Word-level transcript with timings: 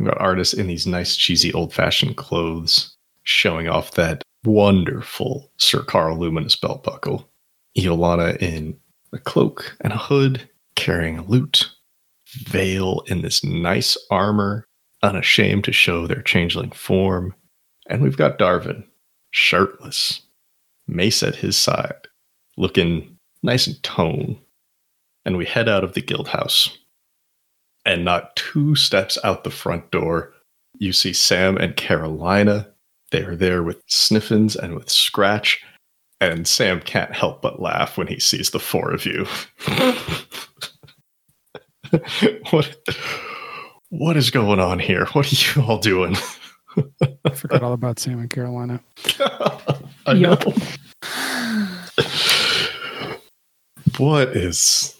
We've 0.00 0.08
got 0.08 0.20
artists 0.20 0.54
in 0.54 0.66
these 0.66 0.86
nice, 0.86 1.14
cheesy, 1.14 1.52
old 1.52 1.74
fashioned 1.74 2.16
clothes 2.16 2.96
showing 3.24 3.68
off 3.68 3.90
that 3.92 4.22
wonderful 4.46 5.52
Sir 5.58 5.82
Carl 5.82 6.18
Luminous 6.18 6.56
belt 6.56 6.82
buckle. 6.82 7.30
Iolana 7.76 8.40
in 8.40 8.78
a 9.12 9.18
cloak 9.18 9.76
and 9.82 9.92
a 9.92 9.98
hood, 9.98 10.48
carrying 10.74 11.18
a 11.18 11.22
lute. 11.22 11.70
Vale 12.48 13.02
in 13.08 13.20
this 13.20 13.44
nice 13.44 13.98
armor, 14.10 14.64
unashamed 15.02 15.64
to 15.64 15.72
show 15.72 16.06
their 16.06 16.22
changeling 16.22 16.70
form. 16.70 17.34
And 17.86 18.00
we've 18.00 18.16
got 18.16 18.38
Darvin, 18.38 18.84
shirtless, 19.32 20.22
mace 20.88 21.22
at 21.22 21.36
his 21.36 21.58
side, 21.58 22.08
looking 22.56 23.18
nice 23.42 23.66
and 23.66 23.82
tone. 23.82 24.40
And 25.26 25.36
we 25.36 25.44
head 25.44 25.68
out 25.68 25.84
of 25.84 25.92
the 25.92 26.00
guild 26.00 26.28
house. 26.28 26.78
And 27.84 28.04
not 28.04 28.36
two 28.36 28.74
steps 28.74 29.18
out 29.24 29.44
the 29.44 29.50
front 29.50 29.90
door, 29.90 30.32
you 30.78 30.92
see 30.92 31.12
Sam 31.12 31.56
and 31.56 31.76
Carolina. 31.76 32.68
They 33.10 33.22
are 33.22 33.36
there 33.36 33.62
with 33.62 33.82
Sniffins 33.86 34.56
and 34.56 34.74
with 34.74 34.90
Scratch. 34.90 35.62
And 36.20 36.46
Sam 36.46 36.80
can't 36.80 37.12
help 37.12 37.40
but 37.40 37.60
laugh 37.60 37.96
when 37.96 38.06
he 38.06 38.20
sees 38.20 38.50
the 38.50 38.60
four 38.60 38.92
of 38.92 39.06
you. 39.06 39.26
what 42.50 42.76
what 43.88 44.16
is 44.16 44.30
going 44.30 44.60
on 44.60 44.78
here? 44.78 45.06
What 45.12 45.32
are 45.32 45.60
you 45.60 45.66
all 45.66 45.78
doing? 45.78 46.16
I 47.24 47.30
forgot 47.30 47.62
all 47.62 47.72
about 47.72 47.98
Sam 47.98 48.20
and 48.20 48.30
Carolina. 48.30 48.80
I 50.06 50.14
know. 50.14 50.38
what 53.98 54.36
is 54.36 54.96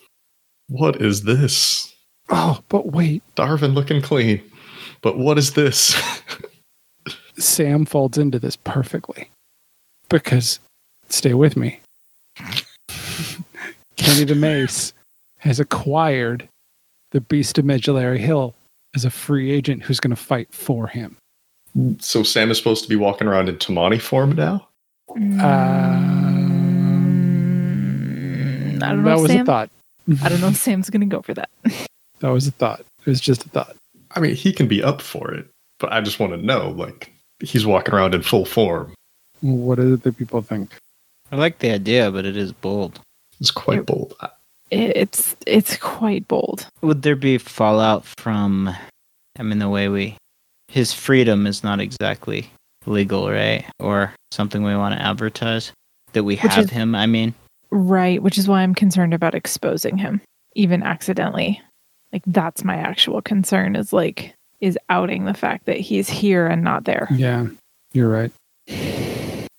what 0.68 1.00
is 1.00 1.22
this? 1.22 1.94
Oh, 2.30 2.60
but 2.68 2.86
wait. 2.92 3.22
Darvin 3.36 3.74
looking 3.74 4.00
clean. 4.00 4.40
But 5.02 5.18
what 5.18 5.38
is 5.38 5.54
this? 5.54 6.00
Sam 7.38 7.84
folds 7.86 8.18
into 8.18 8.38
this 8.38 8.56
perfectly. 8.56 9.28
Because, 10.08 10.58
stay 11.08 11.34
with 11.34 11.56
me. 11.56 11.80
Kenny 13.96 14.24
the 14.24 14.34
Mace 14.34 14.92
has 15.38 15.58
acquired 15.60 16.48
the 17.12 17.20
Beast 17.20 17.58
of 17.58 17.64
Medullary 17.64 18.18
Hill 18.18 18.54
as 18.94 19.04
a 19.04 19.10
free 19.10 19.50
agent 19.50 19.82
who's 19.84 20.00
going 20.00 20.10
to 20.10 20.16
fight 20.16 20.52
for 20.52 20.86
him. 20.88 21.16
so 21.98 22.22
Sam 22.22 22.50
is 22.50 22.58
supposed 22.58 22.82
to 22.82 22.88
be 22.88 22.96
walking 22.96 23.26
around 23.28 23.48
in 23.48 23.56
Tamani 23.56 24.00
form 24.00 24.32
now? 24.32 24.66
Mm, 25.10 25.40
I 28.82 28.88
don't 28.90 29.02
know. 29.02 29.10
that 29.10 29.16
if 29.16 29.22
was 29.22 29.30
Sam, 29.30 29.40
a 29.40 29.44
thought. 29.44 29.70
I 30.22 30.28
don't 30.28 30.40
know 30.40 30.48
if 30.48 30.56
Sam's 30.66 30.90
gonna 30.90 31.06
go 31.06 31.22
for 31.22 31.34
that. 31.34 31.48
That 32.20 32.28
was 32.30 32.46
a 32.46 32.50
thought. 32.52 32.80
It 32.80 33.06
was 33.06 33.20
just 33.20 33.44
a 33.46 33.48
thought. 33.48 33.74
I 34.12 34.20
mean, 34.20 34.34
he 34.34 34.52
can 34.52 34.68
be 34.68 34.82
up 34.82 35.00
for 35.02 35.32
it, 35.32 35.46
but 35.78 35.92
I 35.92 36.00
just 36.00 36.18
want 36.20 36.32
to 36.32 36.36
know, 36.44 36.70
like, 36.70 37.12
he's 37.40 37.64
walking 37.66 37.94
around 37.94 38.14
in 38.14 38.22
full 38.22 38.44
form. 38.44 38.92
What 39.40 39.76
do 39.76 39.96
the 39.96 40.12
people 40.12 40.42
think? 40.42 40.76
I 41.32 41.36
like 41.36 41.60
the 41.60 41.70
idea, 41.70 42.10
but 42.10 42.24
it 42.26 42.36
is 42.36 42.52
bold. 42.52 43.00
It's 43.40 43.50
quite 43.50 43.86
bold. 43.86 44.14
It's 44.70 45.34
it's 45.46 45.76
quite 45.78 46.28
bold. 46.28 46.66
Would 46.82 47.02
there 47.02 47.16
be 47.16 47.38
fallout 47.38 48.04
from? 48.04 48.74
I 49.38 49.42
mean, 49.42 49.58
the 49.58 49.68
way 49.68 49.88
we, 49.88 50.16
his 50.68 50.92
freedom 50.92 51.46
is 51.46 51.64
not 51.64 51.80
exactly 51.80 52.50
legal, 52.86 53.30
right? 53.30 53.64
Or 53.78 54.12
something 54.32 54.62
we 54.62 54.76
want 54.76 54.94
to 54.94 55.02
advertise 55.02 55.72
that 56.12 56.24
we 56.24 56.34
Which 56.36 56.52
have 56.52 56.64
is- 56.64 56.70
him. 56.70 56.94
I 56.94 57.06
mean, 57.06 57.34
Right, 57.70 58.20
which 58.22 58.36
is 58.36 58.48
why 58.48 58.62
I'm 58.62 58.74
concerned 58.74 59.14
about 59.14 59.34
exposing 59.36 59.96
him, 59.96 60.20
even 60.56 60.82
accidentally. 60.82 61.62
Like 62.12 62.22
that's 62.26 62.64
my 62.64 62.76
actual 62.76 63.22
concern 63.22 63.76
is 63.76 63.92
like 63.92 64.34
is 64.60 64.78
outing 64.88 65.24
the 65.24 65.34
fact 65.34 65.66
that 65.66 65.78
he's 65.78 66.08
here 66.08 66.46
and 66.46 66.62
not 66.62 66.84
there. 66.84 67.08
Yeah, 67.10 67.46
you're 67.92 68.08
right. 68.08 68.32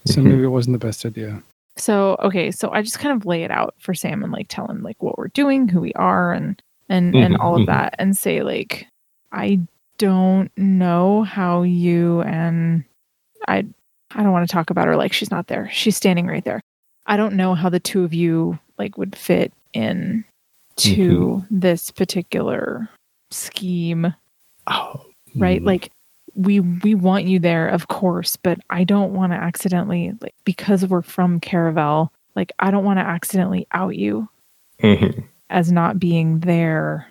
So 0.05 0.21
maybe 0.21 0.43
it 0.43 0.47
wasn't 0.47 0.79
the 0.79 0.85
best 0.85 1.05
idea. 1.05 1.41
So 1.77 2.17
okay, 2.21 2.51
so 2.51 2.69
I 2.71 2.81
just 2.81 2.99
kind 2.99 3.15
of 3.15 3.25
lay 3.25 3.43
it 3.43 3.51
out 3.51 3.75
for 3.79 3.93
Sam 3.93 4.23
and 4.23 4.31
like 4.33 4.47
tell 4.49 4.67
him 4.67 4.83
like 4.83 5.01
what 5.01 5.17
we're 5.17 5.29
doing, 5.29 5.67
who 5.67 5.79
we 5.81 5.93
are, 5.93 6.33
and 6.33 6.61
and 6.89 7.15
and 7.15 7.35
Mhm, 7.35 7.39
all 7.39 7.55
of 7.55 7.61
mhm. 7.61 7.67
that, 7.67 7.95
and 7.97 8.15
say 8.17 8.43
like 8.43 8.87
I 9.31 9.59
don't 9.97 10.51
know 10.57 11.23
how 11.23 11.61
you 11.63 12.21
and 12.23 12.83
I 13.47 13.65
I 14.13 14.23
don't 14.23 14.31
want 14.33 14.47
to 14.47 14.53
talk 14.53 14.69
about 14.69 14.87
her 14.87 14.97
like 14.97 15.13
she's 15.13 15.31
not 15.31 15.47
there. 15.47 15.69
She's 15.71 15.95
standing 15.95 16.27
right 16.27 16.43
there. 16.43 16.59
I 17.07 17.15
don't 17.17 17.35
know 17.35 17.55
how 17.55 17.69
the 17.69 17.79
two 17.79 18.03
of 18.03 18.13
you 18.13 18.59
like 18.77 18.97
would 18.97 19.15
fit 19.15 19.53
in 19.73 20.25
to 20.77 21.43
this 21.49 21.91
particular 21.91 22.89
scheme 23.29 24.13
Oh, 24.67 25.05
right 25.35 25.61
mm. 25.61 25.65
like 25.65 25.91
we 26.35 26.59
we 26.59 26.95
want 26.95 27.25
you 27.25 27.39
there 27.39 27.67
of 27.67 27.87
course 27.87 28.35
but 28.35 28.57
i 28.69 28.83
don't 28.83 29.13
want 29.13 29.31
to 29.33 29.37
accidentally 29.37 30.13
like 30.21 30.35
because 30.45 30.85
we're 30.85 31.01
from 31.01 31.39
caravel 31.39 32.11
like 32.35 32.51
i 32.59 32.71
don't 32.71 32.85
want 32.85 32.99
to 32.99 33.03
accidentally 33.05 33.67
out 33.71 33.95
you 33.95 34.27
Mhm. 34.81 35.23
as 35.49 35.71
not 35.71 35.99
being 35.99 36.39
there 36.41 37.07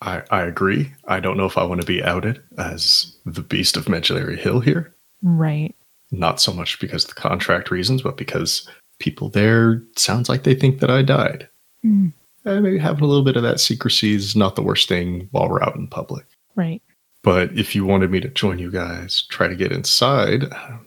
I, 0.00 0.22
I 0.30 0.42
agree. 0.42 0.92
I 1.08 1.18
don't 1.18 1.36
know 1.36 1.44
if 1.46 1.58
I 1.58 1.64
want 1.64 1.80
to 1.80 1.86
be 1.86 2.04
outed 2.04 2.40
as 2.56 3.16
the 3.26 3.42
beast 3.42 3.76
of 3.76 3.88
Medullary 3.88 4.36
Hill 4.36 4.60
here. 4.60 4.94
right 5.24 5.74
Not 6.12 6.40
so 6.40 6.52
much 6.52 6.78
because 6.78 7.02
of 7.02 7.08
the 7.08 7.20
contract 7.20 7.72
reasons, 7.72 8.02
but 8.02 8.16
because 8.16 8.68
people 9.00 9.28
there 9.28 9.82
sounds 9.96 10.28
like 10.28 10.44
they 10.44 10.54
think 10.54 10.78
that 10.78 10.90
I 10.90 11.02
died. 11.02 11.48
Mm, 11.84 12.12
And 12.48 12.62
maybe 12.62 12.78
having 12.78 13.04
a 13.04 13.06
little 13.06 13.24
bit 13.24 13.36
of 13.36 13.42
that 13.42 13.60
secrecy 13.60 14.14
is 14.14 14.34
not 14.36 14.56
the 14.56 14.62
worst 14.62 14.88
thing 14.88 15.28
while 15.32 15.48
we're 15.48 15.62
out 15.62 15.76
in 15.76 15.86
public. 15.88 16.24
right 16.56 16.82
But 17.22 17.52
if 17.56 17.74
you 17.74 17.84
wanted 17.84 18.10
me 18.10 18.20
to 18.20 18.28
join 18.28 18.58
you 18.58 18.70
guys, 18.70 19.22
try 19.28 19.48
to 19.48 19.56
get 19.56 19.72
inside, 19.72 20.44
uh, 20.44 20.78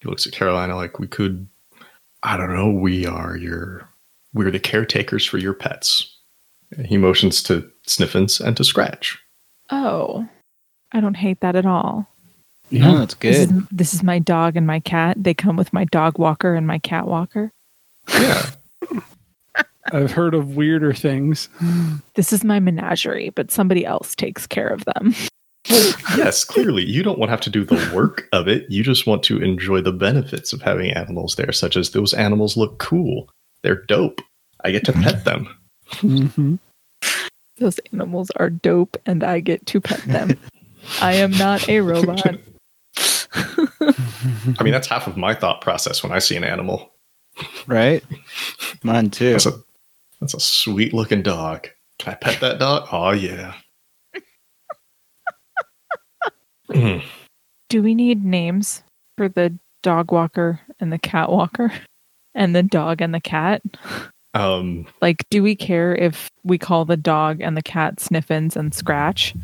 he 0.00 0.08
looks 0.08 0.26
at 0.26 0.32
Carolina 0.32 0.76
like 0.76 0.98
we 0.98 1.06
could. 1.06 1.46
I 2.22 2.36
don't 2.36 2.54
know. 2.54 2.70
We 2.70 3.04
are 3.06 3.36
your. 3.36 3.88
We're 4.34 4.50
the 4.50 4.60
caretakers 4.60 5.26
for 5.26 5.38
your 5.38 5.54
pets. 5.54 6.16
And 6.76 6.86
he 6.86 6.96
motions 6.96 7.42
to 7.44 7.70
Sniffins 7.86 8.40
and 8.40 8.56
to 8.56 8.64
Scratch. 8.64 9.18
oh 9.70 10.26
i 10.94 11.00
don't 11.00 11.14
hate 11.16 11.40
that 11.40 11.56
at 11.56 11.64
all 11.66 12.06
no, 12.70 12.98
that's 12.98 13.14
this 13.14 13.46
good. 13.46 13.56
is, 13.56 13.62
this 13.70 13.94
is 13.94 14.02
my 14.02 14.18
dog 14.18 14.56
and 14.56 14.66
my 14.66 14.78
cat 14.80 15.16
they 15.22 15.32
come 15.34 15.56
with 15.56 15.72
my 15.72 15.84
dog 15.86 16.18
walker 16.18 16.54
and 16.54 16.66
my 16.66 16.78
cat 16.78 17.06
walker 17.06 17.50
Yeah. 18.08 18.50
I've 19.86 20.12
heard 20.12 20.34
of 20.34 20.56
weirder 20.56 20.92
things. 20.92 21.48
this 22.14 22.32
is 22.32 22.44
my 22.44 22.60
menagerie 22.60 23.30
but 23.30 23.50
somebody 23.50 23.84
else 23.84 24.14
takes 24.14 24.46
care 24.46 24.68
of 24.68 24.84
them 24.84 25.14
yes, 25.64 26.44
clearly. 26.44 26.84
You 26.84 27.02
don't 27.02 27.18
want 27.18 27.28
to 27.28 27.32
have 27.32 27.40
to 27.42 27.50
do 27.50 27.64
the 27.64 27.92
work 27.94 28.28
of 28.32 28.48
it. 28.48 28.68
You 28.70 28.82
just 28.82 29.06
want 29.06 29.22
to 29.24 29.40
enjoy 29.40 29.80
the 29.80 29.92
benefits 29.92 30.52
of 30.52 30.62
having 30.62 30.90
animals 30.90 31.36
there, 31.36 31.52
such 31.52 31.76
as 31.76 31.90
those 31.90 32.12
animals 32.12 32.56
look 32.56 32.78
cool. 32.78 33.30
They're 33.62 33.82
dope. 33.84 34.20
I 34.64 34.70
get 34.70 34.84
to 34.86 34.92
pet 34.92 35.24
them. 35.24 35.48
hmm 35.88 36.56
those 37.58 37.78
animals 37.92 38.30
are 38.36 38.48
dope 38.48 38.96
and 39.04 39.22
i 39.22 39.38
get 39.38 39.64
to 39.66 39.80
pet 39.80 40.00
them 40.04 40.36
i 41.00 41.12
am 41.12 41.30
not 41.32 41.68
a 41.68 41.80
robot 41.80 42.34
I 43.34 44.62
mean, 44.62 44.72
that's 44.72 44.88
half 44.88 45.06
of 45.06 45.16
my 45.16 45.34
thought 45.34 45.60
process 45.60 46.02
when 46.02 46.12
I 46.12 46.18
see 46.18 46.36
an 46.36 46.44
animal. 46.44 46.92
Right? 47.66 48.04
Mine 48.82 49.10
too. 49.10 49.32
That's 49.32 49.46
a 49.46 49.58
that's 50.22 50.34
a 50.34 50.40
sweet 50.40 50.94
looking 50.94 51.20
dog. 51.20 51.68
Can 51.98 52.12
I 52.12 52.16
pet 52.16 52.40
that 52.40 52.60
dog? 52.60 52.88
Oh 52.92 53.10
yeah. 53.10 53.54
Mm. 56.70 57.02
Do 57.68 57.82
we 57.82 57.94
need 57.94 58.24
names 58.24 58.82
for 59.18 59.28
the 59.28 59.58
dog 59.82 60.12
walker 60.12 60.60
and 60.78 60.92
the 60.92 60.98
cat 60.98 61.30
walker 61.30 61.72
and 62.34 62.54
the 62.54 62.62
dog 62.62 63.02
and 63.02 63.12
the 63.12 63.20
cat? 63.20 63.62
um, 64.34 64.86
Like, 65.00 65.28
do 65.28 65.42
we 65.42 65.56
care 65.56 65.94
if 65.94 66.30
we 66.44 66.56
call 66.56 66.84
the 66.84 66.96
dog 66.96 67.40
and 67.40 67.56
the 67.56 67.62
cat 67.62 67.98
Sniffins 68.00 68.56
and 68.56 68.72
Scratch? 68.72 69.34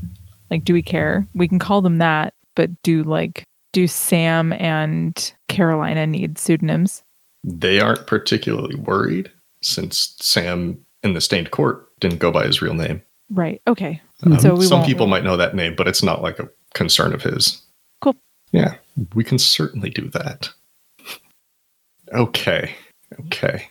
Like, 0.50 0.65
do 0.65 0.72
we 0.72 0.81
care? 0.81 1.27
We 1.34 1.49
can 1.49 1.58
call 1.58 1.82
them 1.82 1.99
that, 1.99 2.35
but 2.55 2.70
do 2.82 3.02
like, 3.02 3.43
do 3.73 3.87
Sam 3.88 4.52
and 4.55 5.35
Carolina 5.49 6.06
need 6.06 6.38
pseudonyms? 6.38 7.02
they 7.44 7.81
aren't 7.81 8.06
particularly 8.06 8.75
worried 8.76 9.31
since 9.60 10.16
Sam 10.20 10.78
in 11.02 11.14
the 11.14 11.20
stained 11.20 11.50
court 11.50 11.88
didn't 12.00 12.19
go 12.19 12.31
by 12.31 12.46
his 12.46 12.62
real 12.62 12.75
name. 12.75 13.02
Right. 13.31 13.60
Okay. 13.66 14.00
Um, 14.22 14.38
So 14.38 14.55
we 14.55 14.66
some 14.66 14.84
people 14.84 15.06
might 15.06 15.25
know 15.25 15.37
that 15.37 15.55
name, 15.55 15.75
but 15.76 15.88
it's 15.88 16.02
not 16.02 16.22
like 16.22 16.38
a 16.38 16.49
concern 16.75 17.12
of 17.12 17.22
his. 17.22 17.62
Cool. 18.00 18.16
Yeah, 18.52 18.75
we 19.14 19.25
can 19.25 19.38
certainly 19.38 19.90
do 19.90 20.08
that. 20.10 20.50
Okay. 22.12 22.75
Okay. 23.26 23.69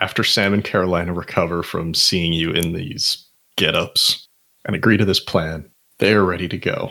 After 0.00 0.22
Sam 0.22 0.54
and 0.54 0.64
Carolina 0.64 1.12
recover 1.12 1.62
from 1.62 1.94
seeing 1.94 2.32
you 2.32 2.50
in 2.50 2.72
these 2.72 3.24
get 3.56 3.74
ups 3.74 4.28
and 4.64 4.76
agree 4.76 4.96
to 4.96 5.04
this 5.04 5.20
plan, 5.20 5.68
they 5.98 6.12
are 6.12 6.24
ready 6.24 6.48
to 6.48 6.58
go. 6.58 6.90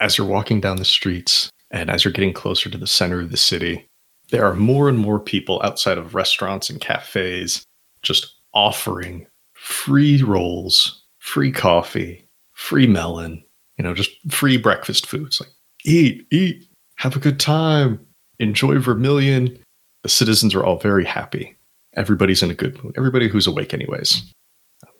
As 0.00 0.16
you're 0.16 0.26
walking 0.26 0.60
down 0.60 0.76
the 0.76 0.84
streets 0.84 1.50
and 1.70 1.90
as 1.90 2.04
you're 2.04 2.12
getting 2.12 2.32
closer 2.32 2.70
to 2.70 2.78
the 2.78 2.86
center 2.86 3.20
of 3.20 3.30
the 3.30 3.36
city, 3.36 3.87
there 4.30 4.44
are 4.44 4.54
more 4.54 4.88
and 4.88 4.98
more 4.98 5.18
people 5.20 5.60
outside 5.64 5.98
of 5.98 6.14
restaurants 6.14 6.68
and 6.70 6.80
cafes 6.80 7.64
just 8.02 8.34
offering 8.54 9.26
free 9.54 10.22
rolls, 10.22 11.02
free 11.18 11.50
coffee, 11.52 12.24
free 12.52 12.86
melon, 12.86 13.42
You 13.78 13.84
know, 13.84 13.94
just 13.94 14.10
free 14.30 14.56
breakfast 14.56 15.06
foods 15.06 15.40
like 15.40 15.50
eat, 15.84 16.26
eat, 16.30 16.66
have 16.96 17.14
a 17.16 17.20
good 17.20 17.38
time, 17.40 18.00
enjoy 18.38 18.78
Vermilion. 18.78 19.56
The 20.02 20.08
citizens 20.08 20.54
are 20.54 20.64
all 20.64 20.78
very 20.78 21.04
happy. 21.04 21.56
Everybody's 21.94 22.42
in 22.42 22.50
a 22.50 22.54
good 22.54 22.82
mood. 22.82 22.94
Everybody 22.96 23.28
who's 23.28 23.46
awake, 23.46 23.72
anyways. 23.74 24.22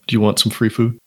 Do 0.06 0.12
you 0.14 0.20
want 0.20 0.38
some 0.38 0.50
free 0.50 0.68
food? 0.68 0.98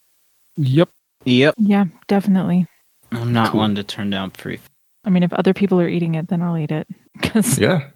Yep. 0.58 0.90
Yep. 1.26 1.56
Yeah, 1.58 1.86
definitely. 2.08 2.68
I'm 3.12 3.34
not 3.34 3.52
Cool. 3.52 3.62
one 3.62 3.76
to 3.76 3.84
turn 3.84 4.10
down 4.10 4.32
free. 4.32 4.60
I 5.06 5.10
mean, 5.10 5.24
if 5.24 5.34
other 5.34 5.54
people 5.54 5.80
are 5.82 5.88
eating 5.90 6.16
it, 6.16 6.28
then 6.30 6.42
I'll 6.42 6.58
eat 6.58 6.72
it. 6.72 6.88
Because 7.22 7.58
Yeah. 7.60 7.88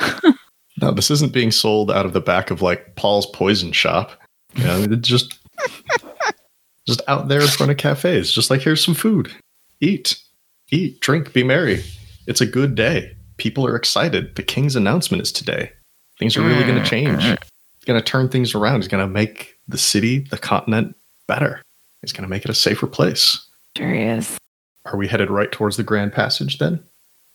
no, 0.80 0.90
this 0.90 1.10
isn't 1.10 1.32
being 1.32 1.50
sold 1.50 1.90
out 1.90 2.06
of 2.06 2.12
the 2.12 2.20
back 2.20 2.50
of 2.50 2.62
like 2.62 2.96
Paul's 2.96 3.26
Poison 3.26 3.72
Shop. 3.72 4.12
You 4.54 4.64
know, 4.64 4.82
it's 4.82 5.08
just 5.08 5.38
just 6.86 7.02
out 7.08 7.28
there 7.28 7.40
in 7.40 7.48
front 7.48 7.72
of 7.72 7.78
cafes. 7.78 8.32
Just 8.32 8.50
like 8.50 8.60
here's 8.60 8.84
some 8.84 8.94
food. 8.94 9.32
Eat, 9.80 10.18
eat, 10.70 11.00
drink, 11.00 11.32
be 11.32 11.42
merry. 11.42 11.82
It's 12.26 12.40
a 12.40 12.46
good 12.46 12.74
day. 12.74 13.16
People 13.36 13.66
are 13.66 13.76
excited. 13.76 14.36
The 14.36 14.42
king's 14.42 14.76
announcement 14.76 15.22
is 15.22 15.32
today. 15.32 15.72
Things 16.18 16.36
are 16.36 16.42
really 16.42 16.62
going 16.62 16.76
to 16.76 16.82
mm, 16.82 16.86
change. 16.86 17.22
He's 17.24 17.86
going 17.86 17.98
to 17.98 18.04
turn 18.04 18.28
things 18.28 18.54
around. 18.54 18.82
He's 18.82 18.88
going 18.88 19.04
to 19.04 19.12
make 19.12 19.58
the 19.66 19.78
city, 19.78 20.20
the 20.20 20.38
continent 20.38 20.94
better. 21.26 21.62
He's 22.00 22.12
going 22.12 22.22
to 22.22 22.28
make 22.28 22.44
it 22.44 22.50
a 22.50 22.54
safer 22.54 22.86
place. 22.86 23.44
sure 23.76 23.92
he 23.92 24.02
is. 24.02 24.38
Are 24.84 24.96
we 24.96 25.08
headed 25.08 25.30
right 25.30 25.50
towards 25.50 25.76
the 25.76 25.82
Grand 25.82 26.12
Passage 26.12 26.58
then? 26.58 26.82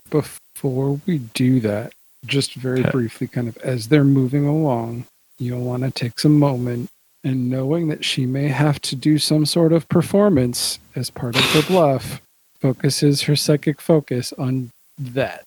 Before 0.10 1.02
we 1.06 1.20
do 1.20 1.60
that, 1.62 1.94
just 2.26 2.54
very 2.56 2.82
Okay. 2.82 2.92
briefly, 2.92 3.28
kind 3.28 3.48
of 3.48 3.58
as 3.58 3.88
they're 3.90 4.04
moving 4.04 4.46
along, 4.48 5.06
you'll 5.40 5.64
want 5.64 5.84
to 5.84 5.92
take 5.92 6.20
some 6.20 6.38
moment 6.40 6.90
and 7.24 7.50
knowing 7.50 7.88
that 7.90 8.06
she 8.06 8.26
may 8.26 8.48
have 8.48 8.80
to 8.82 8.96
do 8.96 9.18
some 9.18 9.46
sort 9.46 9.74
of 9.74 9.88
performance 9.90 10.80
as 10.96 11.10
part 11.10 11.36
of 11.36 11.42
her 11.52 11.62
bluff, 11.64 12.22
focuses 12.60 13.24
her 13.24 13.36
psychic 13.36 13.82
focus 13.82 14.34
on 14.38 14.70
that. 14.98 15.46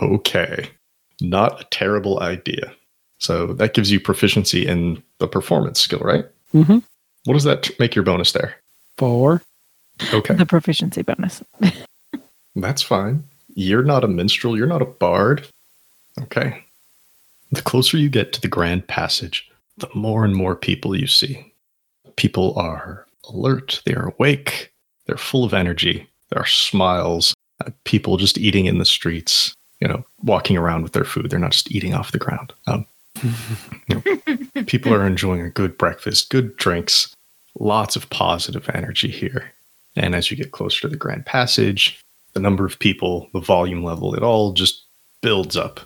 Okay. 0.00 0.70
Not 1.20 1.60
a 1.60 1.64
terrible 1.64 2.20
idea. 2.20 2.72
So 3.18 3.48
that 3.54 3.74
gives 3.74 3.90
you 3.90 4.00
proficiency 4.00 4.66
in 4.66 5.02
the 5.18 5.28
performance 5.28 5.80
skill, 5.80 6.00
right? 6.00 6.24
Mm-hmm. 6.54 6.78
What 7.24 7.34
does 7.34 7.44
that 7.44 7.62
t- 7.64 7.74
make 7.78 7.94
your 7.94 8.04
bonus 8.04 8.32
there? 8.32 8.56
Four. 8.98 9.42
Okay. 10.12 10.34
The 10.34 10.46
proficiency 10.46 11.02
bonus. 11.02 11.42
That's 12.56 12.82
fine. 12.82 13.24
You're 13.54 13.84
not 13.84 14.04
a 14.04 14.08
minstrel. 14.08 14.56
You're 14.56 14.66
not 14.66 14.82
a 14.82 14.86
bard. 14.86 15.46
Okay. 16.20 16.64
The 17.50 17.62
closer 17.62 17.96
you 17.96 18.08
get 18.08 18.32
to 18.32 18.40
the 18.40 18.48
Grand 18.48 18.86
Passage, 18.86 19.50
the 19.78 19.88
more 19.94 20.24
and 20.24 20.34
more 20.34 20.56
people 20.56 20.96
you 20.96 21.06
see. 21.06 21.52
People 22.16 22.54
are 22.58 23.06
alert. 23.28 23.82
They 23.84 23.94
are 23.94 24.08
awake. 24.08 24.72
They're 25.06 25.16
full 25.16 25.44
of 25.44 25.54
energy. 25.54 26.08
There 26.30 26.40
are 26.40 26.46
smiles. 26.46 27.34
Uh, 27.60 27.70
people 27.84 28.16
just 28.16 28.38
eating 28.38 28.66
in 28.66 28.78
the 28.78 28.84
streets, 28.84 29.54
you 29.80 29.88
know, 29.88 30.04
walking 30.22 30.56
around 30.56 30.82
with 30.82 30.92
their 30.92 31.04
food. 31.04 31.30
They're 31.30 31.38
not 31.38 31.52
just 31.52 31.70
eating 31.70 31.94
off 31.94 32.12
the 32.12 32.18
ground. 32.18 32.52
Um, 32.66 32.86
you 33.88 34.02
know, 34.54 34.62
people 34.64 34.94
are 34.94 35.06
enjoying 35.06 35.42
a 35.42 35.50
good 35.50 35.76
breakfast, 35.76 36.30
good 36.30 36.56
drinks, 36.56 37.14
lots 37.58 37.96
of 37.96 38.08
positive 38.10 38.68
energy 38.74 39.10
here. 39.10 39.52
And 39.94 40.14
as 40.14 40.30
you 40.30 40.36
get 40.36 40.52
closer 40.52 40.80
to 40.82 40.88
the 40.88 40.96
Grand 40.96 41.26
Passage, 41.26 42.02
the 42.34 42.40
number 42.40 42.64
of 42.64 42.78
people, 42.78 43.28
the 43.32 43.40
volume 43.40 43.84
level, 43.84 44.14
it 44.14 44.22
all 44.22 44.52
just 44.52 44.84
builds 45.20 45.56
up. 45.56 45.80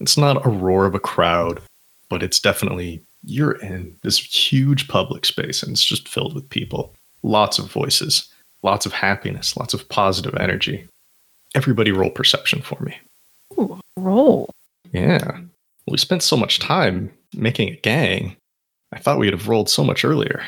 It's 0.00 0.16
not 0.16 0.44
a 0.44 0.50
roar 0.50 0.86
of 0.86 0.94
a 0.94 1.00
crowd, 1.00 1.60
but 2.08 2.22
it's 2.22 2.40
definitely 2.40 3.02
you're 3.24 3.52
in 3.52 3.96
this 4.02 4.18
huge 4.18 4.88
public 4.88 5.24
space 5.24 5.62
and 5.62 5.72
it's 5.72 5.84
just 5.84 6.08
filled 6.08 6.34
with 6.34 6.48
people. 6.50 6.94
Lots 7.22 7.58
of 7.58 7.70
voices, 7.70 8.28
lots 8.62 8.84
of 8.84 8.92
happiness, 8.92 9.56
lots 9.56 9.74
of 9.74 9.88
positive 9.88 10.34
energy. 10.36 10.86
Everybody 11.54 11.92
roll 11.92 12.10
perception 12.10 12.62
for 12.62 12.82
me. 12.82 12.96
Ooh, 13.58 13.78
roll. 13.96 14.50
Yeah. 14.92 15.38
We 15.88 15.98
spent 15.98 16.22
so 16.22 16.36
much 16.36 16.58
time 16.58 17.12
making 17.34 17.68
a 17.68 17.76
gang. 17.76 18.36
I 18.92 18.98
thought 18.98 19.18
we'd 19.18 19.32
have 19.32 19.48
rolled 19.48 19.68
so 19.68 19.84
much 19.84 20.04
earlier. 20.04 20.42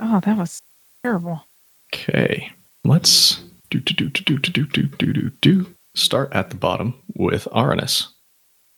Oh, 0.00 0.20
that 0.20 0.36
was 0.36 0.60
terrible. 1.02 1.44
Okay, 1.92 2.52
let's 2.84 3.40
do 3.70 3.78
do 3.80 3.94
do 3.94 4.08
do 4.10 4.38
do 4.38 4.52
do 4.52 4.64
do 4.66 4.82
do 4.82 5.12
do 5.12 5.30
do. 5.40 5.74
Start 5.94 6.32
at 6.32 6.50
the 6.50 6.56
bottom 6.56 6.94
with 7.14 7.46
Aranis. 7.52 8.06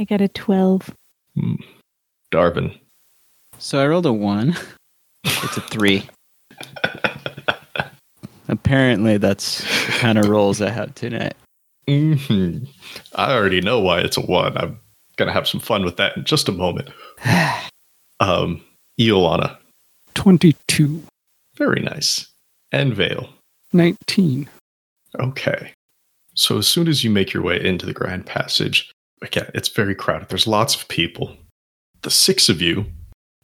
I 0.00 0.04
got 0.04 0.20
a 0.20 0.28
12. 0.28 0.90
Hmm. 1.36 1.54
Darvin. 2.32 2.78
So 3.58 3.80
I 3.80 3.86
rolled 3.86 4.06
a 4.06 4.12
one. 4.12 4.56
It's 5.24 5.56
a 5.56 5.60
three. 5.60 6.08
Apparently, 8.48 9.18
that's 9.18 9.60
the 9.86 9.92
kind 9.92 10.18
of 10.18 10.28
rolls 10.28 10.60
I 10.60 10.70
have 10.70 10.94
tonight. 10.94 11.34
hmm 11.88 12.58
I 13.14 13.32
already 13.32 13.60
know 13.60 13.80
why 13.80 14.00
it's 14.00 14.16
a 14.16 14.20
one. 14.20 14.56
I'm 14.56 14.78
gonna 15.16 15.32
have 15.32 15.48
some 15.48 15.60
fun 15.60 15.84
with 15.84 15.96
that 15.98 16.16
in 16.16 16.24
just 16.24 16.48
a 16.48 16.52
moment. 16.52 16.90
Um, 18.20 18.62
Iolana. 19.00 19.56
22. 20.14 21.02
Very 21.56 21.80
nice. 21.82 22.28
And 22.70 22.94
Vale. 22.94 23.28
19. 23.72 24.48
Okay. 25.20 25.72
So 26.34 26.58
as 26.58 26.66
soon 26.66 26.88
as 26.88 27.04
you 27.04 27.10
make 27.10 27.32
your 27.32 27.42
way 27.42 27.62
into 27.62 27.86
the 27.86 27.92
Grand 27.92 28.26
Passage, 28.26 28.90
again, 29.20 29.50
it's 29.54 29.68
very 29.68 29.94
crowded. 29.94 30.28
There's 30.28 30.46
lots 30.46 30.74
of 30.74 30.88
people. 30.88 31.36
The 32.02 32.10
six 32.10 32.48
of 32.48 32.62
you 32.62 32.86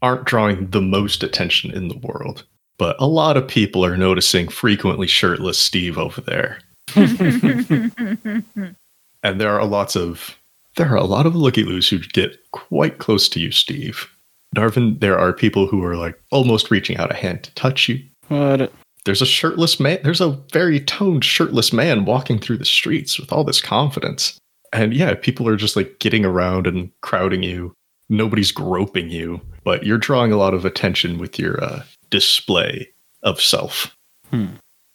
aren't 0.00 0.24
drawing 0.24 0.70
the 0.70 0.80
most 0.80 1.22
attention 1.22 1.70
in 1.70 1.88
the 1.88 1.98
world, 1.98 2.44
but 2.78 2.96
a 2.98 3.06
lot 3.06 3.36
of 3.36 3.46
people 3.46 3.84
are 3.84 3.96
noticing 3.96 4.48
frequently 4.48 5.06
shirtless 5.06 5.58
Steve 5.58 5.98
over 5.98 6.20
there. 6.20 6.60
And 9.22 9.40
there 9.40 9.58
are 9.58 9.66
lots 9.66 9.96
of 9.96 10.36
there 10.76 10.90
are 10.92 10.96
a 10.96 11.04
lot 11.04 11.26
of 11.26 11.34
looky 11.34 11.64
loos 11.64 11.88
who 11.88 11.98
get 11.98 12.38
quite 12.52 12.98
close 12.98 13.28
to 13.30 13.40
you, 13.40 13.50
Steve. 13.50 14.08
Darvin, 14.54 15.00
there 15.00 15.18
are 15.18 15.32
people 15.32 15.66
who 15.66 15.84
are 15.84 15.96
like 15.96 16.20
almost 16.30 16.70
reaching 16.70 16.96
out 16.96 17.10
a 17.10 17.16
hand 17.16 17.42
to 17.42 17.54
touch 17.54 17.88
you. 17.88 18.02
What? 18.28 18.72
There's 19.08 19.22
a 19.22 19.26
shirtless 19.26 19.80
man. 19.80 20.00
There's 20.04 20.20
a 20.20 20.38
very 20.52 20.80
toned 20.80 21.24
shirtless 21.24 21.72
man 21.72 22.04
walking 22.04 22.38
through 22.38 22.58
the 22.58 22.66
streets 22.66 23.18
with 23.18 23.32
all 23.32 23.42
this 23.42 23.58
confidence. 23.58 24.36
And 24.74 24.92
yeah, 24.92 25.14
people 25.14 25.48
are 25.48 25.56
just 25.56 25.76
like 25.76 25.98
getting 25.98 26.26
around 26.26 26.66
and 26.66 26.90
crowding 27.00 27.42
you. 27.42 27.72
Nobody's 28.10 28.52
groping 28.52 29.08
you, 29.08 29.40
but 29.64 29.86
you're 29.86 29.96
drawing 29.96 30.30
a 30.30 30.36
lot 30.36 30.52
of 30.52 30.66
attention 30.66 31.16
with 31.16 31.38
your 31.38 31.64
uh, 31.64 31.84
display 32.10 32.86
of 33.22 33.40
self. 33.40 33.96
Hmm. 34.28 34.48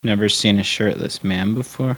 Never 0.04 0.30
seen 0.30 0.60
a 0.60 0.64
shirtless 0.64 1.24
man 1.24 1.56
before. 1.56 1.98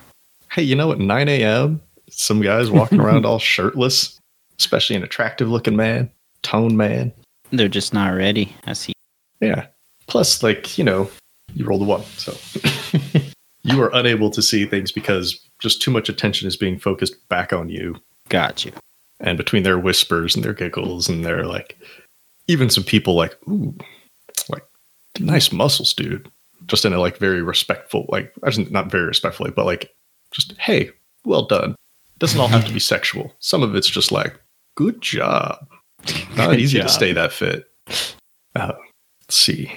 Hey, 0.49 0.63
you 0.63 0.73
know, 0.73 0.93
at 0.93 0.99
9 0.99 1.27
a.m., 1.27 1.81
some 2.09 2.39
guys 2.39 2.71
walking 2.71 3.01
around 3.01 3.25
all 3.25 3.39
shirtless, 3.39 4.21
especially 4.57 4.95
an 4.95 5.03
attractive 5.03 5.49
looking 5.49 5.75
man, 5.75 6.09
toned 6.43 6.77
man. 6.77 7.11
They're 7.51 7.67
just 7.67 7.93
not 7.93 8.15
ready. 8.15 8.55
I 8.65 8.71
see. 8.71 8.93
Yeah. 9.41 9.65
Plus, 10.07 10.41
like, 10.41 10.77
you 10.77 10.85
know, 10.85 11.09
you 11.55 11.65
rolled 11.65 11.81
a 11.81 11.85
one. 11.85 12.03
So 12.17 12.35
you 13.63 13.81
are 13.81 13.89
unable 13.93 14.29
to 14.29 14.41
see 14.41 14.65
things 14.65 14.91
because 14.91 15.39
just 15.59 15.81
too 15.81 15.89
much 15.89 16.09
attention 16.09 16.47
is 16.47 16.55
being 16.57 16.77
focused 16.77 17.27
back 17.29 17.53
on 17.53 17.69
you. 17.69 17.95
Got 18.29 18.65
you. 18.65 18.71
And 19.19 19.37
between 19.37 19.63
their 19.63 19.79
whispers 19.79 20.35
and 20.35 20.43
their 20.43 20.53
giggles 20.53 21.09
and 21.09 21.23
their 21.25 21.45
like, 21.45 21.79
even 22.47 22.69
some 22.69 22.83
people 22.83 23.15
like, 23.15 23.35
ooh, 23.47 23.75
like, 24.49 24.65
nice 25.19 25.51
muscles, 25.51 25.93
dude. 25.93 26.29
Just 26.67 26.85
in 26.85 26.93
a 26.93 26.99
like 26.99 27.17
very 27.17 27.41
respectful, 27.41 28.05
like, 28.09 28.33
not 28.71 28.91
very 28.91 29.05
respectfully, 29.05 29.51
but 29.51 29.65
like, 29.65 29.93
just, 30.31 30.53
hey, 30.57 30.91
well 31.23 31.43
done. 31.43 31.75
doesn't 32.19 32.39
all 32.39 32.47
have 32.47 32.65
to 32.65 32.73
be 32.73 32.79
sexual. 32.93 33.33
Some 33.39 33.63
of 33.63 33.75
it's 33.75 33.89
just 33.89 34.11
like, 34.11 34.39
good 34.75 35.01
job. 35.01 35.65
Not 36.35 36.51
Good 36.51 36.59
easy 36.59 36.79
to 36.79 36.89
stay 36.89 37.13
that 37.13 37.31
fit. 37.31 37.65
Uh, 38.55 38.73
let's 39.21 39.35
see. 39.35 39.71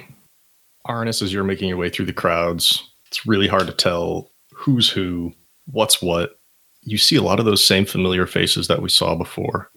Arnis, 0.88 1.22
as 1.22 1.32
you're 1.32 1.44
making 1.44 1.68
your 1.68 1.76
way 1.76 1.90
through 1.90 2.06
the 2.06 2.12
crowds, 2.12 2.82
it's 3.06 3.26
really 3.26 3.46
hard 3.46 3.66
to 3.66 3.72
tell 3.72 4.30
who's 4.52 4.88
who, 4.88 5.32
what's 5.66 6.02
what. 6.02 6.38
You 6.82 6.98
see 6.98 7.16
a 7.16 7.22
lot 7.22 7.38
of 7.38 7.44
those 7.44 7.62
same 7.62 7.84
familiar 7.84 8.26
faces 8.26 8.68
that 8.68 8.82
we 8.82 8.88
saw 8.88 9.14
before. 9.14 9.70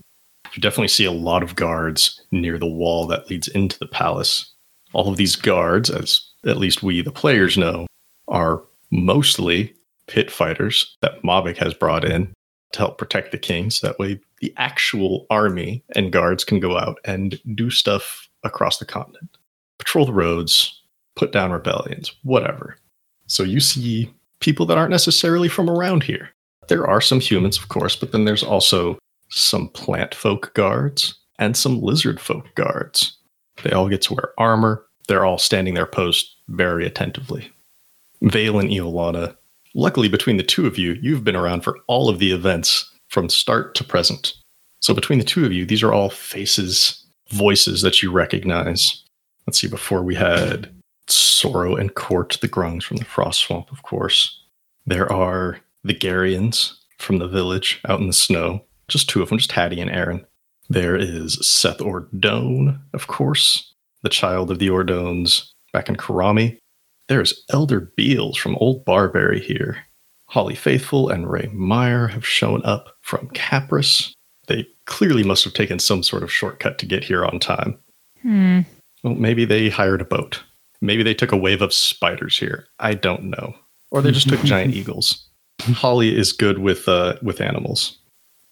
You 0.54 0.62
definitely 0.62 0.90
see 0.90 1.06
a 1.06 1.12
lot 1.12 1.44
of 1.44 1.56
guards 1.56 2.22
near 2.32 2.58
the 2.58 2.68
wall 2.68 3.08
that 3.08 3.30
leads 3.30 3.48
into 3.50 3.78
the 3.80 3.88
palace. 3.88 4.52
All 4.94 5.10
of 5.10 5.18
these 5.18 5.36
guards, 5.36 5.90
as 5.90 6.22
at 6.46 6.58
least 6.58 6.84
we, 6.84 7.02
the 7.02 7.12
players, 7.12 7.58
know, 7.58 7.88
are 8.28 8.62
mostly 8.92 9.74
pit 10.08 10.30
fighters 10.30 10.98
that 11.02 11.22
Mavic 11.24 11.58
has 11.58 11.74
brought 11.74 12.04
in 12.04 12.34
to 12.74 12.80
help 12.80 12.98
protect 12.98 13.32
the 13.32 13.38
king. 13.38 13.70
So 13.70 13.88
that 13.88 14.00
way 14.00 14.20
the 14.40 14.54
actual 14.58 15.26
army 15.30 15.84
and 15.96 16.12
guards 16.12 16.44
can 16.44 16.60
go 16.60 16.78
out 16.78 17.00
and 17.06 17.40
do 17.56 17.70
stuff 17.70 18.28
across 18.44 18.78
the 18.80 18.86
continent, 18.86 19.38
patrol 19.78 20.06
the 20.06 20.14
roads, 20.14 20.81
put 21.16 21.32
down 21.32 21.52
rebellions, 21.52 22.14
whatever. 22.24 22.78
So 23.28 23.44
you 23.44 23.60
see 23.60 24.14
people 24.40 24.66
that 24.66 24.78
aren't 24.78 24.92
necessarily 24.92 25.48
from 25.48 25.70
around 25.70 26.04
here. 26.04 26.30
There 26.68 26.88
are 26.88 27.02
some 27.02 27.20
humans, 27.20 27.58
of 27.58 27.70
course, 27.70 27.96
but 27.96 28.12
then 28.12 28.26
there's 28.26 28.44
also 28.44 28.98
some 29.30 29.70
plant 29.70 30.14
folk 30.14 30.54
guards 30.54 31.16
and 31.40 31.56
some 31.56 31.82
lizard 31.82 32.20
folk 32.20 32.54
guards. 32.56 33.18
They 33.64 33.72
all 33.72 33.90
get 33.90 34.02
to 34.04 34.14
wear 34.14 34.34
armor. 34.38 34.86
They're 35.08 35.26
all 35.26 35.38
standing 35.38 35.74
their 35.74 35.86
post 35.86 36.36
very 36.48 36.86
attentively. 36.86 37.52
Vale 38.22 38.60
and 38.60 38.70
Iolana, 38.70 39.36
luckily 39.74 40.08
between 40.08 40.38
the 40.38 40.44
two 40.44 40.68
of 40.68 40.78
you, 40.78 40.98
you've 41.02 41.24
been 41.24 41.36
around 41.36 41.62
for 41.62 41.80
all 41.88 42.10
of 42.10 42.20
the 42.20 42.32
events 42.32 42.90
from 43.10 43.30
start 43.30 43.76
to 43.76 43.84
present. 43.84 44.34
So 44.80 44.94
between 44.94 45.20
the 45.20 45.26
two 45.26 45.46
of 45.46 45.52
you, 45.52 45.66
these 45.66 45.84
are 45.84 45.94
all 45.94 46.10
faces, 46.10 47.04
voices 47.30 47.82
that 47.82 48.02
you 48.02 48.12
recognize. 48.12 49.04
Let's 49.48 49.60
see, 49.60 49.68
before 49.68 50.04
we 50.04 50.16
had 50.16 50.72
Sorrow 51.08 51.76
and 51.76 51.94
Court, 51.96 52.38
the 52.42 52.48
Grungs 52.48 52.86
from 52.86 52.98
the 52.98 53.06
Frost 53.06 53.42
Swamp, 53.42 53.72
of 53.72 53.84
course. 53.84 54.40
There 54.86 55.12
are 55.12 55.60
the 55.84 55.96
Garians 55.96 56.74
from 56.98 57.18
the 57.18 57.28
village 57.28 57.82
out 57.88 58.00
in 58.00 58.08
the 58.08 58.14
snow. 58.14 58.64
Just 58.88 59.10
two 59.10 59.22
of 59.22 59.30
them, 59.30 59.38
just 59.38 59.52
Hattie 59.52 59.82
and 59.82 59.90
Aaron. 59.90 60.26
There 60.70 60.96
is 60.96 61.46
Seth 61.46 61.80
Ordone, 61.80 62.80
of 62.94 63.08
course, 63.08 63.74
the 64.04 64.10
child 64.10 64.52
of 64.52 64.60
the 64.60 64.70
Ordones 64.70 65.52
back 65.74 65.90
in 65.90 65.96
Karami. 65.96 66.58
There's 67.08 67.44
Elder 67.50 67.92
Beals 67.98 68.38
from 68.38 68.56
Old 68.56 68.86
Barberry 68.86 69.42
here. 69.42 69.86
Holly 70.28 70.56
Faithful 70.56 71.10
and 71.10 71.30
Ray 71.30 71.50
Meyer 71.52 72.08
have 72.08 72.26
shown 72.26 72.62
up 72.64 72.96
from 73.02 73.28
Capris. 73.30 74.14
They 74.48 74.66
clearly 74.86 75.24
must 75.24 75.44
have 75.44 75.54
taken 75.54 75.80
some 75.80 76.04
sort 76.04 76.24
of 76.24 76.32
shortcut 76.32 76.78
to 76.78 76.86
get 76.86 77.04
here 77.04 77.26
on 77.26 77.40
time. 77.40 77.78
Hmm. 78.22 78.62
Well, 79.04 79.16
maybe 79.16 79.44
they 79.46 79.70
hired 79.70 80.02
a 80.02 80.06
boat. 80.06 80.42
Maybe 80.82 81.04
they 81.04 81.14
took 81.14 81.32
a 81.32 81.38
wave 81.38 81.62
of 81.62 81.74
spiders 81.74 82.38
here. 82.38 82.66
I 82.80 82.94
don't 82.96 83.26
know. 83.26 83.56
Or 83.92 84.02
they 84.02 84.12
just 84.12 84.30
took 84.30 84.42
giant 84.42 84.74
eagles. 84.76 85.28
Holly 85.62 86.18
is 86.18 86.32
good 86.32 86.60
with 86.60 86.88
uh, 86.88 87.18
with 87.22 87.40
animals. 87.42 87.98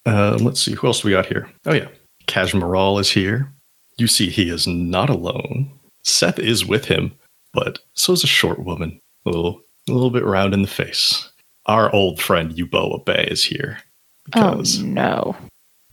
Uh, 0.06 0.38
let's 0.40 0.62
see, 0.62 0.72
who 0.74 0.86
else 0.86 1.00
do 1.00 1.08
we 1.08 1.12
got 1.12 1.26
here? 1.26 1.50
Oh 1.66 1.74
yeah, 1.74 1.88
Kashmaral 2.26 3.00
is 3.00 3.10
here. 3.10 3.52
You 3.96 4.06
see, 4.06 4.30
he 4.30 4.48
is 4.48 4.66
not 4.66 5.10
alone. 5.10 5.70
Seth 6.04 6.38
is 6.38 6.64
with 6.64 6.86
him, 6.86 7.12
but 7.52 7.80
so 7.94 8.12
is 8.12 8.24
a 8.24 8.28
short 8.28 8.60
woman, 8.60 8.98
a 9.26 9.30
little, 9.30 9.60
a 9.88 9.92
little 9.92 10.10
bit 10.10 10.24
round 10.24 10.54
in 10.54 10.62
the 10.62 10.68
face. 10.68 11.30
Our 11.66 11.92
old 11.94 12.20
friend 12.20 12.52
Yuboa 12.52 13.04
Bay 13.04 13.28
is 13.30 13.44
here 13.44 13.78
because 14.24 14.80
Oh 14.80 14.86
no. 14.86 15.36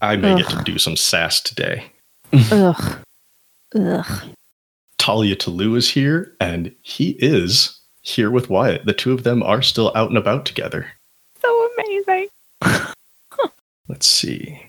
I 0.01 0.15
may 0.15 0.37
get 0.37 0.49
to 0.49 0.63
do 0.63 0.77
some 0.77 0.95
sass 0.95 1.41
today. 1.41 1.91
Ugh. 2.51 2.99
Ugh. 3.75 4.21
Talia 5.07 5.37
Talu 5.37 5.77
is 5.77 5.89
here, 5.89 6.35
and 6.41 6.69
he 6.81 7.11
is 7.19 7.79
here 8.01 8.29
with 8.29 8.49
Wyatt. 8.49 8.85
The 8.85 8.91
two 8.91 9.13
of 9.13 9.23
them 9.23 9.41
are 9.41 9.61
still 9.61 9.89
out 9.95 10.09
and 10.09 10.17
about 10.17 10.45
together. 10.45 10.85
So 11.41 11.69
amazing. 11.77 12.27
Let's 13.87 14.05
see. 14.05 14.61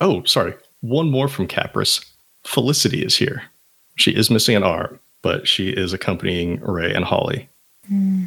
Oh, 0.00 0.24
sorry. 0.24 0.54
One 0.80 1.12
more 1.12 1.28
from 1.28 1.46
Capris. 1.46 2.04
Felicity 2.42 3.04
is 3.04 3.16
here. 3.16 3.44
She 3.94 4.10
is 4.10 4.32
missing 4.32 4.56
an 4.56 4.64
arm, 4.64 4.98
but 5.22 5.46
she 5.46 5.68
is 5.68 5.92
accompanying 5.92 6.60
Ray 6.60 6.92
and 6.92 7.04
Holly. 7.04 7.48
Mm. 7.88 8.26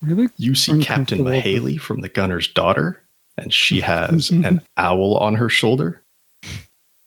Really? 0.00 0.28
You 0.38 0.54
see 0.54 0.82
Captain 0.82 1.18
Mahaley 1.18 1.78
from 1.78 2.00
the 2.00 2.08
Gunner's 2.08 2.48
daughter, 2.48 3.02
and 3.36 3.52
she 3.52 3.80
has 3.82 4.30
an 4.30 4.62
owl 4.78 5.18
on 5.18 5.34
her 5.34 5.50
shoulder. 5.50 6.00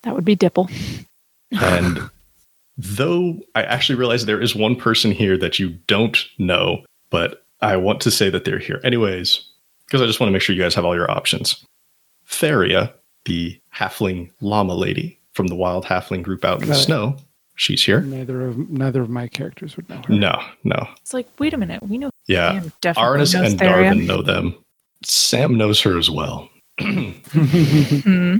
That 0.03 0.13
would 0.13 0.24
be 0.24 0.36
Dipple. 0.36 0.70
And 1.60 2.12
though 2.79 3.38
I 3.55 3.63
actually 3.63 4.00
realize 4.00 4.25
there 4.25 4.41
is 4.41 4.55
one 4.55 4.75
person 4.75 5.12
here 5.12 5.38
that 5.38 5.59
you 5.59 5.71
don't 5.88 6.17
know, 6.38 6.83
but 7.09 7.43
I 7.62 7.75
want 7.75 8.00
to 8.01 8.12
say 8.12 8.29
that 8.29 8.45
they're 8.45 8.57
here 8.57 8.79
anyways, 8.86 9.43
because 9.86 10.01
I 10.01 10.05
just 10.05 10.19
want 10.21 10.29
to 10.29 10.31
make 10.31 10.41
sure 10.41 10.55
you 10.55 10.62
guys 10.62 10.74
have 10.75 10.86
all 10.86 10.95
your 10.95 11.12
options. 11.12 11.63
Theria, 12.27 12.93
the 13.25 13.59
halfling 13.75 14.31
llama 14.39 14.74
lady 14.75 15.19
from 15.33 15.48
the 15.48 15.55
wild 15.55 15.83
halfling 15.86 16.24
group 16.24 16.45
out 16.45 16.62
in 16.62 16.69
the 16.69 16.74
it. 16.75 16.77
snow, 16.77 17.17
she's 17.55 17.83
here. 17.83 18.00
Neither 18.01 18.45
of 18.45 18.69
neither 18.69 19.01
of 19.01 19.09
my 19.09 19.27
characters 19.27 19.75
would 19.75 19.89
know 19.89 20.01
her. 20.07 20.13
No, 20.13 20.41
no. 20.63 20.88
It's 21.01 21.13
like, 21.13 21.27
wait 21.38 21.53
a 21.53 21.57
minute. 21.57 21.83
We 21.83 21.98
know 21.98 22.09
Yeah. 22.27 22.62
Sam 22.62 22.71
definitely 22.81 23.21
Arnis 23.24 23.45
and 23.45 23.59
Theria. 23.59 23.91
Darvin 23.91 24.05
know 24.07 24.21
them. 24.21 24.55
Sam 25.03 25.57
knows 25.57 25.81
her 25.81 25.98
as 25.98 26.09
well. 26.09 26.50
Hmm. 26.81 28.38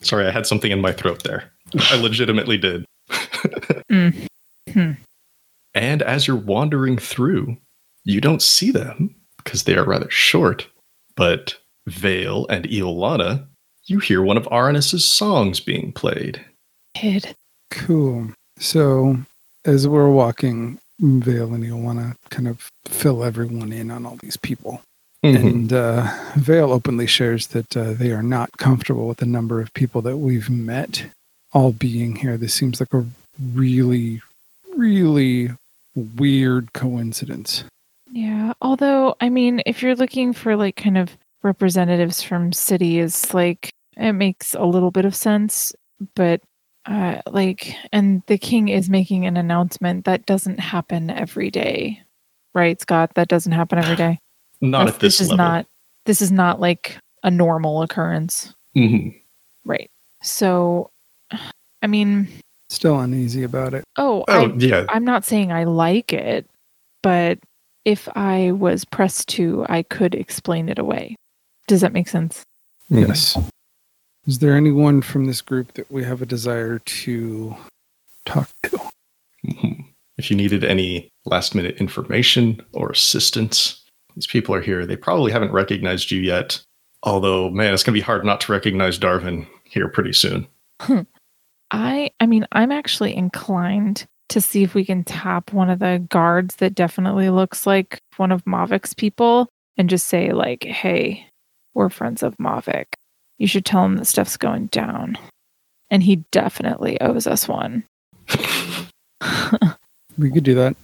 Sorry, 0.00 0.26
I 0.26 0.30
had 0.30 0.46
something 0.46 0.70
in 0.70 0.80
my 0.80 0.92
throat 0.92 1.24
there. 1.24 1.50
I 1.90 1.96
legitimately 2.00 2.58
did. 2.58 2.84
Mm. 3.90 4.26
Hmm. 4.72 4.92
And 5.74 6.02
as 6.02 6.26
you're 6.26 6.36
wandering 6.36 6.98
through, 6.98 7.56
you 8.04 8.20
don't 8.20 8.42
see 8.42 8.70
them 8.70 9.14
because 9.38 9.64
they 9.64 9.76
are 9.76 9.84
rather 9.84 10.10
short. 10.10 10.68
But 11.16 11.56
Vale 11.86 12.46
and 12.48 12.64
Iolana, 12.66 13.46
you 13.86 13.98
hear 13.98 14.22
one 14.22 14.36
of 14.36 14.46
Aranis's 14.50 15.04
songs 15.06 15.60
being 15.60 15.92
played. 15.92 16.44
Kid. 16.94 17.34
Cool. 17.70 18.28
So, 18.58 19.18
as 19.64 19.86
we're 19.86 20.10
walking, 20.10 20.78
Vale 21.00 21.54
and 21.54 21.64
you'll 21.64 21.82
want 21.82 21.98
to 21.98 22.16
kind 22.30 22.48
of 22.48 22.70
fill 22.86 23.24
everyone 23.24 23.72
in 23.72 23.90
on 23.90 24.06
all 24.06 24.16
these 24.16 24.36
people. 24.36 24.80
Mhm. 25.24 25.36
And 25.36 25.72
uh, 25.72 26.08
Vale 26.36 26.72
openly 26.72 27.06
shares 27.06 27.48
that 27.48 27.76
uh, 27.76 27.94
they 27.94 28.12
are 28.12 28.22
not 28.22 28.50
comfortable 28.58 29.08
with 29.08 29.18
the 29.18 29.26
number 29.26 29.60
of 29.60 29.72
people 29.74 30.02
that 30.02 30.18
we've 30.18 30.50
met 30.50 31.06
all 31.54 31.72
being 31.72 32.16
here. 32.16 32.36
This 32.36 32.52
seems 32.52 32.80
like 32.80 32.92
a 32.92 33.06
really, 33.54 34.20
really 34.76 35.50
weird 35.94 36.72
coincidence. 36.74 37.64
Yeah. 38.10 38.52
Although, 38.60 39.16
I 39.20 39.28
mean, 39.30 39.62
if 39.66 39.82
you're 39.82 39.96
looking 39.96 40.32
for 40.32 40.56
like 40.56 40.76
kind 40.76 40.98
of 40.98 41.16
representatives 41.42 42.22
from 42.22 42.52
cities, 42.52 43.32
like 43.32 43.70
it 43.96 44.12
makes 44.12 44.54
a 44.54 44.64
little 44.64 44.90
bit 44.90 45.04
of 45.04 45.14
sense. 45.14 45.72
But 46.14 46.40
uh, 46.86 47.22
like, 47.30 47.74
and 47.92 48.22
the 48.26 48.36
king 48.38 48.68
is 48.68 48.90
making 48.90 49.24
an 49.26 49.36
announcement 49.36 50.04
that 50.04 50.26
doesn't 50.26 50.60
happen 50.60 51.08
every 51.10 51.50
day, 51.50 52.02
right, 52.52 52.78
Scott? 52.80 53.12
That 53.14 53.28
doesn't 53.28 53.52
happen 53.52 53.78
every 53.78 53.96
day. 53.96 54.18
Not 54.60 54.80
That's- 54.86 54.94
at 54.96 55.00
this, 55.00 55.20
is 55.20 55.30
level. 55.30 55.44
not. 55.44 55.66
This 56.04 56.20
is 56.20 56.30
not 56.30 56.60
like 56.60 56.98
a 57.22 57.30
normal 57.30 57.80
occurrence, 57.82 58.54
Mhm. 58.76 59.18
right? 59.64 59.90
So, 60.22 60.90
I 61.82 61.86
mean, 61.86 62.28
Still 62.70 62.98
uneasy 62.98 63.42
about 63.42 63.74
it. 63.74 63.84
oh, 63.96 64.24
Oh, 64.28 64.48
I 64.50 64.52
yeah. 64.56 64.86
I'm 64.88 65.04
not 65.04 65.24
saying 65.24 65.52
I 65.52 65.64
like 65.64 66.12
it, 66.12 66.46
but 67.02 67.38
if 67.84 68.08
I 68.16 68.52
was 68.52 68.84
pressed 68.84 69.28
to, 69.30 69.66
I 69.68 69.82
could 69.82 70.14
explain 70.14 70.68
it 70.68 70.78
away. 70.78 71.16
Does 71.68 71.82
that 71.82 71.92
make 71.92 72.08
sense? 72.08 72.42
Yes. 72.88 73.36
Is 74.26 74.38
there 74.38 74.56
anyone 74.56 75.02
from 75.02 75.26
this 75.26 75.42
group 75.42 75.74
that 75.74 75.90
we 75.90 76.02
have 76.04 76.22
a 76.22 76.26
desire 76.26 76.78
to 76.78 77.54
talk 78.24 78.48
to? 78.64 78.80
Mhm. 79.46 79.84
If 80.16 80.30
you 80.30 80.36
needed 80.36 80.64
any 80.64 81.10
last 81.26 81.54
minute 81.54 81.76
information 81.76 82.62
or 82.72 82.90
assistance, 82.90 83.82
these 84.14 84.26
people 84.26 84.54
are 84.54 84.62
here. 84.62 84.86
They 84.86 84.96
probably 84.96 85.32
haven't 85.32 85.52
recognized 85.52 86.10
you 86.10 86.20
yet. 86.22 86.60
Although, 87.02 87.50
man, 87.50 87.74
it's 87.74 87.82
going 87.82 87.92
to 87.94 88.00
be 88.00 88.04
hard 88.04 88.24
not 88.24 88.40
to 88.42 88.52
recognize 88.52 88.98
Darvin 88.98 89.46
here 89.64 89.88
pretty 89.88 90.14
soon. 90.14 90.46
I 91.70 92.10
I 92.20 92.26
mean, 92.26 92.46
I'm 92.52 92.72
actually 92.72 93.14
inclined 93.16 94.06
to 94.30 94.40
see 94.40 94.62
if 94.62 94.74
we 94.74 94.84
can 94.84 95.04
tap 95.04 95.52
one 95.52 95.70
of 95.70 95.78
the 95.80 96.04
guards 96.08 96.56
that 96.56 96.74
definitely 96.74 97.30
looks 97.30 97.66
like 97.66 97.98
one 98.16 98.32
of 98.32 98.44
Mavic's 98.44 98.94
people 98.94 99.48
and 99.76 99.90
just 99.90 100.06
say 100.06 100.32
like, 100.32 100.64
"Hey, 100.64 101.26
we're 101.74 101.90
friends 101.90 102.22
of 102.22 102.36
Mavic. 102.38 102.86
You 103.38 103.46
should 103.46 103.64
tell 103.64 103.84
him 103.84 103.96
that 103.96 104.06
stuff's 104.06 104.36
going 104.36 104.66
down." 104.66 105.18
And 105.90 106.02
he 106.02 106.16
definitely 106.32 107.00
owes 107.00 107.26
us 107.26 107.46
one. 107.48 107.84
We 110.16 110.30
could 110.30 110.44
do 110.44 110.54
that 110.54 110.76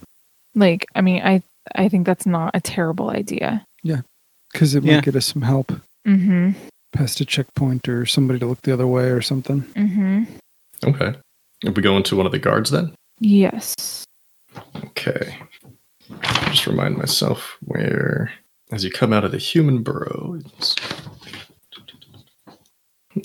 like, 0.55 0.85
I 0.93 0.99
mean, 1.01 1.21
I 1.23 1.41
I 1.75 1.87
think 1.87 2.05
that's 2.05 2.25
not 2.25 2.51
a 2.53 2.59
terrible 2.59 3.09
idea. 3.09 3.65
Yeah. 3.83 4.01
because 4.51 4.75
it 4.75 4.83
Yeah. 4.83 4.95
might 4.95 5.05
get 5.05 5.15
us 5.15 5.27
some 5.27 5.43
help 5.43 5.71
Mhm. 6.05 6.55
past 6.91 7.21
a 7.21 7.25
checkpoint 7.25 7.87
or 7.87 8.05
somebody 8.05 8.39
to 8.39 8.45
look 8.45 8.61
the 8.63 8.73
other 8.73 8.85
way 8.87 9.05
or 9.09 9.21
something. 9.21 9.61
Mhm. 9.75 10.27
Okay. 10.85 11.15
If 11.63 11.75
we 11.75 11.81
go 11.81 11.97
into 11.97 12.15
one 12.15 12.25
of 12.25 12.31
the 12.31 12.39
guards 12.39 12.71
then? 12.71 12.93
Yes. 13.19 14.05
Okay. 14.85 15.37
Just 16.47 16.67
remind 16.67 16.97
myself 16.97 17.57
where, 17.61 18.31
as 18.71 18.83
you 18.83 18.91
come 18.91 19.13
out 19.13 19.23
of 19.23 19.31
the 19.31 19.37
human 19.37 19.83
burrow, 19.83 20.39
it's... 20.45 20.75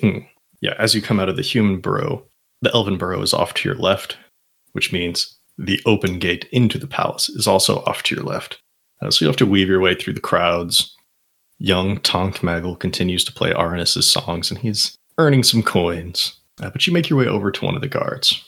Hmm. 0.01 0.19
yeah, 0.61 0.75
as 0.79 0.95
you 0.95 1.01
come 1.01 1.21
out 1.21 1.29
of 1.29 1.37
the 1.37 1.43
human 1.43 1.81
burrow, 1.81 2.25
the 2.61 2.73
elven 2.75 2.99
burrow 2.99 3.23
is 3.23 3.33
off 3.33 3.55
to 3.55 3.69
your 3.69 3.79
left, 3.79 4.17
which 4.73 4.93
means 4.93 5.39
the 5.57 5.81
open 5.87 6.19
gate 6.19 6.47
into 6.53 6.79
the 6.79 6.87
palace 6.87 7.29
is 7.29 7.47
also 7.47 7.83
off 7.85 8.03
to 8.05 8.15
your 8.15 8.25
left. 8.25 8.61
Uh, 9.01 9.11
so 9.11 9.25
you 9.25 9.29
have 9.29 9.37
to 9.37 9.47
weave 9.47 9.69
your 9.69 9.81
way 9.81 9.95
through 9.95 10.15
the 10.15 10.21
crowds. 10.21 10.95
Young 11.59 11.99
Tonk 12.01 12.39
Maggle 12.39 12.79
continues 12.79 13.25
to 13.25 13.33
play 13.33 13.53
Arnis's 13.53 14.09
songs, 14.09 14.51
and 14.51 14.59
he's 14.59 14.97
earning 15.19 15.43
some 15.43 15.63
coins. 15.63 16.39
Uh, 16.63 16.71
but 16.71 16.87
you 16.87 16.93
make 16.93 17.09
your 17.11 17.19
way 17.19 17.27
over 17.27 17.51
to 17.51 17.65
one 17.65 17.75
of 17.75 17.83
the 17.83 17.89
guards. 17.89 18.43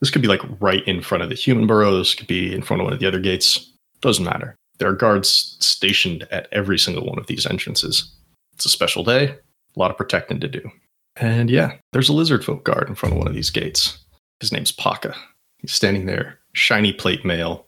This 0.00 0.10
could 0.10 0.22
be 0.22 0.28
like 0.28 0.42
right 0.60 0.86
in 0.86 1.00
front 1.00 1.22
of 1.22 1.30
the 1.30 1.34
human 1.34 1.66
burrow. 1.66 1.96
This 1.96 2.14
could 2.14 2.26
be 2.26 2.54
in 2.54 2.62
front 2.62 2.80
of 2.82 2.84
one 2.84 2.92
of 2.92 2.98
the 3.00 3.06
other 3.06 3.20
gates. 3.20 3.70
Doesn't 4.02 4.24
matter. 4.24 4.54
There 4.78 4.88
are 4.88 4.94
guards 4.94 5.56
stationed 5.60 6.28
at 6.30 6.48
every 6.52 6.78
single 6.78 7.06
one 7.06 7.18
of 7.18 7.26
these 7.28 7.46
entrances. 7.46 8.12
It's 8.54 8.66
a 8.66 8.70
special 8.70 9.04
day, 9.04 9.28
a 9.30 9.78
lot 9.78 9.90
of 9.90 9.96
protecting 9.96 10.38
to 10.40 10.48
do. 10.48 10.70
And 11.16 11.48
yeah, 11.48 11.72
there's 11.92 12.10
a 12.10 12.12
lizard 12.12 12.44
folk 12.44 12.62
guard 12.64 12.88
in 12.90 12.94
front 12.94 13.14
of 13.14 13.18
one 13.18 13.26
of 13.28 13.32
these 13.34 13.48
gates. 13.48 13.98
His 14.40 14.52
name's 14.52 14.70
Paka. 14.72 15.14
He's 15.58 15.72
standing 15.72 16.04
there, 16.04 16.38
shiny 16.52 16.92
plate 16.92 17.24
mail. 17.24 17.66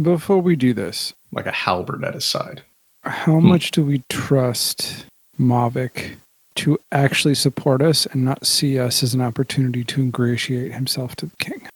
Before 0.00 0.38
we 0.38 0.56
do 0.56 0.72
this, 0.72 1.12
like 1.30 1.44
a 1.46 1.52
halberd 1.52 2.04
at 2.04 2.14
his 2.14 2.24
side. 2.24 2.62
How 3.02 3.38
Hmm. 3.38 3.48
much 3.48 3.70
do 3.70 3.84
we 3.84 4.02
trust 4.08 5.04
Mavic 5.38 6.16
to 6.56 6.78
actually 6.92 7.34
support 7.34 7.82
us 7.82 8.06
and 8.06 8.24
not 8.24 8.46
see 8.46 8.78
us 8.78 9.02
as 9.02 9.14
an 9.14 9.20
opportunity 9.20 9.84
to 9.84 10.00
ingratiate 10.00 10.72
himself 10.72 11.14
to 11.16 11.26
the 11.26 11.36
king? 11.36 11.66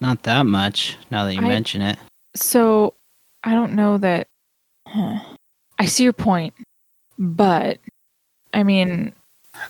Not 0.00 0.24
that 0.24 0.46
much, 0.46 0.96
now 1.10 1.24
that 1.24 1.34
you 1.34 1.40
I- 1.42 1.48
mention 1.48 1.82
it. 1.82 1.98
So 2.34 2.94
I 3.44 3.52
don't 3.52 3.74
know 3.74 3.98
that. 3.98 4.26
Huh. 4.88 5.20
I 5.78 5.86
see 5.86 6.04
your 6.04 6.12
point, 6.12 6.54
but 7.18 7.78
I 8.54 8.62
mean, 8.62 9.12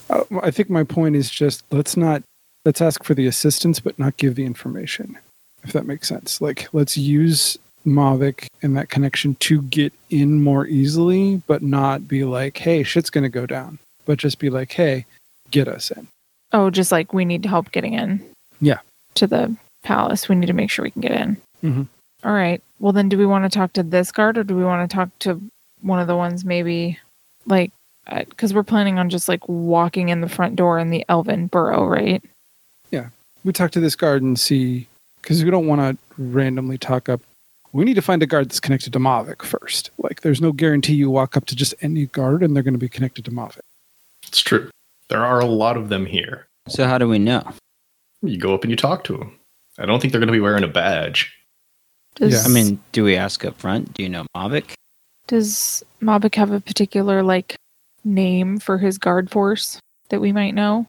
Uh, 0.09 0.23
I 0.43 0.51
think 0.53 0.71
my 0.71 0.85
point 0.85 1.17
is 1.17 1.29
just 1.29 1.65
let's 1.73 1.97
not 1.97 2.23
let's 2.65 2.81
ask 2.81 3.03
for 3.03 3.15
the 3.15 3.27
assistance, 3.27 3.81
but 3.81 3.99
not 3.99 4.17
give 4.17 4.37
the 4.37 4.45
information. 4.45 5.19
If 5.65 5.73
that 5.73 5.87
makes 5.87 6.09
sense, 6.09 6.41
like 6.41 6.69
let's 6.73 6.97
use 6.97 7.59
Mavic 7.85 8.47
and 8.63 8.77
that 8.77 8.89
connection 8.91 9.35
to 9.41 9.63
get 9.63 9.93
in 10.09 10.41
more 10.41 10.67
easily, 10.67 11.43
but 11.49 11.63
not 11.63 12.07
be 12.07 12.23
like, 12.25 12.59
"Hey, 12.59 12.85
shit's 12.85 13.11
gonna 13.11 13.29
go 13.29 13.45
down," 13.47 13.81
but 14.13 14.19
just 14.19 14.39
be 14.39 14.51
like, 14.51 14.71
"Hey, 14.73 15.07
get 15.51 15.69
us 15.69 15.91
in." 15.91 16.07
oh, 16.55 16.69
just 16.69 16.93
like 16.93 17.15
we 17.15 17.25
need 17.25 17.47
help 17.47 17.73
getting 17.73 17.95
in. 17.95 18.23
Yeah. 18.61 18.81
To 19.15 19.27
the 19.27 19.57
palace, 19.85 20.29
we 20.29 20.35
need 20.35 20.49
to 20.49 20.53
make 20.53 20.69
sure 20.71 20.83
we 20.83 20.91
can 20.91 21.01
get 21.01 21.13
in. 21.13 21.39
Mhm. 21.65 21.89
All 22.25 22.33
right. 22.35 22.61
Well, 22.79 22.93
then, 22.93 23.09
do 23.09 23.17
we 23.17 23.25
want 23.25 23.51
to 23.51 23.59
talk 23.59 23.73
to 23.73 23.83
this 23.83 24.13
guard, 24.13 24.37
or 24.37 24.45
do 24.45 24.55
we 24.55 24.63
want 24.63 24.89
to 24.89 24.95
talk 24.95 25.09
to 25.21 25.41
one 25.81 25.99
of 25.99 26.09
the 26.09 26.15
ones 26.17 26.45
maybe, 26.45 26.99
like, 27.47 27.73
because 28.29 28.53
we're 28.53 28.63
planning 28.65 28.99
on 28.99 29.09
just 29.09 29.31
like 29.31 29.49
walking 29.49 30.11
in 30.11 30.21
the 30.21 30.29
front 30.29 30.57
door 30.57 30.79
in 30.79 30.91
the 30.91 31.07
Elven 31.09 31.47
Burrow, 31.47 31.87
right? 31.87 32.23
Yeah. 32.91 33.09
We 33.45 33.55
talk 33.55 33.71
to 33.71 33.81
this 33.81 33.97
guard 33.97 34.21
and 34.21 34.39
see 34.39 34.89
because 35.23 35.43
we 35.43 35.51
don't 35.51 35.67
want 35.67 35.81
to 35.81 36.23
randomly 36.23 36.77
talk 36.77 37.09
up. 37.09 37.23
We 37.73 37.87
need 37.87 37.95
to 37.95 38.03
find 38.03 38.23
a 38.23 38.27
guard 38.27 38.45
that's 38.51 38.61
connected 38.61 38.93
to 38.93 38.99
Mavic 38.99 39.41
first. 39.41 39.91
Like, 39.97 40.21
there's 40.21 40.43
no 40.43 40.53
guarantee 40.53 40.97
you 40.97 41.09
walk 41.09 41.35
up 41.35 41.47
to 41.47 41.57
just 41.57 41.75
any 41.81 42.05
guard 42.09 42.43
and 42.43 42.55
they're 42.55 42.63
going 42.63 42.75
to 42.75 42.79
be 42.79 42.91
connected 42.91 43.25
to 43.25 43.31
Mavic. 43.31 43.61
It's 44.33 44.41
true. 44.41 44.71
There 45.09 45.23
are 45.23 45.41
a 45.41 45.45
lot 45.45 45.77
of 45.77 45.91
them 45.91 46.07
here. 46.07 46.47
So 46.69 46.87
how 46.87 46.97
do 46.97 47.07
we 47.07 47.19
know? 47.19 47.47
You 48.23 48.39
go 48.39 48.55
up 48.55 48.63
and 48.63 48.71
you 48.71 48.77
talk 48.79 49.05
to 49.05 49.19
them. 49.19 49.39
I 49.79 49.85
don't 49.85 50.01
think 50.01 50.11
they're 50.11 50.21
going 50.21 50.29
to 50.29 50.33
be 50.33 50.41
wearing 50.41 50.65
a 50.65 50.69
badge. 50.69 51.31
Does, 52.15 52.33
Yeah. 52.33 52.43
I 52.45 52.49
mean, 52.49 52.81
do 52.93 53.05
we 53.05 53.15
ask 53.15 53.45
up 53.45 53.59
front? 53.59 53.93
Do 53.93 54.03
you 54.03 54.09
know 54.09 54.25
Mavic? 54.35 54.73
does 55.29 55.85
Mavic 56.03 56.35
have 56.35 56.51
a 56.51 56.61
particular 56.61 57.23
like 57.23 57.57
name 58.05 58.59
for 58.59 58.79
his 58.79 58.99
guard 58.99 59.31
force 59.31 59.79
that 60.09 60.21
we 60.21 60.33
might 60.33 60.55
know? 60.55 60.87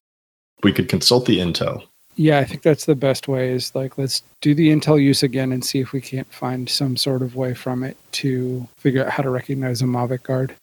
We 0.63 0.71
could 0.73 0.87
consult 0.89 1.25
the 1.25 1.39
intel. 1.39 1.83
Yeah, 2.15 2.39
I 2.39 2.45
think 2.45 2.61
that's 2.61 2.85
the 2.85 2.95
best 2.95 3.27
way 3.27 3.49
is 3.51 3.73
like 3.75 3.97
let's 3.97 4.23
do 4.41 4.55
the 4.55 4.69
intel 4.69 5.01
use 5.01 5.21
again 5.21 5.51
and 5.51 5.65
see 5.65 5.79
if 5.81 5.91
we 5.91 5.99
can't 6.01 6.31
find 6.33 6.69
some 6.69 6.95
sort 6.95 7.21
of 7.21 7.35
way 7.35 7.53
from 7.53 7.83
it 7.83 7.97
to 8.13 8.67
figure 8.77 9.03
out 9.05 9.11
how 9.11 9.23
to 9.23 9.29
recognize 9.29 9.81
a 9.81 9.85
Mavic 9.85 10.23
guard. 10.23 10.55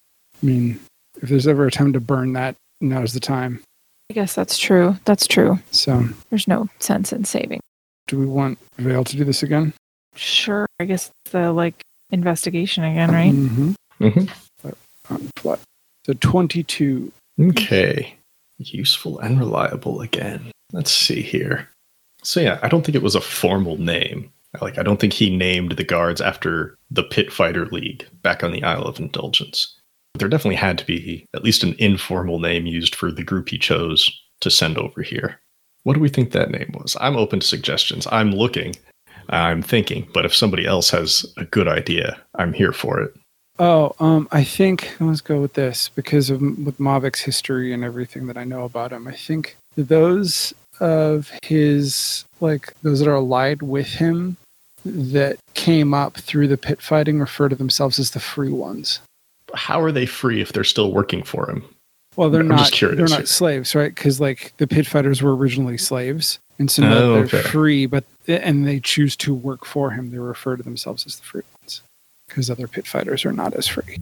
I 0.42 0.46
mean, 0.46 0.80
if 1.22 1.28
there's 1.28 1.46
ever 1.48 1.66
a 1.66 1.70
time 1.70 1.92
to 1.92 2.00
burn 2.00 2.32
that, 2.34 2.54
now's 2.80 3.12
the 3.12 3.20
time. 3.20 3.62
I 4.10 4.14
guess 4.14 4.34
that's 4.34 4.58
true. 4.58 4.96
That's 5.04 5.26
true. 5.26 5.58
So, 5.70 6.04
There's 6.30 6.48
no 6.48 6.68
sense 6.80 7.12
in 7.12 7.24
saving. 7.24 7.60
do 8.08 8.18
we 8.18 8.26
want 8.26 8.58
Vale 8.78 9.04
to 9.04 9.16
do 9.16 9.24
this 9.24 9.42
again? 9.42 9.72
Sure. 10.16 10.66
I 10.80 10.84
guess 10.84 11.10
the 11.30 11.52
like 11.52 11.80
investigation 12.10 12.82
again, 12.82 13.10
right? 13.12 13.32
Mm-hmm. 13.32 13.72
Mm-hmm. 14.00 15.54
So 16.06 16.12
22. 16.14 17.12
Okay. 17.40 18.14
Useful 18.58 19.18
and 19.20 19.38
reliable 19.38 20.00
again. 20.00 20.50
Let's 20.72 20.90
see 20.92 21.22
here. 21.22 21.68
So 22.22 22.40
yeah, 22.40 22.58
I 22.62 22.68
don't 22.68 22.84
think 22.84 22.96
it 22.96 23.02
was 23.02 23.14
a 23.14 23.20
formal 23.20 23.76
name. 23.78 24.30
Like 24.60 24.78
I 24.78 24.82
don't 24.82 24.98
think 24.98 25.12
he 25.12 25.34
named 25.34 25.72
the 25.72 25.84
guards 25.84 26.20
after 26.20 26.76
the 26.90 27.02
Pit 27.04 27.32
Fighter 27.32 27.66
League 27.66 28.06
back 28.22 28.42
on 28.42 28.50
the 28.50 28.62
Isle 28.64 28.82
of 28.82 28.98
Indulgence. 28.98 29.76
There 30.14 30.28
definitely 30.28 30.56
had 30.56 30.78
to 30.78 30.86
be 30.86 31.26
at 31.34 31.44
least 31.44 31.62
an 31.62 31.74
informal 31.78 32.38
name 32.38 32.66
used 32.66 32.94
for 32.94 33.10
the 33.10 33.24
group 33.24 33.48
he 33.48 33.58
chose 33.58 34.10
to 34.40 34.50
send 34.50 34.76
over 34.76 35.02
here. 35.02 35.40
What 35.84 35.94
do 35.94 36.00
we 36.00 36.08
think 36.08 36.32
that 36.32 36.50
name 36.50 36.74
was? 36.74 36.96
I'm 37.00 37.16
open 37.16 37.40
to 37.40 37.46
suggestions. 37.46 38.06
I'm 38.10 38.32
looking. 38.32 38.74
I'm 39.30 39.62
thinking, 39.62 40.08
but 40.12 40.24
if 40.24 40.34
somebody 40.34 40.66
else 40.66 40.90
has 40.90 41.24
a 41.36 41.44
good 41.44 41.68
idea, 41.68 42.20
I'm 42.34 42.52
here 42.52 42.72
for 42.72 43.00
it. 43.00 43.14
Oh, 43.58 43.94
um, 44.00 44.26
I 44.32 44.42
think 44.42 44.90
let's 45.00 45.20
go 45.20 45.40
with 45.40 45.52
this 45.52 45.90
because 45.90 46.30
of 46.30 46.40
with 46.40 46.78
Mavic's 46.78 47.20
history 47.20 47.72
and 47.72 47.84
everything 47.84 48.26
that 48.26 48.38
I 48.38 48.44
know 48.44 48.64
about 48.64 48.92
him. 48.92 49.06
I 49.06 49.12
think 49.12 49.56
those 49.76 50.54
of 50.80 51.30
his 51.42 52.24
like 52.40 52.72
those 52.82 53.00
that 53.00 53.08
are 53.08 53.16
allied 53.16 53.62
with 53.62 53.86
him 53.86 54.36
that 54.84 55.36
came 55.52 55.92
up 55.92 56.16
through 56.16 56.48
the 56.48 56.56
pit 56.56 56.80
fighting 56.80 57.20
refer 57.20 57.50
to 57.50 57.54
themselves 57.54 57.98
as 57.98 58.12
the 58.12 58.20
free 58.20 58.50
ones. 58.50 59.00
How 59.54 59.80
are 59.80 59.92
they 59.92 60.06
free 60.06 60.40
if 60.40 60.52
they're 60.52 60.64
still 60.64 60.92
working 60.92 61.22
for 61.22 61.48
him? 61.50 61.62
Well, 62.16 62.30
they're 62.30 62.40
I'm 62.40 62.48
not. 62.48 62.58
just 62.58 62.72
curious 62.72 62.96
They're 62.98 63.06
here. 63.06 63.18
not 63.18 63.28
slaves, 63.28 63.74
right? 63.74 63.94
Because 63.94 64.20
like 64.20 64.52
the 64.58 64.66
pit 64.66 64.86
fighters 64.86 65.22
were 65.22 65.34
originally 65.36 65.78
slaves, 65.78 66.38
and 66.58 66.70
so 66.70 66.82
now 66.82 66.96
Oh, 66.98 67.12
they're 67.14 67.24
okay. 67.24 67.42
free, 67.42 67.86
but 67.86 68.04
and 68.26 68.66
they 68.66 68.80
choose 68.80 69.16
to 69.16 69.32
work 69.34 69.64
for 69.64 69.90
him. 69.92 70.10
They 70.10 70.18
refer 70.18 70.56
to 70.56 70.62
themselves 70.62 71.06
as 71.06 71.16
the 71.16 71.22
free 71.24 71.42
ones 71.62 71.82
because 72.28 72.50
other 72.50 72.66
pit 72.68 72.86
fighters 72.86 73.24
are 73.24 73.32
not 73.32 73.54
as 73.54 73.66
free. 73.68 73.98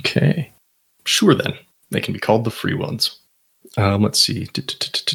Okay. 0.00 0.50
Sure, 1.04 1.34
then. 1.34 1.54
They 1.90 2.00
can 2.00 2.12
be 2.14 2.20
called 2.20 2.44
the 2.44 2.50
free 2.50 2.74
ones. 2.74 3.16
Um, 3.76 4.02
let's 4.02 4.20
see. 4.20 4.46
Just 4.54 5.14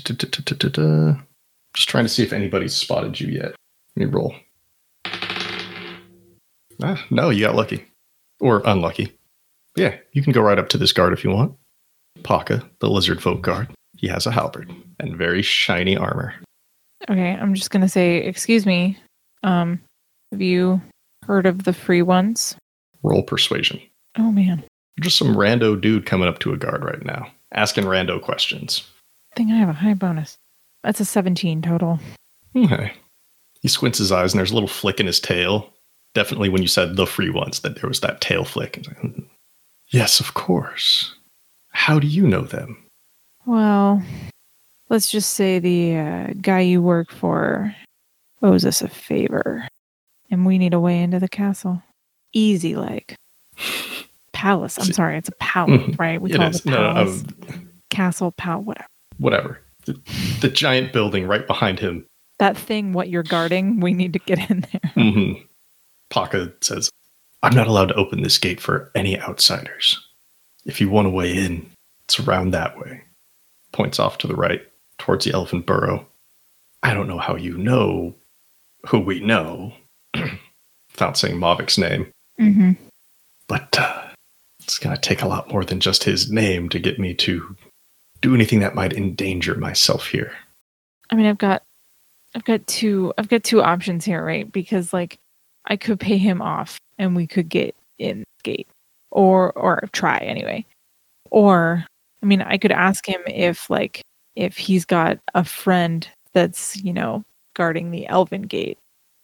trying 1.89 2.06
to 2.06 2.10
see 2.10 2.24
if 2.24 2.34
anybody's 2.34 2.76
spotted 2.76 3.19
you 3.19 3.28
yet. 3.28 3.56
Let 3.95 3.98
me 3.98 4.06
roll. 4.06 4.36
Ah, 6.84 7.04
no, 7.10 7.30
you 7.30 7.46
got 7.46 7.56
lucky. 7.56 7.86
Or 8.40 8.62
unlucky. 8.66 9.12
Yeah, 9.76 9.96
you 10.14 10.22
can 10.24 10.34
go 10.34 10.42
right 10.42 10.60
up 10.60 10.70
to 10.70 10.78
this 10.78 10.94
guard 10.94 11.14
if 11.14 11.24
you 11.24 11.32
want. 11.32 11.56
Paka, 12.24 12.64
the 12.80 12.90
lizard 12.90 13.22
folk 13.22 13.42
guard. 13.42 13.68
He 13.98 14.08
has 14.08 14.26
a 14.26 14.32
halberd 14.32 14.72
and 15.00 15.16
very 15.18 15.42
shiny 15.42 15.96
armor. 15.98 16.34
Okay, 17.10 17.32
I'm 17.32 17.54
just 17.54 17.72
gonna 17.72 17.90
say, 17.90 18.18
excuse 18.18 18.66
me. 18.66 18.98
Um, 19.44 19.82
have 20.32 20.42
you 20.42 20.82
heard 21.26 21.46
of 21.46 21.64
the 21.64 21.74
free 21.74 22.02
ones? 22.02 22.56
Roll 23.04 23.24
persuasion. 23.24 23.80
Oh 24.18 24.32
man, 24.32 24.64
Just 25.02 25.18
some 25.18 25.36
rando 25.36 25.80
dude 25.80 26.06
coming 26.06 26.28
up 26.28 26.40
to 26.40 26.54
a 26.54 26.58
guard 26.58 26.84
right 26.84 27.04
now, 27.06 27.28
asking 27.54 27.84
rando 27.84 28.22
questions. 28.22 28.84
I 29.34 29.36
think 29.36 29.52
I 29.52 29.56
have 29.56 29.70
a 29.70 29.74
high 29.74 29.94
bonus. 29.94 30.38
That's 30.84 31.00
a 31.02 31.06
17 31.06 31.62
total. 31.62 32.00
Okay. 32.56 32.94
He 33.62 33.68
squints 33.68 33.98
his 33.98 34.12
eyes 34.12 34.34
and 34.34 34.40
there's 34.40 34.52
a 34.52 34.54
little 34.54 34.70
flick 34.70 35.00
in 35.00 35.06
his 35.08 35.20
tail. 35.20 35.74
Definitely 36.15 36.49
when 36.49 36.62
you 36.63 36.67
said 36.67 36.95
the 36.95 37.06
free 37.06 37.30
ones, 37.30 37.60
that 37.60 37.75
there 37.80 37.88
was 37.88 37.99
that 37.99 38.21
tail 38.21 38.43
flick. 38.45 38.84
"Hmm. 39.01 39.19
yes, 39.89 40.19
of 40.19 40.34
course. 40.34 41.13
How 41.71 41.99
do 41.99 42.08
you 42.08 42.25
know 42.25 42.41
them? 42.41 42.78
Well, 43.45 44.01
let's 44.89 45.12
just 45.12 45.34
say 45.36 45.60
the 45.60 45.97
uh, 45.97 46.34
guy 46.41 46.62
you 46.62 46.82
work 46.82 47.12
for 47.12 47.75
owes 48.41 48.65
us 48.65 48.82
a 48.82 48.88
favor, 48.88 49.67
and 50.32 50.45
we 50.45 50.58
need 50.58 50.73
a 50.73 50.80
way 50.80 50.99
into 51.01 51.19
the 51.19 51.28
castle. 51.30 51.84
Easy, 52.34 52.75
like 52.75 53.15
palace. 54.32 54.78
I'm 54.80 54.86
See- 54.86 54.93
sorry, 54.93 55.17
it's 55.17 55.30
a 55.30 55.34
palace, 55.39 55.82
Mhm. 55.82 55.99
right? 55.99 56.21
We 56.21 56.32
It 56.32 56.38
call 56.38 56.47
is. 56.47 56.58
it 56.62 56.65
a 56.65 56.69
No, 56.69 56.78
no, 56.82 56.93
palace, 56.93 57.23
um, 57.49 57.69
castle, 57.89 58.32
pal, 58.32 58.62
whatever. 58.62 58.88
whatever. 59.17 59.60
The, 59.86 59.99
the 60.41 60.49
giant 60.49 60.93
building 60.93 61.28
right 61.28 61.45
behind 61.45 61.80
him. 61.80 62.06
That 62.39 62.58
thing, 62.58 62.91
what 62.93 63.10
you're 63.10 63.21
guarding, 63.23 63.80
we 63.82 63.93
need 63.93 64.13
to 64.13 64.19
get 64.19 64.49
in 64.49 64.65
there. 64.71 64.91
hmm 64.93 65.34
Paka 66.10 66.52
says, 66.62 66.89
I'm 67.44 67.56
not 67.56 67.68
allowed 67.68 67.88
to 67.88 67.96
open 67.96 68.22
this 68.24 68.38
gate 68.38 68.60
for 68.60 68.91
any 68.96 69.20
outsiders. 69.20 70.00
If 70.65 70.82
you 70.82 70.89
want 70.89 71.08
a 71.08 71.12
way 71.12 71.36
in, 71.36 71.70
it's 72.06 72.20
around 72.20 72.52
that 72.52 72.78
way. 72.80 73.04
Points 73.72 74.00
off 74.00 74.18
to 74.20 74.28
the 74.28 74.36
right, 74.36 74.62
towards 74.98 75.26
the 75.26 75.34
Elven 75.34 75.62
Burrow. 75.62 76.06
I 76.84 76.94
don't 76.94 77.08
know 77.08 77.18
how 77.20 77.36
you 77.36 77.58
know 77.58 78.13
who 78.88 79.00
we 79.00 79.20
know, 79.20 79.74
without 80.91 81.18
saying 81.18 81.38
Mavic's 81.38 81.78
name, 81.78 82.08
Mm-hmm. 82.39 82.72
but 83.48 83.80
uh, 83.80 84.04
it's 84.62 84.78
going 84.78 84.94
to 84.94 85.02
take 85.02 85.22
a 85.22 85.28
lot 85.28 85.50
more 85.50 85.63
than 85.63 85.80
just 85.80 86.04
his 86.04 86.30
name 86.30 86.68
to 86.70 86.80
get 86.80 87.00
me 87.00 87.13
to 87.13 87.56
do 88.22 88.36
anything 88.36 88.60
that 88.60 88.76
might 88.76 88.91
endanger 88.94 89.56
myself 89.56 90.08
here. 90.08 90.34
I 91.10 91.15
mean, 91.15 91.28
I've 91.28 91.38
got, 91.38 91.63
I've 92.36 92.44
got 92.44 92.65
two, 92.68 93.13
I've 93.18 93.30
got 93.30 93.44
two 93.44 93.62
options 93.62 94.04
here, 94.04 94.24
right? 94.24 94.52
Because 94.52 94.91
like, 94.91 95.18
I 95.67 95.75
could 95.78 95.99
pay 95.99 96.17
him 96.17 96.41
off, 96.41 96.78
and 96.97 97.15
we 97.15 97.28
could 97.28 97.49
get 97.49 97.75
in 97.99 98.19
the 98.19 98.25
gate, 98.43 98.67
or 99.12 99.51
or 99.54 99.88
try 99.93 100.17
anyway, 100.17 100.65
or 101.32 101.86
I 102.21 102.25
mean, 102.25 102.41
I 102.41 102.58
could 102.58 102.71
ask 102.71 103.08
him 103.08 103.21
if 103.28 103.69
like 103.69 104.01
if 104.36 104.58
he's 104.58 104.86
got 104.86 105.19
a 105.34 105.43
friend 105.43 106.08
that's 106.34 106.75
you 106.84 106.93
know 106.93 107.23
guarding 107.56 107.91
the 107.91 108.08
Elven 108.08 108.43
gate, 108.43 108.78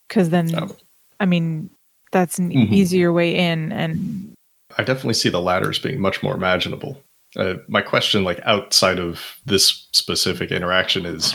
because 0.08 0.30
then 0.30 0.50
Oh. 0.56 0.76
I 1.20 1.26
mean 1.26 1.70
that's 2.12 2.40
an 2.40 2.50
Mhm. 2.52 2.72
easier 2.74 3.14
way 3.14 3.36
in, 3.36 3.72
and 3.72 4.34
I 4.78 4.84
definitely 4.84 5.14
see 5.16 5.30
the 5.30 5.42
latter 5.42 5.70
as 5.70 5.80
being 5.80 6.00
much 6.00 6.22
more 6.24 6.34
imaginable. 6.36 7.02
Uh, 7.38 7.56
my 7.70 7.82
question, 7.82 8.24
like 8.26 8.40
outside 8.44 9.00
of 9.00 9.38
this 9.46 9.88
specific 9.94 10.52
interaction, 10.52 11.06
is 11.06 11.34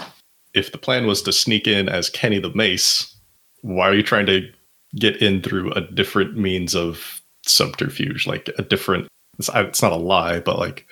if 0.52 0.72
the 0.72 0.78
plan 0.78 1.06
was 1.06 1.22
to 1.22 1.32
sneak 1.32 1.66
in 1.66 1.88
as 1.88 2.10
Kenny 2.10 2.38
the 2.38 2.50
Mace, 2.54 3.14
why 3.62 3.88
are 3.88 3.94
you 3.94 4.02
trying 4.02 4.26
to 4.26 4.50
get 4.98 5.16
in 5.22 5.42
through 5.42 5.72
a 5.72 5.80
different 5.80 6.36
means 6.36 6.74
of 6.74 7.20
subterfuge, 7.44 8.26
like 8.26 8.50
a 8.58 8.62
different? 8.62 9.08
It's, 9.38 9.50
it's 9.54 9.82
not 9.82 9.92
a 9.92 9.96
lie, 9.96 10.40
but 10.40 10.58
like 10.58 10.86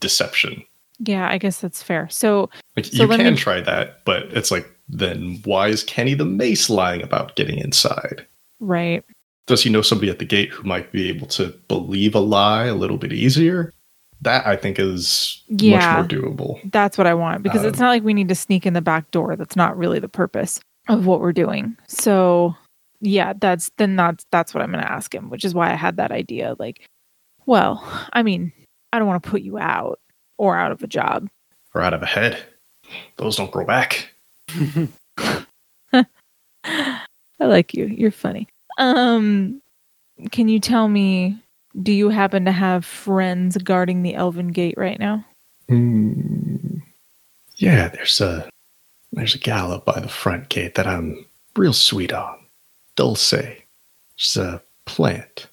deception. 0.00 0.62
Yeah, 1.00 1.28
I 1.28 1.38
guess 1.38 1.60
that's 1.60 1.82
fair. 1.82 2.08
So 2.08 2.50
Like 2.76 2.86
So 2.86 3.02
you 3.04 3.08
can 3.08 3.34
me- 3.34 3.38
try 3.38 3.60
that, 3.60 4.04
but 4.04 4.24
it's 4.32 4.50
like 4.50 4.68
then 4.88 5.40
why 5.44 5.68
is 5.68 5.84
Kenny 5.84 6.14
the 6.14 6.24
Mace 6.24 6.68
lying 6.70 7.02
about 7.02 7.36
getting 7.36 7.58
inside? 7.58 8.26
right. 8.60 9.04
Does 9.46 9.62
he 9.62 9.70
know 9.70 9.80
somebody 9.80 10.10
at 10.10 10.18
the 10.18 10.26
gate 10.26 10.50
who 10.50 10.62
might 10.68 10.92
be 10.92 11.08
able 11.08 11.26
to 11.28 11.46
believe 11.68 12.14
a 12.14 12.20
lie 12.20 12.66
a 12.66 12.74
little 12.74 12.98
bit 12.98 13.14
easier? 13.14 13.72
That 14.20 14.46
I 14.46 14.56
think 14.56 14.78
is 14.78 15.42
Yeah. 15.48 15.78
much 16.02 16.12
more 16.12 16.20
doable. 16.20 16.70
That's 16.70 16.98
what 16.98 17.06
I 17.06 17.14
want 17.14 17.42
because 17.42 17.64
it's 17.64 17.78
Um, 17.78 17.84
not 17.86 17.90
like 17.90 18.02
we 18.02 18.12
need 18.12 18.28
to 18.28 18.34
sneak 18.34 18.66
in 18.66 18.74
the 18.74 18.82
back 18.82 19.10
door. 19.10 19.36
That's 19.36 19.56
not 19.56 19.78
really 19.78 20.00
the 20.00 20.08
purpose 20.08 20.60
of 20.88 21.06
what 21.06 21.20
we're 21.20 21.32
doing. 21.32 21.76
So, 21.86 22.54
yeah, 23.00 23.32
that's 23.38 23.70
then 23.76 23.96
that's 23.96 24.24
that's 24.30 24.54
what 24.54 24.62
I'm 24.62 24.72
going 24.72 24.84
to 24.84 24.90
ask 24.90 25.14
him, 25.14 25.30
which 25.30 25.44
is 25.44 25.54
why 25.54 25.70
I 25.70 25.74
had 25.74 25.96
that 25.96 26.10
idea 26.12 26.56
like, 26.58 26.88
well, 27.46 27.82
I 28.12 28.22
mean, 28.22 28.52
I 28.92 28.98
don't 28.98 29.08
want 29.08 29.22
to 29.22 29.30
put 29.30 29.42
you 29.42 29.58
out 29.58 30.00
or 30.36 30.56
out 30.56 30.72
of 30.72 30.82
a 30.82 30.86
job. 30.86 31.28
Or 31.74 31.82
out 31.82 31.94
of 31.94 32.02
a 32.02 32.06
head. 32.06 32.38
Those 33.16 33.36
don't 33.36 33.50
grow 33.50 33.66
back. 33.66 34.10
I 35.92 36.06
like 37.40 37.74
you. 37.74 37.86
You're 37.86 38.10
funny. 38.10 38.48
Um 38.78 39.60
can 40.32 40.48
you 40.48 40.58
tell 40.58 40.88
me 40.88 41.38
do 41.82 41.92
you 41.92 42.08
happen 42.08 42.44
to 42.46 42.52
have 42.52 42.84
friends 42.84 43.56
guarding 43.58 44.02
the 44.02 44.14
Elven 44.14 44.48
Gate 44.48 44.74
right 44.76 44.98
now? 44.98 45.24
Hmm. 45.68 46.78
Yeah, 47.56 47.88
there's 47.88 48.20
a 48.20 48.48
there's 49.12 49.34
a 49.34 49.38
gal 49.38 49.72
up 49.72 49.84
by 49.84 50.00
the 50.00 50.08
front 50.08 50.48
gate 50.48 50.74
that 50.76 50.86
I'm 50.86 51.26
real 51.56 51.72
sweet 51.72 52.12
on. 52.12 52.37
Dulce. 52.98 53.32
She's 54.16 54.36
a 54.36 54.60
plant. 54.84 55.46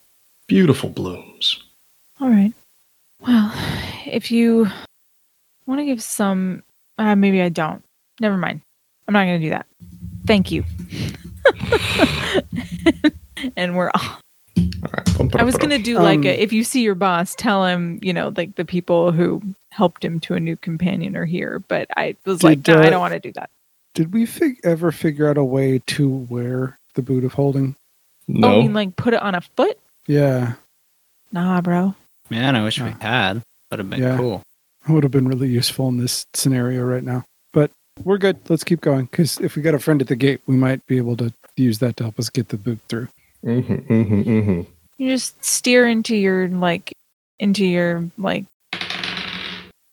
Beautiful 0.48 0.90
blooms. 0.90 1.62
All 2.20 2.28
right. 2.28 2.52
Well, 3.20 3.52
if 4.08 4.32
you 4.32 4.68
want 5.68 5.80
to 5.80 5.86
give 5.86 6.02
some, 6.02 6.64
uh, 6.98 7.16
maybe 7.16 7.44
I 7.44 7.50
don't. 7.50 7.84
Never 8.20 8.36
mind. 8.36 8.62
I'm 9.08 9.14
not 9.14 9.26
going 9.26 9.40
to 9.40 9.46
do 9.46 9.52
that. 9.52 9.68
Thank 10.26 10.52
you. 10.52 10.64
and 13.56 13.78
we're 13.78 13.92
off. 13.94 14.22
All 14.58 14.92
right. 14.92 15.36
I 15.36 15.44
was 15.44 15.56
going 15.56 15.70
to 15.70 15.78
do 15.78 16.00
like 16.00 16.22
Um, 16.22 16.26
a, 16.26 16.42
if 16.42 16.52
you 16.52 16.64
see 16.64 16.82
your 16.82 16.96
boss, 16.96 17.36
tell 17.36 17.64
him, 17.64 18.00
you 18.02 18.12
know, 18.12 18.34
like 18.36 18.56
the 18.56 18.66
people 18.66 19.12
who 19.12 19.44
helped 19.70 20.04
him 20.04 20.20
to 20.22 20.34
a 20.34 20.40
new 20.40 20.56
companion 20.56 21.16
are 21.16 21.26
here. 21.26 21.60
But 21.68 21.90
I 21.96 22.16
was 22.26 22.42
like, 22.42 22.64
Did, 22.64 22.76
no, 22.76 22.82
I 22.82 22.88
uh, 22.88 22.90
don't 22.90 23.02
want 23.02 23.14
to 23.14 23.20
do 23.20 23.34
that. 23.34 23.52
Did 23.94 24.14
we 24.14 24.26
fig- 24.26 24.62
ever 24.64 24.92
figure 24.92 25.30
out 25.30 25.38
a 25.38 25.44
way 25.44 25.84
to 25.86 26.10
wear 26.10 26.80
the 26.96 27.02
boot 27.02 27.24
of 27.24 27.34
holding? 27.34 27.76
No. 28.28 28.48
Oh, 28.48 28.56
I 28.58 28.60
mean, 28.60 28.74
like 28.74 28.96
put 28.96 29.14
it 29.14 29.22
on 29.22 29.36
a 29.36 29.42
foot? 29.42 29.78
Yeah, 30.08 30.54
Nah, 31.32 31.60
bro. 31.62 31.96
Man, 32.30 32.56
I 32.56 32.64
wish 32.64 32.80
we 32.80 32.88
Yeah. 32.88 32.98
had. 33.02 33.42
Would 33.72 33.80
have 33.80 33.90
been 33.90 34.02
Yeah. 34.02 34.18
cool. 34.18 34.42
it 34.88 34.92
would 34.92 35.04
have 35.04 35.12
been 35.12 35.28
really 35.28 35.48
useful 35.50 35.88
in 35.90 35.98
this 35.98 36.26
scenario 36.34 36.84
right 36.84 37.04
now. 37.04 37.24
But 37.54 37.72
we're 38.04 38.20
good. 38.20 38.38
Let's 38.50 38.64
keep 38.64 38.82
going 38.82 39.06
because 39.06 39.40
if 39.40 39.56
we 39.56 39.62
got 39.64 39.74
a 39.74 39.80
friend 39.80 40.00
at 40.02 40.08
the 40.08 40.16
gate, 40.16 40.42
we 40.46 40.56
might 40.56 40.86
be 40.86 40.98
able 40.98 41.18
to 41.18 41.34
use 41.58 41.80
that 41.80 41.98
to 41.98 42.04
help 42.04 42.20
us 42.20 42.30
get 42.30 42.50
the 42.50 42.58
boot 42.58 42.80
through. 42.88 43.08
mm-hmm, 43.44 43.74
mm-hmm, 43.74 44.22
mm-hmm. 44.22 44.62
You 44.98 45.10
just 45.10 45.44
steer 45.44 45.88
into 45.88 46.16
your 46.16 46.48
like 46.50 46.94
into 47.40 47.66
your 47.66 48.10
like 48.18 48.46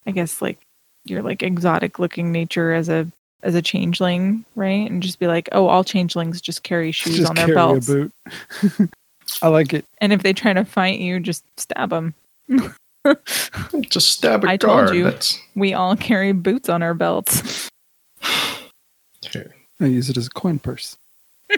I 0.07 0.11
guess 0.12 0.43
like 0.43 0.59
your 1.05 1.23
like 1.23 1.43
exotic 1.43 1.99
looking 1.99 2.31
nature 2.33 2.73
as 2.73 2.88
a 2.88 3.07
as 3.42 3.55
a 3.55 3.62
changeling, 3.62 4.44
right? 4.55 4.88
And 4.90 5.02
just 5.02 5.18
be 5.18 5.26
like, 5.26 5.48
oh, 5.52 5.66
all 5.66 5.85
changelings 5.85 6.40
just 6.40 6.62
carry 6.62 6.92
shoes 6.92 7.16
Just 7.18 7.31
on 7.31 7.37
their 7.37 7.46
carry 7.46 7.55
belts. 7.57 7.88
a 7.88 7.92
boot. 7.92 8.90
I 9.42 9.48
like 9.48 9.72
it. 9.72 9.85
And 10.00 10.12
if 10.12 10.22
they 10.22 10.33
try 10.33 10.52
to 10.52 10.64
fight 10.64 10.98
you, 11.00 11.18
just 11.20 11.44
stab 11.59 11.90
them. 11.90 12.14
Just 13.90 14.12
stab 14.12 14.44
a 14.44 14.48
I 14.50 14.57
told 14.57 14.87
guard. 14.87 14.94
you. 14.94 15.05
That's 15.05 15.37
We 15.57 15.74
all 15.74 15.96
carry 15.96 16.31
boots 16.33 16.68
on 16.68 16.83
our 16.85 16.94
belts. 16.94 17.68
okay. 19.26 19.46
I 19.81 19.87
use 19.87 20.09
it 20.09 20.16
as 20.16 20.26
a 20.26 20.31
coin 20.31 20.59
purse. 20.59 20.96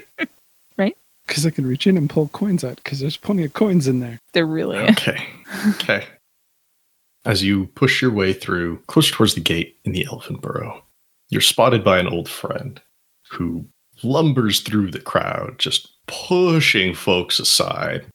Right. 0.76 0.96
Because 1.26 1.44
I 1.46 1.50
can 1.50 1.66
reach 1.66 1.86
in 1.86 1.96
and 1.96 2.08
pull 2.10 2.28
coins 2.28 2.64
out 2.64 2.76
because 2.76 2.98
there's 3.00 3.16
plenty 3.16 3.44
of 3.44 3.52
coins 3.52 3.86
in 3.86 4.00
there. 4.00 4.20
They're 4.32 4.46
really 4.46 4.78
Okay. 4.78 5.24
Okay. 5.70 6.04
As 7.24 7.42
you 7.44 7.66
push 7.74 8.02
your 8.02 8.10
way 8.10 8.32
through, 8.32 8.78
close 8.86 9.10
towards 9.10 9.34
the 9.34 9.40
gate 9.40 9.76
in 9.84 9.92
the 9.92 10.04
Elven 10.06 10.36
Burrow, 10.36 10.82
you're 11.34 11.40
spotted 11.40 11.82
by 11.82 11.98
an 11.98 12.06
old 12.06 12.28
friend 12.28 12.80
who 13.28 13.66
lumbers 14.04 14.60
through 14.60 14.92
the 14.92 15.00
crowd, 15.00 15.58
just 15.58 15.90
pushing 16.06 16.94
folks 16.94 17.40
aside. 17.40 18.06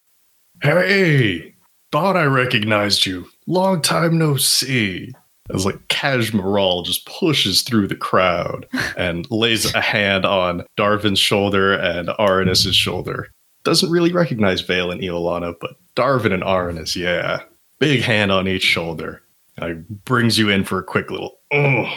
Hey, 0.62 1.54
thought 1.92 2.16
I 2.16 2.24
recognized 2.24 3.06
you. 3.06 3.28
Long 3.46 3.82
time 3.82 4.18
no 4.18 4.38
see. 4.38 5.14
As 5.54 5.66
like 5.66 5.86
Kaj 5.88 6.34
Moral 6.34 6.84
just 6.84 7.06
pushes 7.06 7.62
through 7.62 7.88
the 7.88 7.96
crowd 7.96 8.68
and 8.98 9.30
lays 9.30 9.74
a 9.74 9.82
hand 9.82 10.26
on 10.26 10.64
Darvin's 10.78 11.20
shoulder 11.20 11.74
and 11.74 12.10
Aranis's 12.20 12.76
shoulder. 12.76 13.30
Doesn't 13.64 13.92
really 13.92 14.14
recognize 14.14 14.62
Vale 14.62 14.92
and 14.92 15.02
Iolana, 15.02 15.56
but 15.60 15.76
Darvin 15.96 16.34
and 16.34 16.44
Aranis, 16.44 16.96
yeah. 16.96 17.42
Big 17.80 18.02
hand 18.02 18.32
on 18.32 18.48
each 18.48 18.64
shoulder. 18.64 19.22
Like 19.60 19.86
brings 20.06 20.38
you 20.38 20.50
in 20.50 20.64
for 20.64 20.80
a 20.80 20.84
quick 20.84 21.12
little 21.12 21.40
oh, 21.52 21.92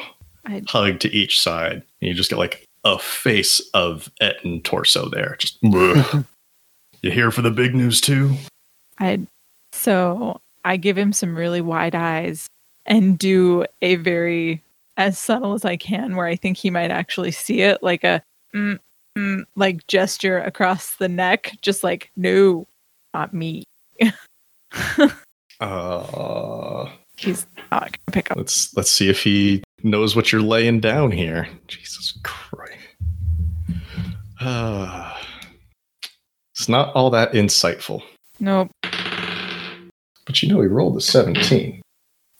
I- 0.46 0.62
hug 0.66 1.00
to 1.00 1.14
each 1.14 1.40
side. 1.40 1.74
And 1.74 1.84
you 2.00 2.14
just 2.14 2.30
get 2.30 2.38
like 2.38 2.66
a 2.84 2.98
face 2.98 3.60
of 3.74 4.10
Ettin 4.20 4.62
torso 4.62 5.08
there. 5.08 5.36
Just. 5.38 5.58
You 7.02 7.10
here 7.10 7.32
for 7.32 7.42
the 7.42 7.50
big 7.50 7.74
news 7.74 8.00
too? 8.00 8.36
I 9.00 9.26
so 9.72 10.40
I 10.64 10.76
give 10.76 10.96
him 10.96 11.12
some 11.12 11.36
really 11.36 11.60
wide 11.60 11.96
eyes 11.96 12.46
and 12.86 13.18
do 13.18 13.66
a 13.82 13.96
very 13.96 14.62
as 14.96 15.18
subtle 15.18 15.54
as 15.54 15.64
I 15.64 15.76
can 15.76 16.14
where 16.14 16.26
I 16.26 16.36
think 16.36 16.56
he 16.56 16.70
might 16.70 16.92
actually 16.92 17.32
see 17.32 17.62
it 17.62 17.82
like 17.82 18.04
a 18.04 18.22
mm, 18.54 18.78
mm, 19.18 19.44
like 19.56 19.84
gesture 19.88 20.38
across 20.38 20.94
the 20.94 21.08
neck 21.08 21.56
just 21.60 21.82
like 21.82 22.10
no 22.16 22.68
not 23.14 23.34
me 23.34 23.64
Uh 25.60 26.88
he's 27.16 27.46
not 27.70 27.82
gonna 27.82 28.12
pick 28.12 28.30
up 28.30 28.36
let's 28.36 28.76
let's 28.76 28.90
see 28.90 29.08
if 29.08 29.22
he 29.22 29.62
knows 29.84 30.14
what 30.14 30.32
you're 30.32 30.40
laying 30.42 30.80
down 30.80 31.10
here. 31.10 31.48
Jesus 31.68 32.18
Christ. 32.22 32.78
Uh, 34.40 35.16
it's 36.54 36.68
not 36.68 36.94
all 36.94 37.10
that 37.10 37.32
insightful. 37.32 38.02
nope 38.40 38.70
But 40.26 40.42
you 40.42 40.48
know 40.48 40.60
he 40.60 40.66
rolled 40.66 40.96
a 40.96 41.00
17. 41.00 41.80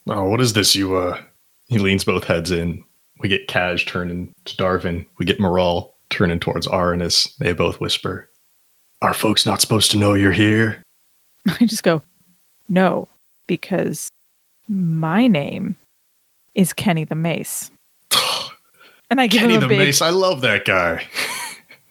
Oh, 0.08 0.24
what 0.28 0.40
is 0.40 0.52
this? 0.52 0.74
You 0.74 0.96
uh 0.96 1.20
he 1.68 1.78
leans 1.78 2.04
both 2.04 2.24
heads 2.24 2.50
in. 2.50 2.84
We 3.20 3.28
get 3.28 3.48
Kaj 3.48 3.86
turning 3.86 4.32
to 4.44 4.56
Darvin. 4.56 5.06
We 5.18 5.24
get 5.24 5.40
Moral 5.40 5.94
turning 6.10 6.40
towards 6.40 6.66
Aranis. 6.66 7.34
They 7.36 7.52
both 7.52 7.80
whisper. 7.80 8.28
Are 9.00 9.14
folks 9.14 9.46
not 9.46 9.60
supposed 9.60 9.90
to 9.92 9.96
know 9.96 10.14
you're 10.14 10.32
here? 10.32 10.82
I 11.48 11.66
just 11.66 11.82
go 11.82 12.02
no 12.68 13.08
because 13.46 14.08
my 14.68 15.26
name 15.26 15.76
is 16.54 16.72
Kenny 16.72 17.04
the 17.04 17.14
Mace 17.14 17.70
and 19.10 19.20
I 19.20 19.26
give 19.26 19.40
Kenny 19.40 19.54
him 19.54 19.60
the 19.60 19.68
big 19.68 19.78
Mace, 19.78 20.00
I 20.02 20.10
love 20.10 20.40
that 20.42 20.64
guy. 20.64 21.06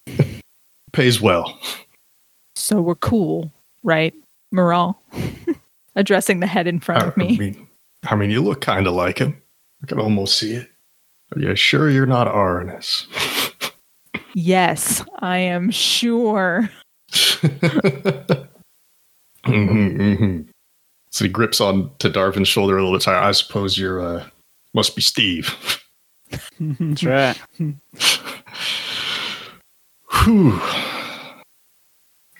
Pays 0.93 1.21
well. 1.21 1.57
so 2.55 2.81
we're 2.81 2.95
cool 2.95 3.51
right 3.83 4.13
Moral 4.51 5.01
addressing 5.95 6.39
the 6.41 6.47
head 6.47 6.67
in 6.67 6.79
front 6.79 7.03
of 7.07 7.13
I 7.15 7.19
me 7.19 7.37
mean, 7.37 7.67
I 8.03 8.15
mean, 8.15 8.29
you 8.29 8.41
look 8.41 8.61
kind 8.61 8.87
of 8.87 8.93
like 8.93 9.19
him. 9.19 9.41
I 9.83 9.87
can 9.87 9.99
almost 9.99 10.37
see 10.37 10.53
it. 10.53 10.69
Are 11.35 11.39
you 11.39 11.55
sure 11.55 11.89
you're 11.89 12.05
not 12.05 12.27
Aranis? 12.27 13.05
Yes, 14.33 15.03
I 15.19 15.37
am 15.37 15.71
sure. 15.71 16.69
Mhm, 19.45 19.97
mhm. 19.97 20.47
So 21.09 21.25
he 21.25 21.29
grips 21.31 21.59
on 21.59 21.89
to 21.99 22.09
Darvin's 22.09 22.47
shoulder 22.47 22.77
a 22.77 22.83
little 22.83 22.95
bit 22.97 23.03
tighter. 23.03 23.17
I 23.17 23.31
suppose 23.31 23.77
you're 23.77 23.99
uh 23.99 24.25
must 24.73 24.95
be 24.95 25.01
Steve. 25.01 25.55
That's 26.59 27.03
right. 27.03 27.39
Whew. 30.11 30.61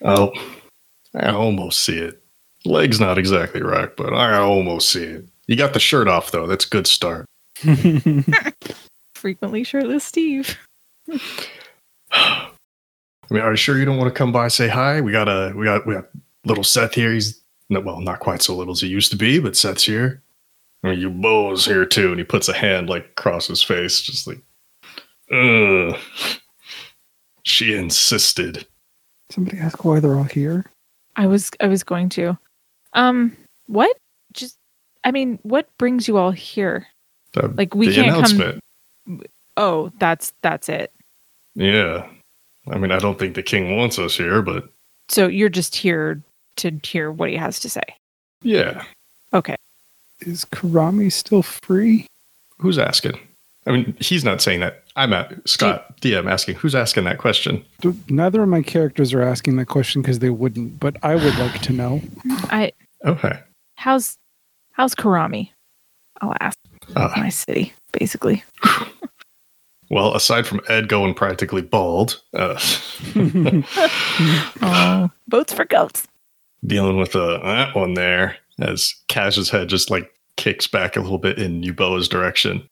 Oh, 0.04 0.32
I 1.14 1.30
almost 1.30 1.80
see 1.80 1.98
it. 1.98 2.22
Leg's 2.64 3.00
not 3.00 3.18
exactly 3.18 3.62
right, 3.62 3.94
but 3.96 4.12
I 4.12 4.36
almost 4.36 4.90
see 4.90 5.04
it. 5.04 5.26
You 5.46 5.56
got 5.56 5.74
the 5.74 5.80
shirt 5.80 6.08
off 6.08 6.30
though. 6.30 6.46
That's 6.46 6.64
a 6.66 6.68
good 6.68 6.86
start. 6.86 7.26
Frequently 9.14 9.64
shirtless 9.64 10.04
Steve. 10.04 10.56
I 12.12 12.50
mean, 13.30 13.42
are 13.42 13.50
you 13.50 13.56
sure 13.56 13.78
you 13.78 13.84
don't 13.84 13.98
want 13.98 14.12
to 14.12 14.18
come 14.18 14.32
by 14.32 14.44
and 14.44 14.52
say 14.52 14.68
hi? 14.68 15.00
We 15.00 15.12
got 15.12 15.28
a 15.28 15.52
we 15.56 15.64
got 15.64 15.86
we 15.86 15.94
got 15.94 16.08
little 16.44 16.64
Seth 16.64 16.94
here. 16.94 17.12
He's 17.12 17.40
no, 17.68 17.80
well, 17.80 18.00
not 18.00 18.20
quite 18.20 18.42
so 18.42 18.54
little 18.54 18.72
as 18.72 18.80
he 18.80 18.88
used 18.88 19.10
to 19.12 19.16
be, 19.16 19.38
but 19.38 19.56
Seth's 19.56 19.84
here. 19.84 20.21
I 20.84 20.90
mean, 20.90 20.98
you 21.00 21.10
Bo's 21.10 21.64
here 21.64 21.84
too, 21.86 22.10
and 22.10 22.18
he 22.18 22.24
puts 22.24 22.48
a 22.48 22.52
hand 22.52 22.88
like 22.88 23.04
across 23.16 23.46
his 23.46 23.62
face, 23.62 24.00
just 24.00 24.26
like, 24.26 24.40
ugh. 25.32 25.96
She 27.44 27.74
insisted. 27.74 28.66
Somebody 29.30 29.58
ask 29.58 29.84
why 29.84 30.00
they're 30.00 30.14
all 30.16 30.24
here. 30.24 30.66
I 31.16 31.26
was 31.26 31.50
I 31.60 31.66
was 31.66 31.82
going 31.82 32.08
to. 32.10 32.38
Um, 32.94 33.36
what? 33.66 33.96
Just, 34.32 34.56
I 35.04 35.10
mean, 35.10 35.38
what 35.42 35.66
brings 35.78 36.06
you 36.08 36.16
all 36.18 36.30
here? 36.30 36.86
The, 37.32 37.48
Like 37.48 37.74
we 37.74 37.88
the 37.88 37.94
can't 37.94 38.08
announcement. 38.08 38.60
come. 39.06 39.22
Oh, 39.56 39.92
that's 39.98 40.32
that's 40.42 40.68
it. 40.68 40.92
Yeah. 41.54 42.06
I 42.70 42.78
mean, 42.78 42.92
I 42.92 42.98
don't 42.98 43.18
think 43.18 43.34
the 43.34 43.42
king 43.42 43.76
wants 43.76 43.98
us 43.98 44.16
here, 44.16 44.40
but 44.42 44.68
So 45.08 45.26
you're 45.26 45.48
just 45.48 45.74
here 45.74 46.22
to 46.56 46.70
hear 46.84 47.10
what 47.10 47.28
he 47.30 47.36
has 47.36 47.58
to 47.60 47.68
say. 47.70 47.82
yeah. 48.42 48.84
Okay. 49.34 49.56
Is 50.26 50.44
Karami 50.46 51.10
still 51.12 51.42
free? 51.42 52.06
Who's 52.58 52.78
asking? 52.78 53.18
I 53.66 53.70
mean, 53.72 53.96
he's 54.00 54.24
not 54.24 54.42
saying 54.42 54.60
that. 54.60 54.82
I'm 54.96 55.12
at 55.12 55.48
Scott 55.48 56.00
DM 56.00 56.30
asking. 56.30 56.56
Who's 56.56 56.74
asking 56.74 57.04
that 57.04 57.18
question? 57.18 57.64
Neither 58.08 58.42
of 58.42 58.48
my 58.48 58.60
characters 58.62 59.12
are 59.14 59.22
asking 59.22 59.56
that 59.56 59.66
question 59.66 60.02
because 60.02 60.18
they 60.18 60.30
wouldn't, 60.30 60.80
but 60.80 60.96
I 61.02 61.14
would 61.14 61.36
like 61.38 61.60
to 61.62 61.72
know. 61.72 62.02
I 62.50 62.72
Okay. 63.04 63.38
how's 63.76 64.16
how's 64.72 64.94
Karami? 64.94 65.50
I'll 66.20 66.34
ask 66.40 66.56
Uh, 66.96 67.12
my 67.16 67.28
city, 67.30 67.72
basically. 67.92 68.42
well, 69.90 70.14
aside 70.14 70.46
from 70.46 70.60
Ed 70.68 70.88
going 70.88 71.14
practically 71.14 71.62
bald, 71.62 72.20
uh, 72.34 72.58
Oh, 74.62 75.10
votes 75.28 75.52
for 75.52 75.64
goats. 75.64 76.06
dealing 76.66 76.96
with 76.98 77.16
uh, 77.16 77.38
that 77.38 77.74
one 77.74 77.94
there 77.94 78.36
as 78.62 78.94
Kaj's 79.08 79.50
head 79.50 79.68
just 79.68 79.90
like 79.90 80.10
kicks 80.36 80.66
back 80.66 80.96
a 80.96 81.00
little 81.00 81.18
bit 81.18 81.38
in 81.38 81.62
Yuboa's 81.62 82.08
direction. 82.08 82.68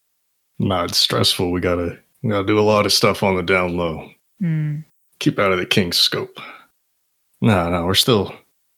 Nah, 0.58 0.84
it's 0.84 0.98
stressful. 0.98 1.50
We 1.50 1.60
gotta 1.60 1.98
we 2.22 2.30
gotta 2.30 2.46
do 2.46 2.58
a 2.58 2.62
lot 2.62 2.86
of 2.86 2.92
stuff 2.92 3.22
on 3.22 3.36
the 3.36 3.42
down 3.42 3.76
low. 3.76 4.08
Hmm. 4.40 4.80
Keep 5.18 5.38
out 5.38 5.52
of 5.52 5.58
the 5.58 5.66
king's 5.66 5.98
scope. 5.98 6.38
No, 7.40 7.70
no, 7.70 7.84
we're 7.84 7.94
still 7.94 8.34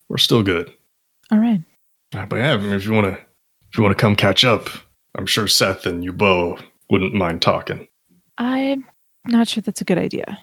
we're 0.08 0.18
still 0.18 0.42
good. 0.42 0.72
All 1.30 1.38
right. 1.38 1.60
But 2.10 2.36
yeah, 2.36 2.54
I 2.54 2.56
mean, 2.56 2.72
if 2.72 2.84
you 2.84 2.92
wanna 2.92 3.18
if 3.70 3.76
you 3.76 3.82
wanna 3.82 3.94
come 3.94 4.16
catch 4.16 4.44
up, 4.44 4.68
I'm 5.16 5.26
sure 5.26 5.48
Seth 5.48 5.86
and 5.86 6.04
Yubo 6.04 6.62
wouldn't 6.90 7.14
mind 7.14 7.42
talking. 7.42 7.86
I'm 8.38 8.84
not 9.26 9.48
sure 9.48 9.62
that's 9.62 9.80
a 9.80 9.84
good 9.84 9.98
idea. 9.98 10.38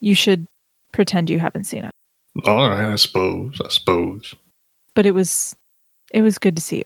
You 0.00 0.14
should 0.14 0.46
pretend 0.92 1.30
you 1.30 1.38
haven't 1.38 1.64
seen 1.64 1.84
it. 1.84 1.90
All 2.44 2.68
right, 2.68 2.92
I 2.92 2.96
suppose. 2.96 3.60
I 3.64 3.68
suppose. 3.68 4.34
But 4.96 5.06
it 5.06 5.12
was 5.12 5.54
it 6.12 6.22
was 6.22 6.38
good 6.38 6.56
to 6.56 6.62
see 6.62 6.78
you. 6.78 6.84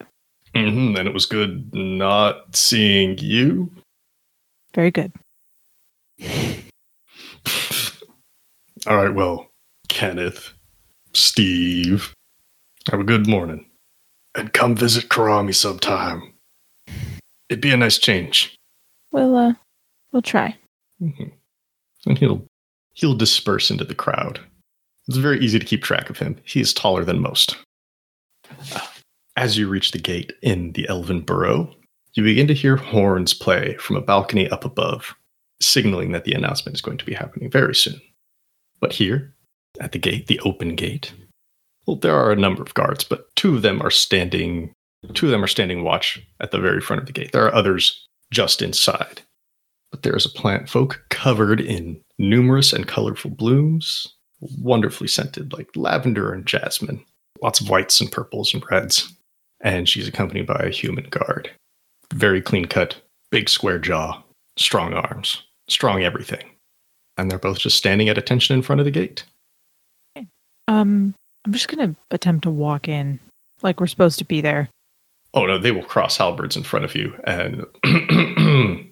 hmm 0.55 0.97
And 0.97 1.07
it 1.09 1.15
was 1.15 1.25
good 1.25 1.73
not 1.75 2.55
seeing 2.55 3.17
you. 3.19 3.71
Very 4.75 4.91
good. 4.91 5.13
All 8.87 8.97
right, 8.97 9.15
well, 9.15 9.49
Kenneth, 9.89 10.53
Steve, 11.13 12.15
have 12.91 13.01
a 13.01 13.05
good 13.05 13.27
morning. 13.29 13.67
And 14.35 14.53
come 14.53 14.75
visit 14.75 15.09
Karami 15.09 15.55
sometime. 15.55 16.33
It'd 17.49 17.61
be 17.61 17.73
a 17.73 17.77
nice 17.77 17.99
change. 17.99 18.57
We'll 19.13 19.37
uh 19.37 19.53
we'll 20.13 20.23
try. 20.23 20.57
Mhm. 21.01 21.31
And 22.07 22.19
he'll 22.19 22.45
he'll 22.95 23.15
disperse 23.15 23.71
into 23.71 23.85
the 23.85 23.95
crowd. 23.95 24.41
It's 25.07 25.17
very 25.17 25.39
easy 25.41 25.59
to 25.61 25.65
keep 25.67 25.83
track 25.85 26.11
of 26.11 26.19
him. 26.19 26.37
He 26.45 26.61
is 26.61 26.75
taller 26.75 27.05
than 27.05 27.21
most. 27.21 27.57
As 29.37 29.57
you 29.57 29.69
reach 29.69 29.93
the 29.93 29.99
gate 29.99 30.33
in 30.43 30.73
the 30.73 30.89
Elven 30.89 31.21
Burrow, 31.21 31.75
you 32.15 32.23
begin 32.23 32.47
to 32.49 32.55
hear 32.55 32.77
horns 32.77 33.33
play 33.33 33.77
from 33.77 33.97
a 33.97 34.01
balcony 34.01 34.49
up 34.49 34.65
above, 34.65 35.15
signaling 35.61 36.13
that 36.13 36.25
the 36.25 36.35
announcement 36.35 36.75
is 36.75 36.83
going 36.83 36.99
to 36.99 37.05
be 37.05 37.15
happening 37.15 37.51
very 37.51 37.75
soon. 37.75 38.01
But 38.81 38.93
here, 38.93 39.35
at 39.81 39.93
the 39.93 39.99
gate, 39.99 40.27
the 40.27 40.41
open 40.41 40.75
gate, 40.75 41.13
well, 41.87 41.97
there 41.97 42.17
are 42.17 42.33
a 42.33 42.37
number 42.37 42.63
of 42.63 42.75
guards, 42.75 43.05
but 43.05 43.35
two 43.37 43.57
of 43.57 43.63
them 43.63 43.81
are 43.83 43.91
standing. 43.91 44.73
Two 45.15 45.27
of 45.27 45.33
them 45.33 45.45
are 45.45 45.49
standing 45.49 45.85
watch 45.85 46.21
at 46.41 46.51
the 46.51 46.59
very 46.59 46.81
front 46.81 47.01
of 47.01 47.07
the 47.07 47.13
gate. 47.13 47.33
There 47.33 47.47
are 47.47 47.55
others 47.55 48.07
just 48.31 48.61
inside 48.61 49.23
but 49.91 50.03
there 50.03 50.17
is 50.17 50.27
a 50.27 50.31
plant 50.31 50.69
folk 50.69 51.05
covered 51.11 51.61
in 51.61 52.01
numerous 52.19 52.73
and 52.73 52.87
colorful 52.87 53.31
blooms, 53.31 54.15
wonderfully 54.41 55.09
scented 55.09 55.53
like 55.53 55.69
lavender 55.75 56.33
and 56.33 56.47
jasmine, 56.47 57.05
lots 57.43 57.61
of 57.61 57.69
whites 57.69 58.01
and 58.01 58.11
purples 58.11 58.53
and 58.55 58.65
reds. 58.71 59.13
And 59.61 59.89
she's 59.89 60.09
accompanied 60.09 60.47
by 60.47 60.63
a 60.65 60.71
human 60.71 61.05
guard. 61.11 61.51
Very 62.13 62.41
clean 62.41 62.65
cut, 62.65 62.97
big 63.31 63.49
square 63.49 63.79
jaw, 63.79 64.23
strong 64.57 64.95
arms, 64.95 65.43
strong 65.69 66.03
everything. 66.03 66.51
And 67.17 67.31
they're 67.31 67.39
both 67.39 67.59
just 67.59 67.77
standing 67.77 68.09
at 68.09 68.19
attention 68.19 68.57
in 68.57 68.63
front 68.63 68.81
of 68.81 68.85
the 68.85 68.91
gate. 68.91 69.25
Um 70.69 71.15
I'm 71.45 71.53
just 71.53 71.69
gonna 71.69 71.95
attempt 72.11 72.45
to 72.45 72.51
walk 72.51 72.89
in 72.89 73.19
like 73.63 73.81
we're 73.81 73.87
supposed 73.87 74.19
to 74.19 74.25
be 74.25 74.41
there. 74.41 74.69
Oh 75.35 75.47
no, 75.47 75.59
they 75.59 75.71
will 75.71 75.85
cross 75.85 76.17
halberds 76.17 76.57
in 76.57 76.65
front 76.65 76.85
of 76.85 76.95
you, 76.95 77.15
and 77.25 77.65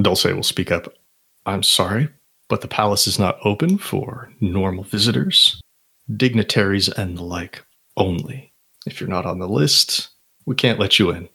Dulce 0.00 0.24
will 0.24 0.42
speak 0.42 0.70
up. 0.70 0.92
I'm 1.46 1.62
sorry, 1.62 2.08
but 2.48 2.60
the 2.60 2.68
palace 2.68 3.06
is 3.06 3.18
not 3.18 3.38
open 3.44 3.78
for 3.78 4.30
normal 4.40 4.84
visitors, 4.84 5.60
dignitaries, 6.16 6.88
and 6.88 7.18
the 7.18 7.22
like 7.22 7.64
only. 7.96 8.52
If 8.86 9.00
you're 9.00 9.08
not 9.08 9.26
on 9.26 9.38
the 9.38 9.48
list, 9.48 10.10
we 10.46 10.54
can't 10.54 10.78
let 10.78 10.98
you 10.98 11.10
in. 11.10 11.28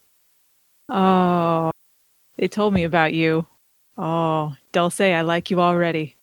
Oh 0.90 1.72
they 2.40 2.48
told 2.48 2.74
me 2.74 2.84
about 2.86 3.14
you. 3.14 3.46
Oh, 3.98 4.56
Dulce, 4.72 5.02
I 5.02 5.22
like 5.22 5.52
you 5.52 5.60
already. 5.60 6.16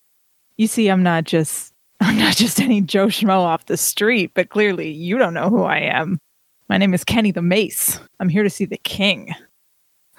You 0.57 0.67
see, 0.67 0.89
I'm 0.89 1.03
not 1.03 1.25
just 1.25 1.75
I'm 2.01 2.19
not 2.19 2.37
just 2.37 2.61
any 2.61 2.81
Joe 2.81 3.07
Schmo 3.07 3.39
off 3.41 3.67
the 3.67 3.77
street, 3.77 4.33
but 4.35 4.49
clearly 4.49 4.91
you 4.91 5.19
don't 5.19 5.35
know 5.35 5.51
who 5.51 5.63
I 5.63 5.79
am. 5.79 6.19
My 6.69 6.79
name 6.79 6.95
is 6.95 7.05
Kenny 7.05 7.31
the 7.33 7.43
Mace. 7.43 8.01
I'm 8.19 8.29
here 8.29 8.43
to 8.43 8.51
see 8.51 8.65
the 8.65 8.79
king. 8.79 9.35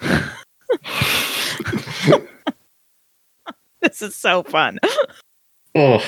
this 3.80 4.00
is 4.00 4.14
so 4.14 4.44
fun. 4.44 4.78
Oh, 5.74 6.02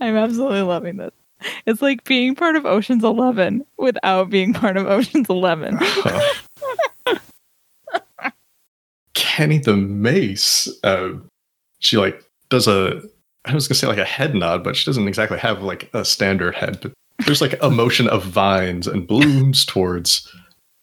I'm 0.00 0.16
absolutely 0.16 0.62
loving 0.62 0.96
this. 0.96 1.12
It's 1.66 1.82
like 1.82 2.04
being 2.04 2.34
part 2.34 2.56
of 2.56 2.66
Ocean's 2.66 3.04
11 3.04 3.64
without 3.78 4.30
being 4.30 4.52
part 4.52 4.76
of 4.76 4.86
Ocean's 4.86 5.28
11. 5.28 5.78
Kenny 9.14 9.58
the 9.58 9.76
Mace. 9.76 10.68
Uh, 10.82 11.10
she 11.78 11.96
like 11.96 12.22
does 12.48 12.66
a. 12.66 13.02
I 13.46 13.54
was 13.54 13.66
gonna 13.66 13.76
say 13.76 13.86
like 13.86 13.98
a 13.98 14.04
head 14.04 14.34
nod, 14.34 14.62
but 14.62 14.76
she 14.76 14.84
doesn't 14.84 15.08
exactly 15.08 15.38
have 15.38 15.62
like 15.62 15.88
a 15.94 16.04
standard 16.04 16.54
head. 16.54 16.78
But 16.82 16.92
there's 17.24 17.40
like 17.40 17.54
a 17.62 17.70
motion 17.70 18.08
of 18.08 18.24
vines 18.24 18.86
and 18.86 19.06
blooms 19.06 19.64
towards 19.64 20.30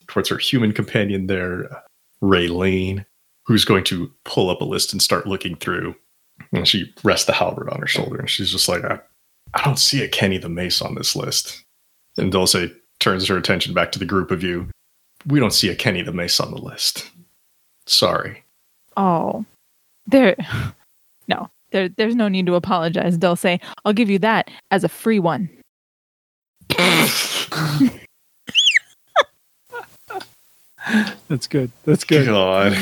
towards 0.08 0.30
her 0.30 0.38
human 0.38 0.71
companion 0.71 1.27
there, 1.27 1.69
Raylene, 2.21 3.06
who's 3.43 3.65
going 3.65 3.84
to 3.86 4.12
pull 4.23 4.49
up 4.49 4.62
a 4.62 4.65
list 4.65 4.91
and 4.91 5.01
start 5.01 5.27
looking 5.27 5.56
through. 5.56 5.95
And 6.54 6.67
she 6.67 6.93
rests 7.04 7.26
the 7.26 7.34
halberd 7.34 7.69
on 7.69 7.80
her 7.80 7.88
shoulder, 7.88 8.17
and 8.17 8.30
she's 8.30 8.52
just 8.52 8.69
like, 8.69 8.84
I, 8.84 9.00
I 9.54 9.63
don't 9.63 9.80
see 9.80 10.04
a 10.04 10.08
Kenny 10.08 10.38
the 10.38 10.50
Mace 10.50 10.82
on 10.82 10.95
this 10.95 11.15
list. 11.15 11.63
And 12.17 12.32
Dulce 12.32 12.56
turns 13.00 13.28
her 13.28 13.38
attention 13.38 13.73
back 13.73 13.91
to 13.91 14.00
the 14.00 14.06
group 14.06 14.32
of 14.32 14.43
you. 14.43 14.69
We 15.26 15.39
don't 15.39 15.54
see 15.54 15.69
a 15.69 15.76
Kenny 15.76 16.02
the 16.02 16.13
Mace 16.13 16.39
on 16.39 16.52
the 16.52 16.62
list. 16.62 17.10
Sorry. 17.86 18.43
Oh, 18.95 19.45
there. 20.06 20.36
No, 21.30 21.50
there. 21.71 21.89
There's 21.89 22.15
no 22.15 22.30
need 22.30 22.45
to 22.45 22.56
apologize, 22.56 23.17
Dulce. 23.17 23.60
I'll 23.84 23.91
give 23.91 24.10
you 24.10 24.17
that 24.19 24.50
as 24.71 24.86
a 24.86 24.88
free 24.88 25.19
one. 25.19 25.50
That's 31.28 31.47
good. 31.47 31.69
That's 31.84 32.06
good. 32.06 32.28
God. 32.28 32.78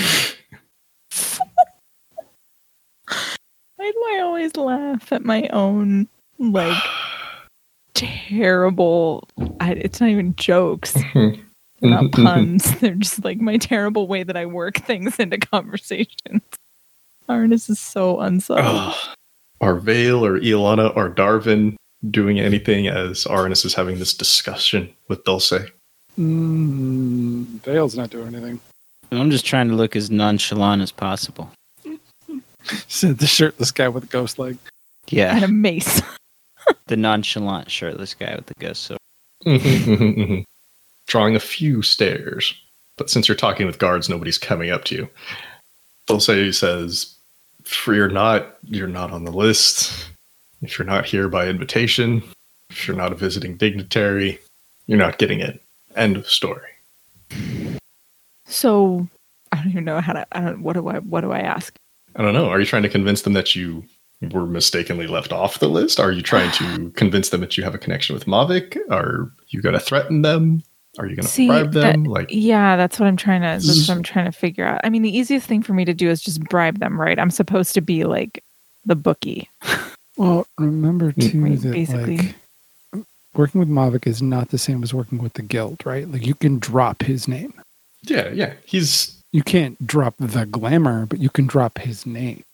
Why 3.86 3.92
do 3.92 4.18
I 4.18 4.20
always 4.22 4.56
laugh 4.58 5.12
at 5.12 5.24
my 5.24 5.48
own 5.54 6.08
like 6.40 6.82
terrible? 7.94 9.28
I, 9.60 9.74
it's 9.74 10.02
not 10.02 10.10
even 10.10 10.36
jokes. 10.38 10.94
They're 11.14 11.36
not 11.82 12.12
puns. 12.12 12.76
They're 12.80 12.96
just 12.96 13.24
like 13.24 13.40
my 13.40 13.58
terrible 13.58 14.08
way 14.08 14.24
that 14.24 14.36
I 14.36 14.48
work 14.48 14.78
things 14.88 15.20
into 15.20 15.38
conversations. 15.38 16.42
Arnis 17.30 17.70
is 17.70 17.80
so 17.80 18.20
unsubtle. 18.22 18.66
Ugh. 18.66 19.16
Are 19.62 19.76
Vale 19.76 20.26
or 20.26 20.40
Ilana 20.40 20.96
or 20.98 21.12
Darvin 21.12 21.76
doing 22.10 22.40
anything 22.40 22.88
as 22.88 23.26
Arnis 23.26 23.66
is 23.66 23.76
having 23.76 24.00
this 24.00 24.16
discussion 24.16 24.92
with 25.10 25.24
Dulce? 25.26 25.54
Mm, 26.18 27.46
Vale's 27.64 27.96
not 27.96 28.10
doing 28.10 28.34
anything. 28.34 28.60
I'm 29.12 29.30
just 29.30 29.46
trying 29.46 29.68
to 29.68 29.76
look 29.76 29.96
as 29.96 30.10
nonchalant 30.10 30.82
as 30.82 30.92
possible. 30.92 31.52
Said 32.88 33.20
the 33.20 33.28
shirtless 33.28 33.72
guy 33.72 33.88
with 33.88 34.04
the 34.04 34.10
ghost 34.10 34.40
leg. 34.40 34.58
Yeah, 35.08 35.36
And 35.36 35.44
a 35.44 35.48
mace. 35.48 36.02
the 36.88 36.98
nonchalant 36.98 37.70
shirtless 37.70 38.14
guy 38.14 38.36
with 38.36 38.48
the 38.48 38.54
ghost 38.56 38.84
sword. 38.84 39.00
Mm-hmm. 39.46 40.42
Drawing 41.08 41.36
a 41.36 41.40
few 41.40 41.82
stares. 41.82 42.54
But 42.98 43.10
since 43.10 43.28
you're 43.28 43.36
talking 43.36 43.68
with 43.68 43.78
guards, 43.78 44.10
nobody's 44.10 44.38
coming 44.38 44.72
up 44.72 44.86
to 44.86 44.96
you. 44.96 45.10
Dulce 46.08 46.58
says, 46.58 47.16
Fear 47.64 48.10
not, 48.10 48.58
you're 48.64 48.88
not 48.88 49.12
on 49.12 49.26
the 49.26 49.32
list. 49.32 50.10
If 50.62 50.78
you're 50.78 50.86
not 50.86 51.06
here 51.06 51.28
by 51.28 51.48
invitation, 51.48 52.24
if 52.70 52.88
you're 52.88 52.98
not 52.98 53.12
a 53.12 53.16
visiting 53.16 53.58
dignitary, 53.58 54.40
you're 54.88 55.00
not 55.00 55.18
getting 55.18 55.40
it. 55.40 55.62
End 55.96 56.16
of 56.16 56.28
story. 56.28 56.70
So 58.46 59.08
I 59.52 59.58
don't 59.58 59.70
even 59.70 59.86
know 59.86 60.00
how 60.02 60.14
to. 60.14 60.26
I 60.32 60.42
don't. 60.42 60.62
What 60.62 60.74
do 60.74 60.88
I? 60.88 61.00
What 61.00 61.22
do 61.22 61.32
I 61.32 61.40
ask? 61.40 61.76
I 62.16 62.22
don't 62.22 62.34
know. 62.34 62.50
Are 62.50 62.60
you 62.60 62.66
trying 62.66 62.84
to 62.84 62.90
convince 62.90 63.24
them 63.24 63.34
that 63.34 63.56
you 63.56 63.84
were 64.32 64.46
mistakenly 64.46 65.08
left 65.08 65.32
off 65.32 65.60
the 65.60 65.68
list? 65.68 66.00
Are 66.00 66.12
you 66.12 66.22
trying 66.22 66.52
to 66.54 66.90
convince 66.96 67.30
them 67.30 67.42
that 67.42 67.58
you 67.58 67.64
have 67.64 67.76
a 67.76 67.78
connection 67.80 68.14
with 68.14 68.26
Mavic? 68.26 68.78
Are 68.90 69.32
you 69.50 69.62
going 69.62 69.74
to 69.74 69.80
threaten 69.80 70.22
them? 70.22 70.64
Are 70.98 71.06
you 71.08 71.16
going 71.18 71.28
to 71.28 71.48
bribe 71.48 71.74
them? 71.74 72.04
that- 72.04 72.10
like, 72.10 72.28
Yeah, 72.30 72.78
that's 72.78 73.00
what 73.00 73.08
I'm 73.08 73.18
trying 73.18 73.42
to. 73.42 73.66
That's 73.66 73.88
what 73.88 73.96
I'm 73.98 74.02
mm. 74.02 74.06
trying 74.06 74.26
to 74.26 74.32
figure 74.32 74.66
out. 74.66 74.80
I 74.84 74.90
mean, 74.90 75.02
the 75.02 75.16
easiest 75.16 75.46
thing 75.46 75.62
for 75.62 75.74
me 75.74 75.84
to 75.84 75.94
do 75.94 76.10
is 76.10 76.22
just 76.22 76.42
bribe 76.46 76.80
them, 76.80 77.00
right? 77.00 77.20
I'm 77.20 77.32
supposed 77.32 77.74
to 77.74 77.82
be 77.82 78.06
like 78.06 78.44
the 78.86 78.96
bookie. 78.96 79.50
Well, 80.18 80.48
remember 80.58 81.12
too 81.12 81.42
Right, 81.44 81.60
that 81.60 81.72
basically. 81.74 82.18
like 82.94 83.06
working 83.34 83.60
with 83.60 83.70
Mavic 83.70 84.08
is 84.08 84.22
not 84.22 84.50
the 84.50 84.58
same 84.58 84.82
as 84.82 84.94
working 84.94 85.18
with 85.22 85.34
the 85.34 85.42
guild, 85.42 85.86
right? 85.86 86.10
Like 86.10 86.26
you 86.26 86.36
can 86.36 86.58
drop 86.58 87.04
his 87.04 87.28
name. 87.28 87.54
yeah, 88.04 88.30
yeah. 88.30 88.54
He's 88.64 89.22
You 89.36 89.44
can't 89.44 89.86
drop 89.86 90.16
the 90.18 90.46
glamour, 90.46 91.06
but 91.08 91.20
you 91.20 91.30
can 91.30 91.46
drop 91.46 91.80
his 91.80 92.06
name. 92.06 92.46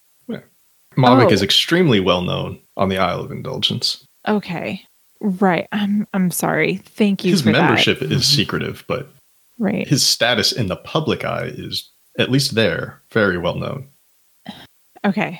Mavic 0.97 1.27
Oh. 1.27 1.29
is 1.29 1.43
extremely 1.43 1.99
well 1.99 2.23
known 2.23 2.59
on 2.75 2.89
the 2.89 2.97
Isle 2.97 3.21
of 3.21 3.31
Indulgence. 3.31 4.03
Okay, 4.27 4.83
right. 5.19 5.67
I'm. 5.71 6.07
I'm 6.15 6.31
sorry. 6.31 6.77
Thank 6.77 7.23
you 7.23 7.33
His 7.33 7.43
for 7.43 7.51
membership 7.51 8.01
is 8.01 8.09
mm-hmm. 8.09 8.19
secretive, 8.21 8.83
but. 8.87 9.09
Right. 9.59 9.87
his 9.87 10.03
status 10.03 10.51
in 10.51 10.69
the 10.69 10.75
public 10.75 11.23
eye 11.23 11.51
is 11.53 11.87
at 12.17 12.31
least 12.31 12.55
there 12.55 12.99
very 13.11 13.37
well 13.37 13.53
known. 13.53 13.87
Okay. 15.05 15.39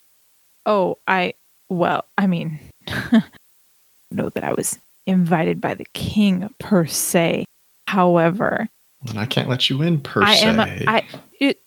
Oh, 0.68 1.00
I. 1.08 1.34
Well, 1.70 2.06
I 2.20 2.28
mean, 2.28 2.60
know 4.12 4.30
that 4.30 4.44
I 4.44 4.54
was 4.54 4.78
invited 5.08 5.60
by 5.60 5.74
the 5.74 5.88
king 5.96 6.54
per 6.60 6.86
se. 6.86 7.46
However, 7.88 8.70
And 9.10 9.20
I 9.20 9.26
can't 9.26 9.50
let 9.50 9.70
you 9.70 9.82
in 9.82 10.00
per 10.00 10.24
I 10.24 10.36
se. 10.36 10.48
am. 10.48 10.60
A, 10.60 10.86
I. 10.88 11.08
It, 11.40 11.62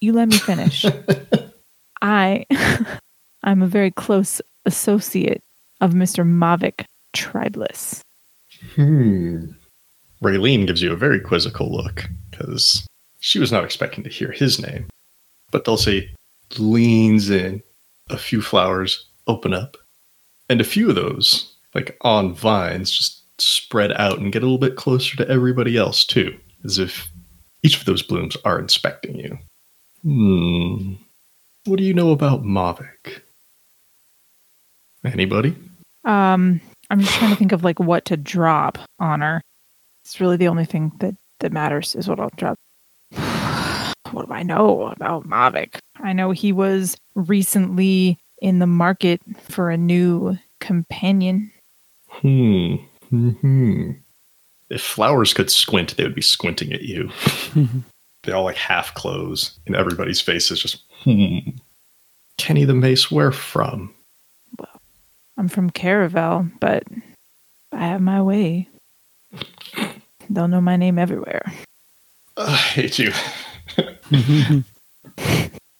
you 0.00 0.12
let 0.12 0.28
me 0.28 0.38
finish. 0.38 0.84
I. 2.02 2.46
I'm 3.44 3.62
a 3.62 3.68
very 3.68 3.92
close 3.92 4.40
associate 4.64 5.42
of 5.80 5.92
Mr. 5.92 6.26
Mavic 6.26 6.84
Tribeless. 7.14 8.00
Hmm. 8.74 9.52
Raylene 10.22 10.66
gives 10.66 10.82
you 10.82 10.92
a 10.92 10.96
very 10.96 11.20
quizzical 11.20 11.70
look 11.70 12.08
because 12.30 12.86
she 13.20 13.38
was 13.38 13.52
not 13.52 13.64
expecting 13.64 14.02
to 14.04 14.10
hear 14.10 14.32
his 14.32 14.60
name. 14.60 14.86
But 15.52 15.64
Dulce 15.64 16.02
leans 16.58 17.30
in, 17.30 17.62
a 18.10 18.18
few 18.18 18.42
flowers 18.42 19.06
open 19.26 19.54
up, 19.54 19.76
and 20.48 20.60
a 20.60 20.64
few 20.64 20.88
of 20.88 20.96
those, 20.96 21.54
like 21.74 21.96
on 22.00 22.34
vines, 22.34 22.90
just 22.90 23.22
spread 23.38 23.92
out 23.92 24.18
and 24.18 24.32
get 24.32 24.42
a 24.42 24.46
little 24.46 24.58
bit 24.58 24.76
closer 24.76 25.16
to 25.16 25.28
everybody 25.28 25.76
else 25.76 26.04
too, 26.04 26.36
as 26.64 26.78
if 26.78 27.08
each 27.62 27.78
of 27.78 27.84
those 27.84 28.02
blooms 28.02 28.36
are 28.44 28.58
inspecting 28.58 29.16
you. 29.16 29.38
Hmm. 30.02 30.94
What 31.64 31.78
do 31.78 31.84
you 31.84 31.94
know 31.94 32.10
about 32.12 32.44
Mavic? 32.44 33.22
Anybody? 35.04 35.56
Um, 36.04 36.60
I'm 36.90 37.00
just 37.00 37.14
trying 37.14 37.30
to 37.30 37.36
think 37.36 37.52
of 37.52 37.64
like 37.64 37.80
what 37.80 38.04
to 38.06 38.16
drop 38.16 38.78
on 38.98 39.20
her. 39.20 39.42
It's 40.04 40.20
really 40.20 40.36
the 40.36 40.48
only 40.48 40.64
thing 40.64 40.92
that 41.00 41.14
that 41.40 41.52
matters 41.52 41.94
is 41.94 42.08
what 42.08 42.20
I'll 42.20 42.30
drop. 42.36 42.56
what 44.12 44.26
do 44.26 44.32
I 44.32 44.42
know 44.42 44.86
about 44.86 45.28
Mavic? 45.28 45.78
I 45.96 46.12
know 46.12 46.30
he 46.30 46.52
was 46.52 46.96
recently 47.14 48.18
in 48.40 48.58
the 48.58 48.66
market 48.66 49.20
for 49.48 49.70
a 49.70 49.76
new 49.76 50.38
companion. 50.60 51.50
Hmm. 52.08 52.76
Hmm. 53.40 53.90
If 54.68 54.82
flowers 54.82 55.32
could 55.32 55.50
squint, 55.50 55.96
they 55.96 56.02
would 56.02 56.14
be 56.14 56.22
squinting 56.22 56.72
at 56.72 56.82
you. 56.82 57.10
they 58.22 58.32
all 58.32 58.44
like 58.44 58.56
half 58.56 58.94
close, 58.94 59.58
and 59.66 59.76
everybody's 59.76 60.20
face 60.20 60.50
is 60.50 60.60
just 60.60 60.82
hmm. 61.02 61.38
Kenny 62.38 62.64
the 62.64 62.74
Mace, 62.74 63.10
where 63.10 63.32
from? 63.32 63.94
Well, 64.58 64.80
I'm 65.36 65.48
from 65.48 65.70
Caravel, 65.70 66.48
but 66.60 66.84
I 67.72 67.86
have 67.86 68.00
my 68.00 68.20
way. 68.22 68.68
They'll 70.28 70.48
know 70.48 70.60
my 70.60 70.76
name 70.76 70.98
everywhere. 70.98 71.52
I 72.36 72.56
hate 72.56 72.98
you. 72.98 73.12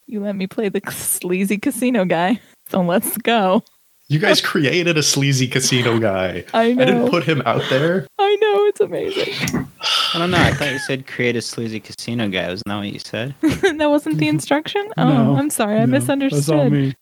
You 0.09 0.21
let 0.21 0.37
me 0.37 0.47
play 0.47 0.69
the 0.69 0.81
sleazy 0.89 1.57
casino 1.57 2.05
guy, 2.05 2.39
so 2.69 2.81
let's 2.81 3.17
go. 3.17 3.61
You 4.09 4.19
guys 4.19 4.39
created 4.39 4.97
a 4.97 5.03
sleazy 5.03 5.47
casino 5.47 5.99
guy. 5.99 6.45
I 6.53 6.63
I 6.67 6.73
didn't 6.73 7.09
put 7.09 7.23
him 7.23 7.41
out 7.45 7.61
there. 7.69 8.07
I 8.17 8.37
know 8.39 8.65
it's 8.67 8.79
amazing. 8.79 9.33
I 10.13 10.19
don't 10.19 10.31
know. 10.31 10.37
I 10.37 10.51
thought 10.53 10.71
you 10.71 10.79
said 10.79 11.07
create 11.07 11.35
a 11.35 11.41
sleazy 11.41 11.81
casino 11.81 12.29
guy. 12.29 12.47
Wasn't 12.47 12.65
that 12.67 12.77
what 12.77 12.87
you 12.87 12.99
said? 12.99 13.35
that 13.41 13.89
wasn't 13.89 14.17
the 14.19 14.29
instruction? 14.29 14.87
Oh, 14.97 15.07
No, 15.09 15.35
I'm 15.35 15.49
sorry. 15.49 15.77
I 15.77 15.85
No, 15.85 15.87
misunderstood. 15.99 16.39
That's 16.39 16.49
all 16.49 16.69
me. 16.69 16.95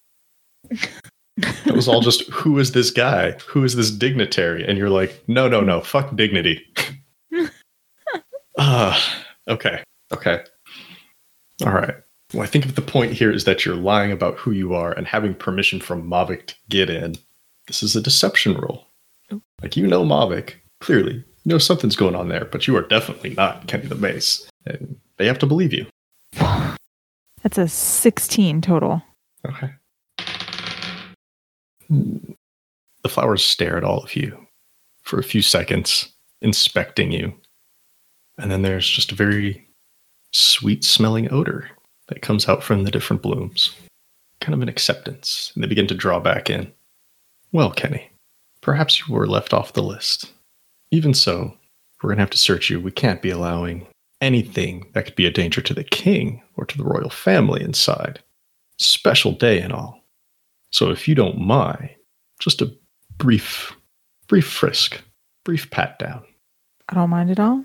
It 1.37 1.75
was 1.75 1.87
all 1.87 2.01
just 2.01 2.27
who 2.31 2.57
is 2.57 2.71
this 2.71 2.89
guy? 2.89 3.31
Who 3.47 3.63
is 3.63 3.75
this 3.75 3.91
dignitary? 3.91 4.65
And 4.65 4.77
you're 4.77 4.89
like, 4.89 5.23
no, 5.27 5.47
no, 5.47 5.61
no, 5.61 5.81
fuck 5.81 6.15
dignity. 6.15 6.65
Ah, 8.57 9.25
okay, 9.49 9.83
okay, 10.13 10.41
all 11.65 11.73
right. 11.73 11.95
Well, 12.35 12.43
I 12.43 12.47
think 12.47 12.65
if 12.65 12.75
the 12.75 12.81
point 12.81 13.13
here 13.13 13.31
is 13.31 13.45
that 13.45 13.65
you're 13.65 13.75
lying 13.75 14.11
about 14.11 14.35
who 14.35 14.51
you 14.51 14.73
are 14.73 14.91
and 14.91 15.07
having 15.07 15.33
permission 15.33 15.79
from 15.79 16.05
Mavic 16.05 16.47
to 16.47 16.55
get 16.67 16.89
in, 16.89 17.15
this 17.67 17.81
is 17.81 17.95
a 17.95 18.01
deception 18.01 18.55
roll. 18.55 18.87
Oh. 19.31 19.41
Like 19.61 19.77
you 19.77 19.87
know 19.87 20.03
Mavic 20.03 20.55
clearly, 20.81 21.13
you 21.13 21.23
know 21.45 21.57
something's 21.57 21.95
going 21.95 22.13
on 22.13 22.27
there, 22.27 22.43
but 22.43 22.67
you 22.67 22.75
are 22.75 22.81
definitely 22.81 23.29
not 23.35 23.67
Kenny 23.67 23.87
the 23.87 23.95
Mace, 23.95 24.49
and 24.65 24.97
they 25.15 25.27
have 25.27 25.39
to 25.39 25.45
believe 25.45 25.71
you. 25.71 25.85
That's 27.41 27.57
a 27.57 27.69
16 27.69 28.59
total. 28.59 29.01
Okay. 29.47 29.71
The 31.89 33.09
flowers 33.09 33.45
stare 33.45 33.77
at 33.77 33.85
all 33.85 34.03
of 34.03 34.13
you 34.13 34.45
for 35.03 35.19
a 35.19 35.23
few 35.23 35.41
seconds, 35.41 36.11
inspecting 36.41 37.13
you. 37.13 37.33
And 38.37 38.51
then 38.51 38.61
there's 38.61 38.89
just 38.89 39.13
a 39.13 39.15
very 39.15 39.69
sweet 40.31 40.83
smelling 40.83 41.31
odor 41.31 41.69
that 42.07 42.21
comes 42.21 42.47
out 42.47 42.63
from 42.63 42.83
the 42.83 42.91
different 42.91 43.21
blooms. 43.21 43.75
Kind 44.41 44.53
of 44.53 44.61
an 44.61 44.69
acceptance. 44.69 45.51
And 45.55 45.63
they 45.63 45.67
begin 45.67 45.87
to 45.87 45.95
draw 45.95 46.19
back 46.19 46.49
in. 46.49 46.71
Well, 47.51 47.71
Kenny, 47.71 48.09
perhaps 48.61 48.99
you 48.99 49.13
were 49.13 49.27
left 49.27 49.53
off 49.53 49.73
the 49.73 49.83
list. 49.83 50.31
Even 50.91 51.13
so, 51.13 51.57
we're 52.01 52.09
going 52.09 52.17
to 52.17 52.21
have 52.23 52.29
to 52.31 52.37
search 52.37 52.69
you. 52.69 52.79
We 52.79 52.91
can't 52.91 53.21
be 53.21 53.29
allowing 53.29 53.87
anything 54.21 54.87
that 54.93 55.05
could 55.05 55.15
be 55.15 55.25
a 55.25 55.31
danger 55.31 55.61
to 55.61 55.73
the 55.73 55.83
king 55.83 56.41
or 56.55 56.65
to 56.65 56.77
the 56.77 56.83
royal 56.83 57.09
family 57.09 57.63
inside. 57.63 58.19
Special 58.77 59.31
day 59.31 59.61
and 59.61 59.73
all. 59.73 60.01
So 60.71 60.91
if 60.91 61.07
you 61.07 61.15
don't 61.15 61.39
mind, 61.39 61.89
just 62.39 62.61
a 62.61 62.73
brief, 63.17 63.73
brief 64.27 64.47
frisk, 64.47 65.01
brief 65.43 65.69
pat 65.71 65.97
down. 65.99 66.23
I 66.89 66.95
don't 66.95 67.09
mind 67.09 67.31
at 67.31 67.39
all. 67.39 67.63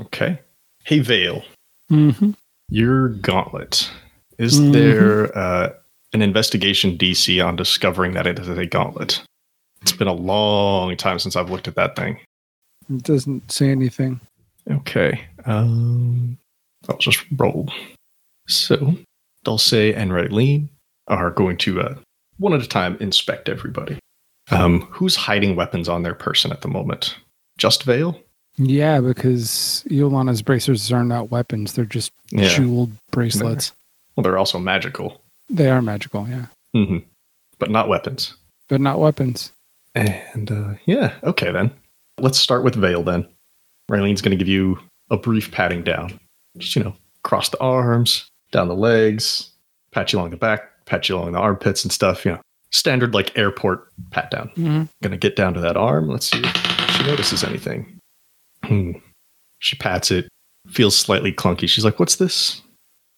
Okay. 0.00 0.40
Hey, 0.84 0.98
Vale, 0.98 1.44
Mm 1.90 2.16
hmm 2.16 2.30
your 2.70 3.08
gauntlet. 3.10 3.90
Is 4.38 4.58
Mhm. 4.60 4.72
there 4.72 5.36
uh, 5.38 5.72
an 6.12 6.22
investigation 6.22 6.96
DC 6.96 7.40
on 7.44 7.56
discovering 7.56 8.12
that 8.14 8.26
it 8.26 8.38
is 8.38 8.48
a 8.48 8.66
gauntlet? 8.66 9.22
It's 9.82 9.92
been 9.92 10.08
a 10.08 10.12
long 10.12 10.96
time 10.96 11.18
since 11.18 11.36
I've 11.36 11.50
looked 11.50 11.68
at 11.68 11.74
that 11.76 11.96
thing. 11.96 12.18
It 12.88 13.02
doesn't 13.02 13.50
say 13.52 13.70
anything. 13.70 14.20
Okay. 14.70 15.20
Um, 15.44 16.38
I'll 16.88 16.98
just 16.98 17.24
roll. 17.36 17.72
So, 18.48 18.94
Dulce 19.44 19.72
and 19.72 20.10
Raylene 20.10 20.68
are 21.08 21.30
going 21.30 21.56
to, 21.58 21.80
uh, 21.80 21.94
one 22.38 22.52
at 22.54 22.62
a 22.62 22.68
time, 22.68 22.96
inspect 23.00 23.48
everybody. 23.48 23.98
Um, 24.50 24.82
who's 24.90 25.14
hiding 25.16 25.54
weapons 25.56 25.88
on 25.88 26.02
their 26.02 26.14
person 26.14 26.50
at 26.50 26.62
the 26.62 26.68
moment? 26.68 27.16
Just 27.58 27.84
Vale? 27.84 28.20
Yeah, 28.62 29.00
because 29.00 29.84
Iolana's 29.88 30.42
bracers 30.42 30.92
are 30.92 31.04
not 31.04 31.30
weapons; 31.30 31.72
they're 31.72 31.84
just 31.84 32.12
Yeah. 32.30 32.48
jeweled 32.48 32.92
bracelets. 33.10 33.72
Well, 34.16 34.22
they're 34.22 34.38
also 34.38 34.58
magical, 34.58 35.22
They 35.48 35.70
are 35.70 35.80
magical, 35.80 36.28
yeah, 36.28 36.46
hmm 36.74 36.98
but 37.58 37.70
not 37.70 37.88
weapons. 37.88 38.34
but 38.68 38.80
not 38.80 38.98
weapons. 39.00 39.52
And 39.94 40.50
uh, 40.50 40.74
yeah, 40.86 41.14
okay 41.24 41.50
then. 41.50 41.70
Let's 42.18 42.38
start 42.38 42.62
with 42.64 42.74
Vale 42.76 43.02
then. 43.02 43.26
Raylene's 43.90 44.22
going 44.22 44.30
to 44.30 44.36
give 44.36 44.48
you 44.48 44.78
a 45.10 45.16
brief 45.16 45.50
patting 45.50 45.82
down. 45.82 46.18
Just, 46.58 46.76
you 46.76 46.84
know, 46.84 46.94
cross 47.24 47.48
the 47.48 47.58
arms, 47.60 48.26
down 48.52 48.68
the 48.68 48.76
legs, 48.76 49.50
pat 49.92 50.12
you 50.12 50.18
along 50.18 50.30
the 50.30 50.36
back, 50.36 50.62
pat 50.86 51.08
you 51.08 51.16
along 51.16 51.32
the 51.32 51.38
armpits 51.38 51.82
and 51.82 51.90
stuff, 51.92 52.24
you 52.24 52.32
know, 52.32 52.40
standard 52.70 53.14
like 53.14 53.36
airport 53.36 53.88
pat 54.10 54.30
down. 54.30 54.48
Mm-hmm. 54.50 54.82
Going 55.02 55.10
to 55.12 55.16
get 55.16 55.34
down 55.36 55.54
to 55.54 55.60
that 55.60 55.76
arm. 55.76 56.08
Let's 56.08 56.30
see 56.30 56.40
if 56.42 56.90
she 56.96 57.02
notices 57.04 57.42
anything. 57.42 57.98
Hmm. 58.64 58.92
She 59.58 59.76
pats 59.76 60.10
it, 60.10 60.28
feels 60.68 60.96
slightly 60.96 61.32
clunky. 61.32 61.68
She's 61.68 61.84
like, 61.84 61.98
What's 61.98 62.16
this? 62.16 62.62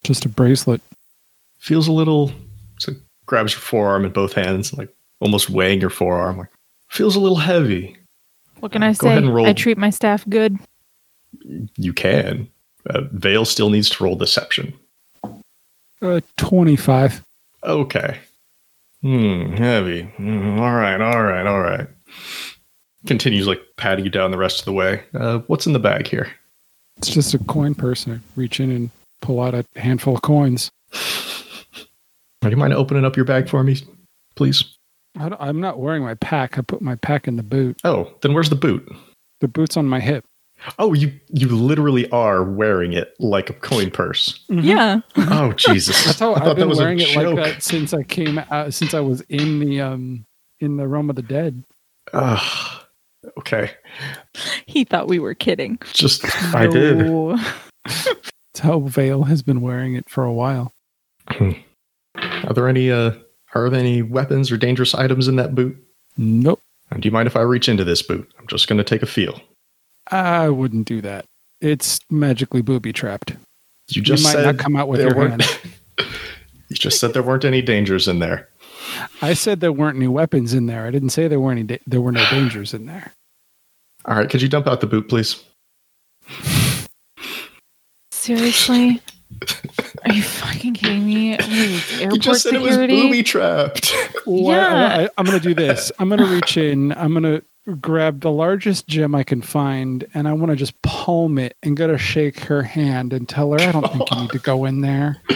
Just 0.05 0.25
a 0.25 0.29
bracelet. 0.29 0.81
feels 1.59 1.87
a 1.89 1.93
little. 1.93 2.33
So 2.79 2.93
grabs 3.27 3.53
your 3.53 3.61
forearm 3.61 4.05
in 4.05 4.13
both 4.13 4.33
hands, 4.33 4.73
like 4.75 4.89
almost 5.21 5.49
weighing 5.51 5.81
your 5.81 5.91
forearm. 5.91 6.39
Like 6.39 6.51
feels 6.89 7.15
a 7.17 7.21
little 7.21 7.37
heavy. 7.39 7.97
What 8.61 8.73
can 8.73 8.83
I 8.83 8.89
Go 8.89 9.07
say? 9.07 9.09
ahead 9.11 9.23
and 9.25 9.35
roll. 9.35 9.47
I 9.47 9.53
treat 9.53 9.79
my 9.79 9.91
staff 9.91 10.25
good. 10.29 10.59
You 11.77 11.93
can. 11.93 12.49
Uh, 12.89 13.03
Vale 13.13 13.45
still 13.45 13.71
needs 13.71 13.89
to 13.91 14.05
roll 14.05 14.17
deception. 14.17 14.75
Uh, 16.03 16.21
25. 16.37 17.25
Okay. 17.65 18.19
Hmm, 19.03 19.53
heavy. 19.53 20.03
Hmm, 20.03 20.59
all 20.59 20.75
right, 20.75 21.01
all 21.01 21.23
right, 21.23 21.47
all 21.47 21.61
right. 21.61 21.89
Continues 23.07 23.47
like 23.47 23.61
patting 23.77 24.05
you 24.05 24.11
down 24.11 24.31
the 24.31 24.39
rest 24.39 24.61
of 24.61 24.65
the 24.65 24.73
way. 24.73 25.03
Uh, 25.15 25.39
what's 25.49 25.67
in 25.67 25.73
the 25.73 25.79
bag 25.81 26.07
here? 26.07 26.29
It's 26.99 27.09
just 27.11 27.35
a 27.35 27.39
coin 27.39 27.75
purse. 27.75 28.07
I 28.07 28.21
reach 28.37 28.61
in 28.61 28.71
and 28.71 28.91
pull 29.21 29.41
out 29.41 29.55
a 29.55 29.65
handful 29.77 30.15
of 30.15 30.23
coins. 30.23 30.71
Do 30.93 32.51
you 32.51 32.57
mind 32.57 32.73
opening 32.75 33.05
up 33.05 33.17
your 33.17 33.25
bag 33.25 33.49
for 33.49 33.63
me, 33.63 33.77
please? 34.37 34.65
I 35.19 35.35
I'm 35.41 35.61
not 35.61 35.79
wearing 35.81 36.03
my 36.03 36.15
pack. 36.15 36.59
I 36.59 36.63
put 36.63 36.81
my 36.83 36.95
pack 36.97 37.27
in 37.29 37.37
the 37.37 37.43
boot. 37.43 37.79
Oh, 37.85 38.13
then 38.23 38.35
where's 38.35 38.51
the 38.51 38.57
boot? 38.57 38.89
The 39.41 39.49
boot's 39.49 39.77
on 39.77 39.87
my 39.89 40.01
hip. 40.01 40.25
Oh, 40.79 40.93
you 40.93 41.13
you 41.29 41.49
literally 41.49 42.09
are 42.11 42.45
wearing 42.45 42.93
it 42.93 43.15
like 43.19 43.51
a 43.51 43.55
coin 43.55 43.91
purse. 43.91 44.45
Yeah. 44.49 45.01
Oh 45.17 45.53
Jesus! 45.53 46.05
That's 46.05 46.21
how 46.21 46.33
I 46.33 46.37
I've 46.37 46.43
thought 46.45 46.57
been 46.57 46.61
that 46.63 46.69
was 46.69 46.79
a 46.79 46.83
wearing 46.83 47.01
it 47.01 47.17
like 47.17 47.27
joke. 47.27 47.37
that 47.37 47.63
since 47.63 47.93
I 47.93 48.03
came 48.05 48.39
out, 48.39 48.73
since 48.75 48.95
I 48.95 49.01
was 49.01 49.23
in 49.23 49.59
the 49.61 49.81
um 49.81 50.25
in 50.61 50.77
the 50.77 50.87
realm 50.87 51.11
of 51.11 51.17
the 51.17 51.23
dead. 51.23 51.65
Ah, 52.13 52.82
okay, 53.39 53.71
He 54.67 54.85
thought 54.85 55.09
we 55.09 55.19
were 55.19 55.35
kidding. 55.35 55.79
just 55.93 56.25
I 56.55 56.67
did. 56.67 56.99
No. 56.99 57.37
That's 57.85 58.61
how 58.61 58.81
Vale 58.81 59.25
has 59.25 59.43
been 59.43 59.61
wearing 59.61 59.95
it 59.95 60.09
for 60.09 60.25
a 60.25 60.33
while. 60.33 60.73
Are 62.17 62.53
there 62.55 62.69
any 62.69 62.91
uh 62.91 63.13
are 63.55 63.69
there 63.71 63.81
any 63.81 64.03
weapons 64.03 64.51
or 64.51 64.57
dangerous 64.57 64.95
items 64.95 65.29
in 65.29 65.37
that 65.37 65.55
boot? 65.55 65.77
Nope. 66.17 66.61
And 66.91 67.03
do 67.03 67.07
you 67.07 67.13
mind 67.13 67.27
if 67.27 67.37
I 67.37 67.41
reach 67.43 67.69
into 67.69 67.85
this 67.85 68.03
boot? 68.03 68.31
I'm 68.39 68.47
just 68.49 68.69
going 68.69 68.77
to 68.79 68.85
take 68.85 69.03
a 69.03 69.07
feel. 69.07 69.41
I 70.11 70.49
wouldn't 70.51 70.87
do 70.87 71.01
that. 71.03 71.25
It's 71.61 72.01
magically 72.11 72.61
booby 72.61 72.93
trapped. 72.93 73.35
You 73.89 74.03
just 74.03 74.23
you 74.23 74.29
might 74.29 74.33
said 74.33 74.45
not 74.45 74.59
come 74.59 74.77
out 74.77 74.89
with 74.89 75.01
there 75.01 75.09
your 75.09 75.17
weren't- 75.17 75.43
hand. 75.43 75.73
you 76.69 76.77
just 76.77 76.99
said 77.01 77.15
there 77.15 77.23
weren't 77.23 77.45
any 77.45 77.63
dangers 77.63 78.09
in 78.09 78.19
there. 78.19 78.49
I 79.21 79.35
said 79.35 79.61
there 79.61 79.73
weren't 79.73 79.97
any 79.97 80.09
weapons 80.09 80.55
in 80.55 80.67
there. 80.67 80.87
I 80.87 80.91
didn't 80.91 81.11
say 81.11 81.29
there 81.29 81.41
were 81.41 81.53
any. 81.53 81.63
Da- 81.63 81.81
there 81.87 82.01
were 82.01 82.13
no 82.13 82.25
dangers 82.31 82.75
in 82.75 82.87
there. 82.87 83.13
All 84.05 84.17
right, 84.17 84.29
could 84.29 84.43
you 84.43 84.49
dump 84.49 84.67
out 84.67 84.81
the 84.81 84.87
boot, 84.87 85.09
please? 85.09 85.43
Seriously? 88.11 89.01
Are 90.05 90.13
you 90.13 90.23
fucking 90.23 90.75
kidding 90.75 91.07
me? 91.07 91.31
What 91.33 91.41
is 91.49 91.91
this, 91.91 92.01
You 92.01 92.19
just 92.19 92.43
said 92.43 92.53
security? 92.53 92.93
it 92.95 92.97
was 92.97 93.03
booby 93.05 93.23
trapped. 93.23 93.95
Well, 94.27 94.57
Yeah. 94.57 94.97
I, 94.99 95.09
I'm 95.17 95.25
going 95.25 95.39
to 95.39 95.43
do 95.49 95.55
this. 95.55 95.91
I'm 95.99 96.09
going 96.09 96.21
to 96.21 96.27
reach 96.27 96.57
in. 96.57 96.93
I'm 96.93 97.13
going 97.13 97.23
to 97.25 97.43
grab 97.81 98.21
the 98.21 98.31
largest 98.31 98.87
gem 98.89 99.15
I 99.15 99.23
can 99.23 99.41
find, 99.43 100.05
and 100.15 100.27
I 100.29 100.33
want 100.33 100.51
to 100.51 100.57
just 100.57 100.81
palm 100.83 101.39
it 101.39 101.57
and 101.63 101.77
go 101.77 101.87
to 101.87 101.97
shake 101.99 102.41
her 102.41 102.63
hand 102.63 103.13
and 103.13 103.29
tell 103.29 103.53
her 103.53 103.61
I 103.61 103.73
don't 103.73 103.89
think 103.93 104.11
you 104.11 104.21
need 104.23 104.31
to 104.31 104.39
go 104.39 104.65
in 104.65 104.81
there. 104.83 105.23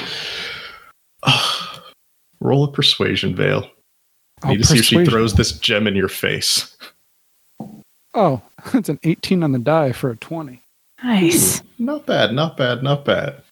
Roll 2.46 2.62
a 2.62 2.70
persuasion, 2.70 3.34
Vale. 3.34 3.68
Oh, 4.44 4.48
Need 4.50 4.58
to 4.58 4.64
see 4.64 4.78
if 4.78 4.84
she 4.84 5.04
throws 5.04 5.34
this 5.34 5.50
gem 5.50 5.88
in 5.88 5.96
your 5.96 6.08
face. 6.08 6.76
Oh, 8.14 8.40
it's 8.72 8.88
an 8.88 9.00
18 9.02 9.42
on 9.42 9.50
the 9.50 9.58
die 9.58 9.90
for 9.90 10.10
a 10.10 10.16
20. 10.16 10.62
Nice. 11.02 11.60
Not 11.80 12.06
bad, 12.06 12.32
not 12.32 12.56
bad, 12.56 12.84
not 12.84 13.04
bad. 13.04 13.42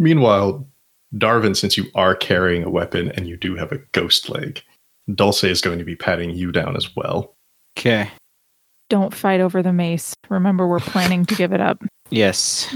Meanwhile, 0.00 0.66
Darvin, 1.14 1.56
since 1.56 1.76
you 1.76 1.86
are 1.94 2.16
carrying 2.16 2.64
a 2.64 2.68
weapon 2.68 3.12
and 3.12 3.28
you 3.28 3.36
do 3.36 3.54
have 3.54 3.70
a 3.70 3.78
ghost 3.92 4.28
leg, 4.28 4.60
Dulce 5.14 5.44
is 5.44 5.60
going 5.60 5.78
to 5.78 5.84
be 5.84 5.94
patting 5.94 6.30
you 6.30 6.50
down 6.50 6.76
as 6.76 6.96
well. 6.96 7.32
Okay. 7.78 8.10
Don't 8.88 9.14
fight 9.14 9.40
over 9.40 9.62
the 9.62 9.72
mace. 9.72 10.14
Remember, 10.28 10.66
we're 10.66 10.80
planning 10.80 11.24
to 11.26 11.34
give 11.36 11.52
it 11.52 11.60
up. 11.60 11.80
Yes. 12.10 12.68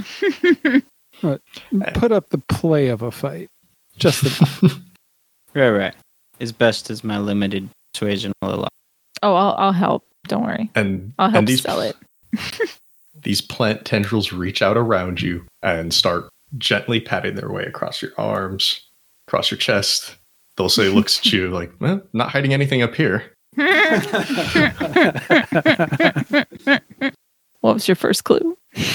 Put 1.20 2.12
up 2.12 2.30
the 2.30 2.42
play 2.48 2.88
of 2.88 3.02
a 3.02 3.10
fight. 3.10 3.48
Just 3.96 4.22
the, 4.22 4.82
Right, 5.54 5.70
right. 5.70 5.94
As 6.40 6.52
best 6.52 6.90
as 6.90 7.04
my 7.04 7.18
limited 7.18 7.68
persuasion 7.92 8.32
will 8.42 8.54
allow. 8.54 8.68
Oh, 9.22 9.34
I'll, 9.34 9.54
I'll 9.58 9.72
help. 9.72 10.04
Don't 10.26 10.44
worry. 10.44 10.70
And, 10.74 11.12
I'll 11.18 11.30
help 11.30 11.40
and 11.40 11.48
these, 11.48 11.62
sell 11.62 11.80
it. 11.80 11.96
these 13.22 13.40
plant 13.40 13.84
tendrils 13.84 14.32
reach 14.32 14.62
out 14.62 14.76
around 14.76 15.20
you 15.20 15.44
and 15.62 15.92
start 15.92 16.28
gently 16.58 17.00
patting 17.00 17.34
their 17.34 17.50
way 17.50 17.64
across 17.64 18.00
your 18.00 18.12
arms, 18.16 18.80
across 19.26 19.50
your 19.50 19.58
chest. 19.58 20.16
They'll 20.56 20.68
say 20.68 20.88
looks 20.88 21.18
at 21.18 21.32
you 21.32 21.50
like, 21.50 21.72
well, 21.80 22.02
not 22.12 22.30
hiding 22.30 22.52
anything 22.52 22.82
up 22.82 22.94
here. 22.94 23.32
What 27.60 27.74
was 27.74 27.86
your 27.86 27.96
first 27.96 28.24
clue? 28.24 28.56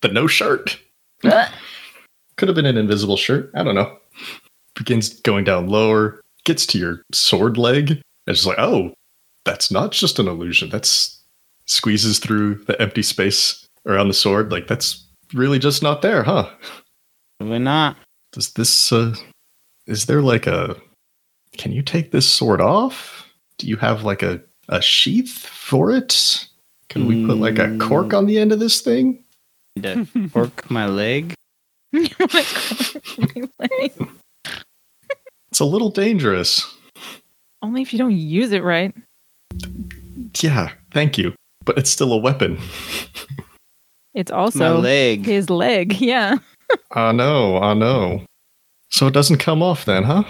The 0.00 0.08
no 0.08 0.26
shirt. 0.26 0.80
Could 1.22 2.48
have 2.48 2.56
been 2.56 2.66
an 2.66 2.76
invisible 2.76 3.16
shirt. 3.16 3.52
I 3.54 3.62
don't 3.62 3.76
know. 3.76 3.98
Begins 4.82 5.20
going 5.20 5.44
down 5.44 5.68
lower, 5.68 6.20
gets 6.44 6.66
to 6.66 6.78
your 6.78 7.04
sword 7.12 7.56
leg. 7.56 7.90
And 7.90 8.02
it's 8.26 8.44
like, 8.44 8.58
oh, 8.58 8.92
that's 9.44 9.70
not 9.70 9.92
just 9.92 10.18
an 10.18 10.26
illusion. 10.26 10.70
That's 10.70 11.22
squeezes 11.66 12.18
through 12.18 12.64
the 12.64 12.80
empty 12.82 13.04
space 13.04 13.64
around 13.86 14.08
the 14.08 14.14
sword. 14.14 14.50
Like 14.50 14.66
that's 14.66 15.06
really 15.32 15.60
just 15.60 15.84
not 15.84 16.02
there, 16.02 16.24
huh? 16.24 16.50
Probably 17.38 17.60
not. 17.60 17.96
Does 18.32 18.54
this 18.54 18.92
uh 18.92 19.14
is 19.86 20.06
there 20.06 20.20
like 20.20 20.48
a 20.48 20.74
can 21.58 21.70
you 21.70 21.82
take 21.82 22.10
this 22.10 22.28
sword 22.28 22.60
off? 22.60 23.28
Do 23.58 23.68
you 23.68 23.76
have 23.76 24.02
like 24.02 24.24
a, 24.24 24.40
a 24.68 24.82
sheath 24.82 25.46
for 25.46 25.92
it? 25.92 26.48
Can 26.88 27.06
we 27.06 27.24
put 27.24 27.36
like 27.36 27.58
a 27.58 27.78
cork 27.78 28.12
on 28.12 28.26
the 28.26 28.38
end 28.38 28.50
of 28.50 28.58
this 28.58 28.80
thing? 28.80 29.22
Need 29.76 30.08
to 30.12 30.28
fork 30.28 30.68
my 30.70 30.86
leg. 30.86 31.34
It's 35.52 35.60
a 35.60 35.66
little 35.66 35.90
dangerous. 35.90 36.66
Only 37.60 37.82
if 37.82 37.92
you 37.92 37.98
don't 37.98 38.16
use 38.16 38.52
it 38.52 38.62
right. 38.62 38.94
Yeah, 40.40 40.70
thank 40.92 41.18
you. 41.18 41.34
But 41.66 41.76
it's 41.76 41.90
still 41.90 42.14
a 42.14 42.16
weapon. 42.16 42.58
It's 44.14 44.30
also 44.30 44.58
my 44.58 44.68
also 44.68 44.80
leg. 44.80 45.26
his 45.26 45.50
leg. 45.50 45.92
Yeah. 46.00 46.38
I 46.92 47.12
know, 47.12 47.58
I 47.58 47.74
know. 47.74 48.24
So 48.88 49.06
it 49.06 49.12
doesn't 49.12 49.40
come 49.40 49.62
off 49.62 49.84
then, 49.84 50.04
huh? 50.04 50.22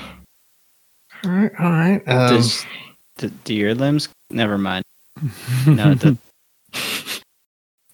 All 1.25 1.31
right, 1.31 1.53
all 1.61 1.71
right. 1.71 2.03
Um, 2.09 2.29
Does, 2.29 2.67
do, 3.19 3.29
do 3.45 3.55
your 3.55 3.77
limbs? 3.77 4.09
Never 4.29 4.59
mind. 4.59 4.85
No, 5.69 5.95
the, 5.95 6.19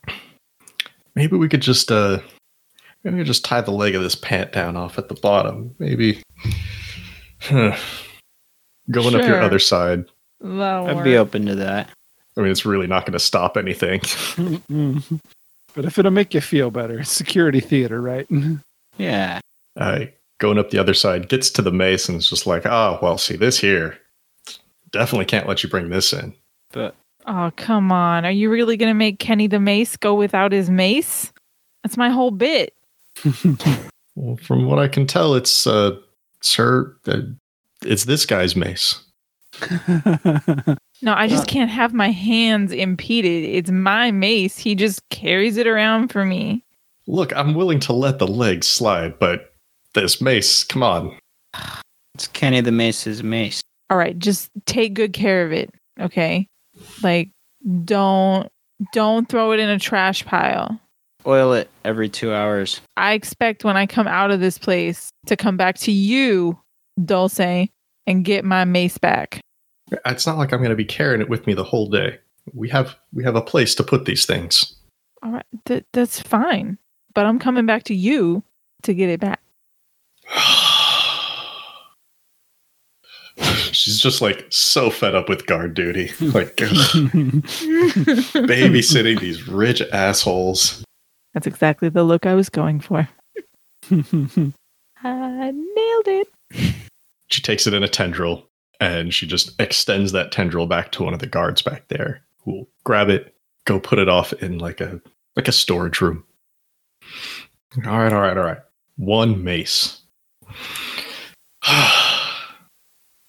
maybe 1.14 1.37
we 1.37 1.47
could 1.47 1.61
just 1.61 1.93
uh 1.93 2.20
maybe 3.05 3.16
we 3.16 3.20
could 3.20 3.26
just 3.26 3.45
tie 3.45 3.61
the 3.61 3.70
leg 3.70 3.95
of 3.95 4.03
this 4.03 4.14
pant 4.14 4.51
down 4.53 4.79
off 4.79 4.97
at 4.97 5.09
the 5.09 5.14
bottom. 5.14 5.74
Maybe 5.79 6.22
Huh. 7.41 7.76
going 8.91 9.14
up 9.14 9.26
your 9.26 9.41
other 9.41 9.59
side. 9.59 10.05
That'll 10.41 10.99
I'd 10.99 11.05
be 11.05 11.16
open 11.16 11.47
to 11.47 11.55
that. 11.57 11.91
I 12.36 12.41
mean, 12.41 12.51
it's 12.51 12.64
really 12.64 12.86
not 12.86 13.05
going 13.05 13.12
to 13.14 13.18
stop 13.18 13.57
anything. 13.57 14.01
But 15.74 15.84
if 15.84 15.99
it'll 15.99 16.11
make 16.11 16.34
you 16.34 16.41
feel 16.41 16.70
better, 16.70 17.01
it's 17.01 17.11
security 17.11 17.61
theater, 17.61 18.01
right? 18.01 18.26
Yeah. 18.97 19.39
Uh, 19.76 20.07
going 20.39 20.59
up 20.59 20.70
the 20.70 20.78
other 20.80 20.93
side 20.95 21.28
gets 21.28 21.51
to 21.51 21.62
the 21.62 21.70
mace 21.70 22.09
and 22.09 22.16
it's 22.18 22.28
just 22.28 22.49
like, 22.49 22.66
oh, 22.66 22.99
well, 23.01 23.16
see 23.16 23.36
this 23.36 23.61
here. 23.61 23.97
Definitely 24.91 25.26
can't 25.26 25.47
let 25.47 25.62
you 25.62 25.68
bring 25.68 25.89
this 25.91 26.12
in. 26.12 26.34
But 26.72 26.97
Oh, 27.24 27.53
come 27.55 27.93
on. 27.93 28.24
Are 28.24 28.32
you 28.32 28.51
really 28.51 28.76
going 28.76 28.91
to 28.91 28.95
make 28.95 29.20
Kenny 29.20 29.47
the 29.47 29.61
mace 29.61 29.97
go 29.97 30.16
without 30.16 30.51
his 30.51 30.68
mace? 30.68 31.32
That's 31.84 31.97
my 31.97 32.09
whole 32.11 32.32
bit. 32.32 32.74
Well, 34.16 34.36
from 34.39 34.66
what 34.66 34.80
I 34.80 34.89
can 34.89 35.07
tell, 35.07 35.36
it's 35.36 35.64
uh, 35.64 35.97
sir, 36.43 36.97
uh, 37.07 37.20
it's 37.84 38.05
this 38.05 38.26
guy's 38.26 38.57
mace. 38.57 39.05
No, 41.01 41.14
I 41.14 41.28
just 41.28 41.47
can't 41.47 41.70
have 41.70 41.95
my 41.95 42.11
hands 42.11 42.72
impeded. 42.72 43.45
It's 43.45 43.70
my 43.70 44.11
mace. 44.11 44.59
He 44.59 44.74
just 44.74 45.09
carries 45.11 45.57
it 45.57 45.66
around 45.66 46.09
for 46.09 46.24
me. 46.24 46.64
Look, 47.07 47.32
I'm 47.36 47.55
willing 47.55 47.78
to 47.80 47.93
let 47.93 48.18
the 48.18 48.26
leg 48.26 48.64
slide, 48.64 49.18
but 49.18 49.53
this 49.95 50.20
mace, 50.20 50.64
come 50.64 50.82
on. 50.82 51.16
it's 52.14 52.26
Kenny 52.28 52.61
the 52.61 52.72
Mace's 52.72 53.22
mace. 53.22 53.62
All 53.91 53.97
right, 53.97 54.18
just 54.18 54.51
take 54.66 54.95
good 54.95 55.12
care 55.12 55.47
of 55.47 55.53
it, 55.53 55.72
okay? 56.01 56.49
Like 57.03 57.30
don't 57.84 58.49
don't 58.93 59.28
throw 59.28 59.53
it 59.53 59.61
in 59.61 59.68
a 59.68 59.78
trash 59.78 60.24
pile. 60.24 60.80
Oil 61.27 61.53
it 61.53 61.69
every 61.85 62.09
two 62.09 62.33
hours. 62.33 62.81
I 62.97 63.12
expect 63.12 63.64
when 63.64 63.77
I 63.77 63.87
come 63.87 64.07
out 64.07 64.31
of 64.31 64.41
this 64.41 64.57
place 64.57 65.11
to 65.27 65.37
come 65.37 65.57
back 65.57 65.77
to 65.79 65.93
you, 65.93 66.59
Dulce, 67.05 67.69
and 68.07 68.25
get 68.25 68.45
my 68.45 68.64
mace 68.64 68.99
back. 68.99 69.41
It's 70.07 70.27
not 70.27 70.39
like 70.39 70.53
I'm 70.53 70.61
going 70.61 70.71
to 70.71 70.77
be 70.77 70.85
carrying 70.85 71.21
it 71.21 71.29
with 71.29 71.47
me 71.47 71.55
the 71.55 71.64
whole 71.64 71.89
day. 71.89 72.19
We 72.55 72.69
have 72.71 72.95
we 73.12 73.25
have 73.25 73.37
a 73.37 73.43
place 73.43 73.75
to 73.77 73.83
put 73.83 74.05
these 74.05 74.25
things. 74.25 74.75
All 75.23 75.33
right, 75.33 75.47
th- 75.66 75.85
that's 75.93 76.21
fine. 76.21 76.79
But 77.14 77.27
I'm 77.27 77.39
coming 77.39 77.66
back 77.66 77.85
to 77.85 77.95
you 77.95 78.43
to 78.83 78.95
get 78.95 79.11
it 79.11 79.21
back. 79.21 79.41
She's 83.73 84.01
just 84.01 84.21
like 84.23 84.47
so 84.51 84.91
fed 84.91 85.14
up 85.14 85.29
with 85.29 85.47
guard 85.47 85.75
duty. 85.75 86.11
Like 86.21 86.57
babysitting 88.47 89.21
these 89.21 89.49
rich 89.49 89.83
assholes. 89.93 90.85
That's 91.39 91.47
exactly 91.47 91.89
the 91.89 92.03
look 92.03 92.26
I 92.26 92.34
was 92.34 92.49
going 92.49 92.80
for. 92.80 93.09
I 93.89 93.93
uh, 95.05 95.53
nailed 95.53 96.09
it. 96.09 96.26
She 97.28 97.41
takes 97.41 97.64
it 97.68 97.74
in 97.74 97.84
a 97.84 97.89
tendril 97.89 98.43
and 98.80 99.14
she 99.14 99.24
just 99.24 99.55
extends 99.61 100.11
that 100.11 100.32
tendril 100.32 100.66
back 100.66 100.91
to 100.93 101.05
one 101.05 101.14
of 101.14 101.20
the 101.20 101.28
guards 101.28 101.62
back 101.62 101.86
there 101.86 102.22
who 102.39 102.51
will 102.51 102.68
grab 102.82 103.09
it, 103.09 103.36
go 103.66 103.78
put 103.78 104.01
it 104.01 104.09
off 104.09 104.32
in 104.32 104.59
like 104.59 104.80
a 104.80 105.01
like 105.36 105.47
a 105.47 105.53
storage 105.53 106.01
room. 106.01 106.24
All 107.86 108.01
right, 108.01 108.12
all 108.12 108.20
right, 108.20 108.36
all 108.36 108.43
right. 108.43 108.59
One 108.97 109.45
mace. 109.45 110.01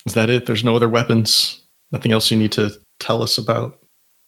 Is 0.08 0.16
that 0.16 0.32
it? 0.32 0.48
There's 0.48 0.64
no 0.64 0.76
other 0.76 0.90
weapons? 0.90 1.62
Nothing 1.92 2.12
else 2.12 2.32
you 2.32 2.38
need 2.40 2.54
to 2.54 2.72
tell 3.00 3.22
us 3.22 3.38
about? 3.38 3.78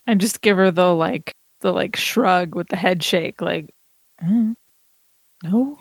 And 0.05 0.21
just 0.21 0.41
give 0.41 0.57
her 0.57 0.69
the 0.69 0.93
like 0.93 1.33
the 1.61 1.71
like 1.71 1.95
shrug 1.95 2.55
with 2.55 2.67
the 2.69 2.75
head 2.75 3.01
shake, 3.03 3.41
like 3.41 3.73
"Mm, 4.23 4.55
no. 5.43 5.77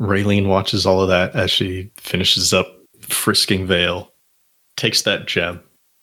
Raylene 0.00 0.46
watches 0.48 0.84
all 0.84 1.00
of 1.00 1.08
that 1.08 1.34
as 1.34 1.50
she 1.50 1.90
finishes 1.96 2.52
up 2.52 2.66
frisking 3.00 3.66
Vale, 3.66 4.12
takes 4.76 5.02
that 5.02 5.26
gem. 5.26 5.62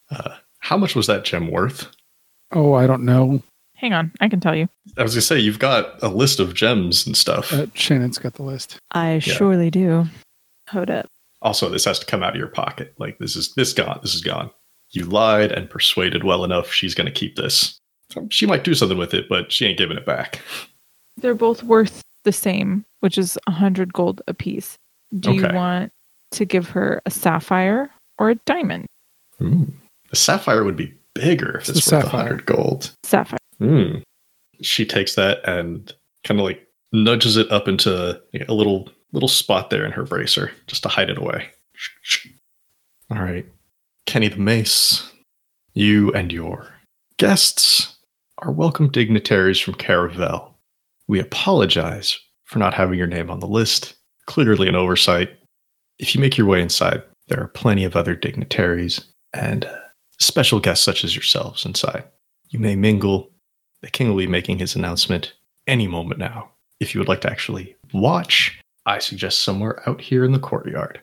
Uh, 0.09 0.35
how 0.59 0.77
much 0.77 0.95
was 0.95 1.07
that 1.07 1.23
gem 1.25 1.51
worth? 1.51 1.87
oh, 2.51 2.73
I 2.73 2.85
don't 2.87 3.03
know. 3.03 3.41
Hang 3.75 3.93
on, 3.93 4.11
I 4.21 4.29
can 4.29 4.39
tell 4.39 4.55
you. 4.55 4.69
I 4.97 5.03
was 5.03 5.13
gonna 5.13 5.21
say 5.21 5.39
you've 5.39 5.59
got 5.59 6.01
a 6.01 6.07
list 6.07 6.39
of 6.39 6.53
gems 6.53 7.05
and 7.05 7.17
stuff. 7.17 7.51
Uh, 7.51 7.65
Shannon's 7.73 8.17
got 8.17 8.35
the 8.35 8.43
list. 8.43 8.79
I 8.91 9.19
surely 9.19 9.69
do. 9.69 10.05
Hold 10.69 10.89
up. 10.89 11.09
also, 11.41 11.67
this 11.69 11.83
has 11.85 11.99
to 11.99 12.05
come 12.05 12.23
out 12.23 12.29
of 12.29 12.35
your 12.37 12.47
pocket. 12.47 12.93
Like 12.97 13.17
this 13.17 13.35
is 13.35 13.53
this 13.55 13.73
gone. 13.73 13.99
This 14.01 14.15
is 14.15 14.21
gone. 14.21 14.51
You 14.91 15.05
lied 15.05 15.51
and 15.51 15.69
persuaded 15.69 16.23
well 16.23 16.43
enough. 16.45 16.71
She's 16.71 16.95
gonna 16.95 17.11
keep 17.11 17.35
this. 17.35 17.79
So 18.13 18.27
She 18.29 18.45
might 18.45 18.63
do 18.63 18.73
something 18.73 18.97
with 18.97 19.13
it, 19.13 19.27
but 19.27 19.51
she 19.51 19.65
ain't 19.65 19.77
giving 19.77 19.97
it 19.97 20.05
back. 20.05 20.41
They're 21.17 21.35
both 21.35 21.63
worth 21.63 22.01
the 22.23 22.31
same, 22.31 22.85
which 22.99 23.17
is 23.17 23.37
a 23.47 23.51
hundred 23.51 23.93
gold 23.93 24.21
apiece. 24.27 24.77
Do 25.19 25.33
you 25.33 25.47
want 25.53 25.91
to 26.31 26.45
give 26.45 26.69
her 26.69 27.01
a 27.05 27.11
sapphire 27.11 27.91
or 28.17 28.31
a 28.31 28.35
diamond? 28.45 28.87
Ooh. 29.41 29.71
The 30.09 30.15
sapphire 30.15 30.63
would 30.63 30.75
be 30.75 30.93
bigger 31.13 31.57
if 31.57 31.69
It's 31.69 31.79
it's 31.79 31.89
the 31.89 31.97
worth 31.97 32.05
a 32.05 32.09
hundred 32.09 32.45
gold. 32.45 32.91
Sapphire. 33.03 33.39
Hmm. 33.59 33.97
She 34.61 34.85
takes 34.85 35.15
that 35.15 35.47
and 35.47 35.91
kind 36.23 36.39
of 36.39 36.45
like 36.45 36.65
nudges 36.91 37.37
it 37.37 37.51
up 37.51 37.67
into 37.67 38.21
a 38.47 38.53
little 38.53 38.89
little 39.11 39.29
spot 39.29 39.69
there 39.69 39.85
in 39.85 39.91
her 39.91 40.03
bracer 40.03 40.51
just 40.67 40.83
to 40.83 40.89
hide 40.89 41.09
it 41.09 41.17
away. 41.17 41.49
All 43.11 43.21
right. 43.21 43.45
Kenny 44.05 44.27
the 44.27 44.37
Mace, 44.37 45.11
you 45.73 46.11
and 46.13 46.31
your 46.31 46.67
guests 47.17 47.92
are 48.43 48.51
welcome 48.51 48.89
dignitaries 48.89 49.57
from 49.57 49.73
Caravel. 49.75 50.53
We 51.07 51.21
apologize 51.21 52.19
for 52.43 52.59
not 52.59 52.73
having 52.73 52.97
your 52.97 53.07
name 53.07 53.31
on 53.31 53.39
the 53.39 53.47
list. 53.47 53.95
Clearly 54.25 54.67
an 54.67 54.75
oversight. 54.75 55.29
If 55.97 56.13
you 56.13 56.19
make 56.19 56.37
your 56.37 56.47
way 56.47 56.61
inside, 56.61 57.03
there 57.29 57.41
are 57.41 57.47
plenty 57.47 57.85
of 57.85 57.95
other 57.95 58.15
dignitaries 58.15 58.99
and 59.33 59.63
uh, 59.63 59.77
special 60.19 60.59
guests 60.59 60.83
such 60.83 61.05
as 61.05 61.15
yourselves 61.15 61.65
inside. 61.65 62.03
You 62.49 62.59
may 62.59 62.75
mingle. 62.75 63.31
The 63.81 63.89
king 63.89 64.09
will 64.09 64.17
be 64.17 64.27
making 64.27 64.59
his 64.59 64.75
announcement 64.75 65.33
any 65.65 65.87
moment 65.87 66.19
now. 66.19 66.51
If 66.81 66.93
you 66.93 66.99
would 66.99 67.07
like 67.07 67.21
to 67.21 67.31
actually 67.31 67.77
watch, 67.93 68.59
I 68.85 68.99
suggest 68.99 69.43
somewhere 69.43 69.87
out 69.87 70.01
here 70.01 70.25
in 70.25 70.33
the 70.33 70.39
courtyard. 70.39 71.01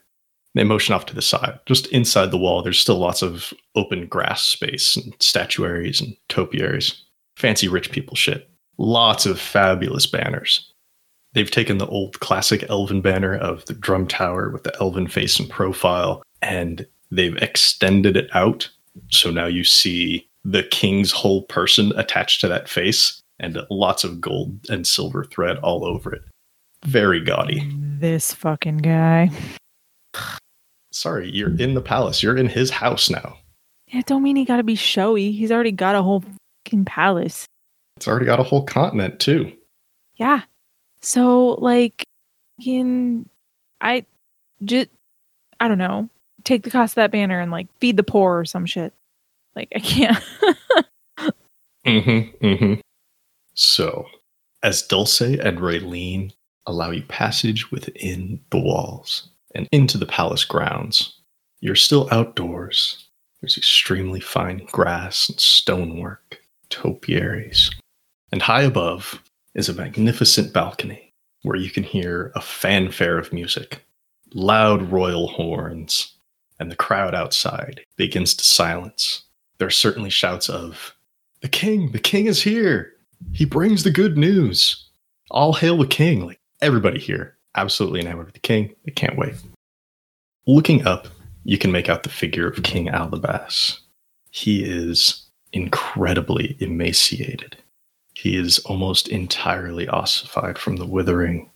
They 0.55 0.65
motion 0.65 0.95
off 0.95 1.07
to 1.07 1.15
the 1.15 1.23
side. 1.23 1.59
Just 1.65 1.87
inside 1.87 2.33
the 2.33 2.39
wall, 2.39 2.63
there's 2.63 2.81
still 2.81 2.99
lots 2.99 3.23
of 3.23 3.55
open 3.77 4.07
grass 4.09 4.43
space 4.43 4.95
and 4.95 5.15
statuaries 5.21 6.03
and 6.03 6.15
topiaries. 6.29 7.03
Fancy 7.41 7.69
rich 7.69 7.91
people 7.91 8.15
shit. 8.15 8.51
Lots 8.77 9.25
of 9.25 9.41
fabulous 9.41 10.07
banners. 10.07 10.71
They've 11.33 11.51
taken 11.51 11.79
the 11.79 11.87
old 11.87 12.21
classic 12.21 12.69
elven 12.69 13.01
banner 13.01 13.35
of 13.35 13.65
the 13.65 13.73
drum 13.73 14.07
tower 14.07 14.51
with 14.51 14.65
the 14.65 14.77
elven 14.79 15.07
face 15.07 15.41
and 15.41 15.49
profile, 15.49 16.23
and 16.43 16.87
they've 17.11 17.37
extended 17.37 18.15
it 18.15 18.29
out. 18.35 18.69
So 19.09 19.31
now 19.31 19.47
you 19.47 19.65
see 19.65 20.29
the 20.45 20.65
king's 20.65 21.13
whole 21.13 21.45
person 21.45 21.93
attached 21.97 22.43
to 22.43 22.49
that 22.49 22.69
face 22.69 23.23
and 23.39 23.59
lots 23.71 24.05
of 24.05 24.21
gold 24.21 24.59
and 24.69 24.87
silver 24.87 25.25
thread 25.25 25.57
all 25.59 25.87
over 25.87 26.13
it. 26.13 26.23
Very 26.85 27.25
gaudy. 27.25 27.67
This 28.01 28.35
fucking 28.35 28.79
guy. 28.79 29.31
Sorry, 30.93 31.31
you're 31.31 31.57
in 31.57 31.73
the 31.73 31.81
palace. 31.81 32.23
You're 32.23 32.37
in 32.37 32.49
his 32.49 32.69
house 32.69 33.09
now. 33.09 33.39
Yeah, 33.87 34.03
don't 34.05 34.23
mean 34.23 34.37
he 34.37 34.45
gotta 34.45 34.63
be 34.63 34.75
showy. 34.75 35.33
He's 35.33 35.51
already 35.51 35.73
got 35.73 35.95
a 35.95 36.03
whole 36.03 36.23
fucking 36.65 36.85
palace. 36.85 37.47
It's 37.97 38.09
already 38.09 38.27
got 38.27 38.41
a 38.41 38.45
whole 38.45 38.65
continent, 38.65 39.21
too. 39.21 39.53
Yeah. 40.17 40.43
So 41.03 41.57
like 41.61 42.05
can 42.63 43.29
I 43.81 44.05
just 44.65 44.91
I 45.59 45.69
don't 45.69 45.79
know. 45.79 46.09
Take 46.45 46.63
the 46.63 46.71
cost 46.71 46.93
of 46.93 46.97
that 46.97 47.11
banner 47.11 47.41
and 47.41 47.51
like 47.51 47.69
feed 47.81 47.97
the 47.97 48.03
poor 48.03 48.41
or 48.41 48.45
some 48.45 48.67
shit. 48.67 48.93
Like 49.57 49.69
I 49.75 49.81
can't. 49.81 50.23
Mm-hmm. 51.87 52.47
Mm-hmm. 52.47 52.75
So, 53.55 54.07
as 54.63 54.83
Dulce 54.83 55.21
and 55.23 55.59
Raylene 55.59 56.33
allow 56.67 56.91
you 56.91 57.03
passage 57.05 57.71
within 57.71 58.41
the 58.51 58.59
walls 58.59 59.29
and 59.55 59.67
into 59.73 59.99
the 59.99 60.07
palace 60.07 60.45
grounds, 60.45 61.19
you're 61.61 61.75
still 61.77 62.09
outdoors. 62.11 63.09
There's 63.41 63.57
extremely 63.57 64.21
fine 64.21 64.67
grass 64.71 65.31
and 65.31 65.41
stonework, 65.41 66.40
topiaries. 66.71 67.71
And 68.33 68.43
high 68.43 68.63
above 68.63 69.23
is 69.55 69.69
a 69.69 69.75
magnificent 69.75 70.53
balcony 70.53 71.13
where 71.43 71.57
you 71.57 71.71
can 71.71 71.83
hear 71.83 72.33
a 72.35 72.41
fanfare 72.41 73.19
of 73.19 73.33
music, 73.33 73.85
loud 74.33 74.83
royal 74.91 75.29
horns, 75.29 76.15
and 76.59 76.71
the 76.71 76.77
crowd 76.77 77.15
outside 77.15 77.81
begins 77.97 78.35
to 78.35 78.45
silence. 78.45 79.25
There 79.59 79.69
are 79.69 79.71
certainly 79.71 80.11
shouts 80.11 80.49
of, 80.49 80.95
the 81.41 81.49
king, 81.49 81.93
the 81.93 81.99
king 81.99 82.27
is 82.27 82.43
here. 82.43 82.93
He 83.33 83.45
brings 83.45 83.83
the 83.83 83.91
good 83.91 84.19
news. 84.19 84.87
All 85.31 85.55
hail 85.55 85.79
the 85.79 85.87
king. 85.87 86.27
Like 86.27 86.41
everybody 86.61 86.99
here, 86.99 87.37
absolutely 87.57 88.01
enamored 88.01 88.27
with 88.27 88.35
the 88.35 88.41
king. 88.41 88.75
They 88.85 88.93
can't 88.93 89.17
wait. 89.17 89.35
Looking 90.47 90.87
up, 90.87 91.09
you 91.45 91.57
can 91.57 91.73
make 91.73 91.89
out 91.89 92.03
the 92.03 92.09
figure 92.11 92.47
of 92.47 92.63
King 92.63 92.89
Aldabas. 92.89 93.79
He 94.31 94.63
is 94.65 95.30
incredibly 95.53 96.57
emaciated. 96.61 97.57
He 98.15 98.37
is 98.37 98.59
almost 98.61 99.09
entirely 99.09 99.89
ossified 99.89 100.59
from 100.59 100.77
the 100.77 100.87
withering, 100.87 101.51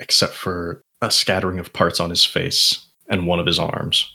except 0.00 0.34
for 0.34 0.82
a 1.00 1.10
scattering 1.10 1.58
of 1.58 1.72
parts 1.72 2.00
on 2.00 2.10
his 2.10 2.24
face 2.24 2.86
and 3.08 3.26
one 3.26 3.38
of 3.38 3.46
his 3.46 3.58
arms. 3.58 4.14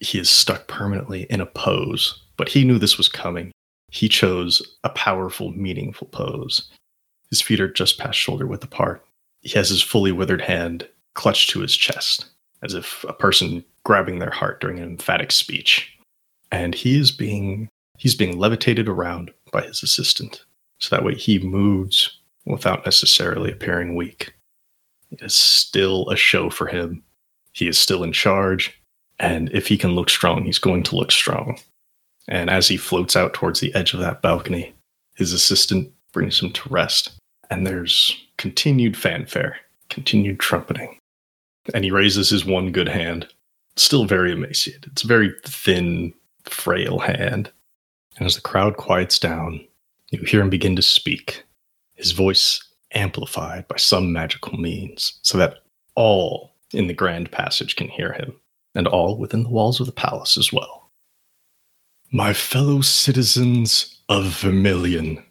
He 0.00 0.18
is 0.18 0.30
stuck 0.30 0.66
permanently 0.66 1.22
in 1.30 1.40
a 1.40 1.46
pose, 1.46 2.22
but 2.36 2.48
he 2.48 2.64
knew 2.64 2.78
this 2.78 2.98
was 2.98 3.08
coming. 3.08 3.52
He 3.90 4.08
chose 4.08 4.76
a 4.82 4.90
powerful, 4.90 5.52
meaningful 5.52 6.08
pose. 6.08 6.70
His 7.30 7.40
feet 7.40 7.60
are 7.60 7.68
just 7.68 7.98
past 7.98 8.18
shoulder 8.18 8.46
width 8.46 8.64
apart. 8.64 9.04
He 9.40 9.50
has 9.50 9.68
his 9.68 9.82
fully 9.82 10.12
withered 10.12 10.42
hand 10.42 10.88
clutched 11.14 11.50
to 11.50 11.60
his 11.60 11.76
chest, 11.76 12.26
as 12.62 12.74
if 12.74 13.04
a 13.08 13.12
person 13.12 13.64
grabbing 13.84 14.18
their 14.18 14.30
heart 14.30 14.60
during 14.60 14.78
an 14.78 14.84
emphatic 14.84 15.30
speech. 15.30 15.96
And 16.50 16.74
he 16.74 16.98
is 16.98 17.10
being 17.10 17.68
he's 17.98 18.14
being 18.14 18.38
levitated 18.38 18.88
around 18.88 19.30
by 19.52 19.62
his 19.62 19.82
assistant, 19.82 20.44
so 20.78 20.94
that 20.94 21.04
way 21.04 21.14
he 21.14 21.38
moves 21.38 22.18
without 22.46 22.84
necessarily 22.84 23.50
appearing 23.50 23.94
weak. 23.94 24.34
It 25.10 25.22
is 25.22 25.34
still 25.34 26.08
a 26.10 26.16
show 26.16 26.50
for 26.50 26.66
him. 26.66 27.02
He 27.52 27.68
is 27.68 27.78
still 27.78 28.02
in 28.02 28.12
charge, 28.12 28.78
and 29.18 29.50
if 29.52 29.68
he 29.68 29.78
can 29.78 29.92
look 29.92 30.10
strong, 30.10 30.44
he's 30.44 30.58
going 30.58 30.82
to 30.84 30.96
look 30.96 31.12
strong. 31.12 31.58
And 32.26 32.50
as 32.50 32.68
he 32.68 32.76
floats 32.76 33.16
out 33.16 33.34
towards 33.34 33.60
the 33.60 33.74
edge 33.74 33.94
of 33.94 34.00
that 34.00 34.22
balcony, 34.22 34.74
his 35.14 35.32
assistant 35.32 35.92
brings 36.12 36.40
him 36.40 36.50
to 36.52 36.68
rest. 36.68 37.12
And 37.50 37.66
there's 37.66 38.16
continued 38.38 38.96
fanfare, 38.96 39.56
continued 39.90 40.40
trumpeting. 40.40 40.98
And 41.74 41.84
he 41.84 41.90
raises 41.90 42.30
his 42.30 42.44
one 42.44 42.72
good 42.72 42.88
hand, 42.88 43.28
still 43.76 44.06
very 44.06 44.32
emaciated. 44.32 44.86
It's 44.92 45.04
a 45.04 45.08
very 45.08 45.34
thin, 45.44 46.14
frail 46.44 46.98
hand. 46.98 47.52
And 48.16 48.26
as 48.26 48.36
the 48.36 48.40
crowd 48.40 48.76
quiets 48.76 49.18
down, 49.18 49.66
you 50.10 50.20
hear 50.22 50.40
him 50.40 50.50
begin 50.50 50.76
to 50.76 50.82
speak, 50.82 51.44
his 51.94 52.12
voice 52.12 52.62
amplified 52.92 53.66
by 53.66 53.76
some 53.76 54.12
magical 54.12 54.56
means, 54.58 55.18
so 55.22 55.36
that 55.38 55.64
all 55.96 56.54
in 56.72 56.86
the 56.86 56.94
grand 56.94 57.30
passage 57.30 57.76
can 57.76 57.88
hear 57.88 58.12
him, 58.12 58.34
and 58.74 58.86
all 58.86 59.18
within 59.18 59.42
the 59.42 59.48
walls 59.48 59.80
of 59.80 59.86
the 59.86 59.92
palace 59.92 60.36
as 60.36 60.52
well. 60.52 60.90
My 62.12 62.32
fellow 62.32 62.80
citizens 62.80 64.00
of 64.08 64.26
Vermilion, 64.40 65.24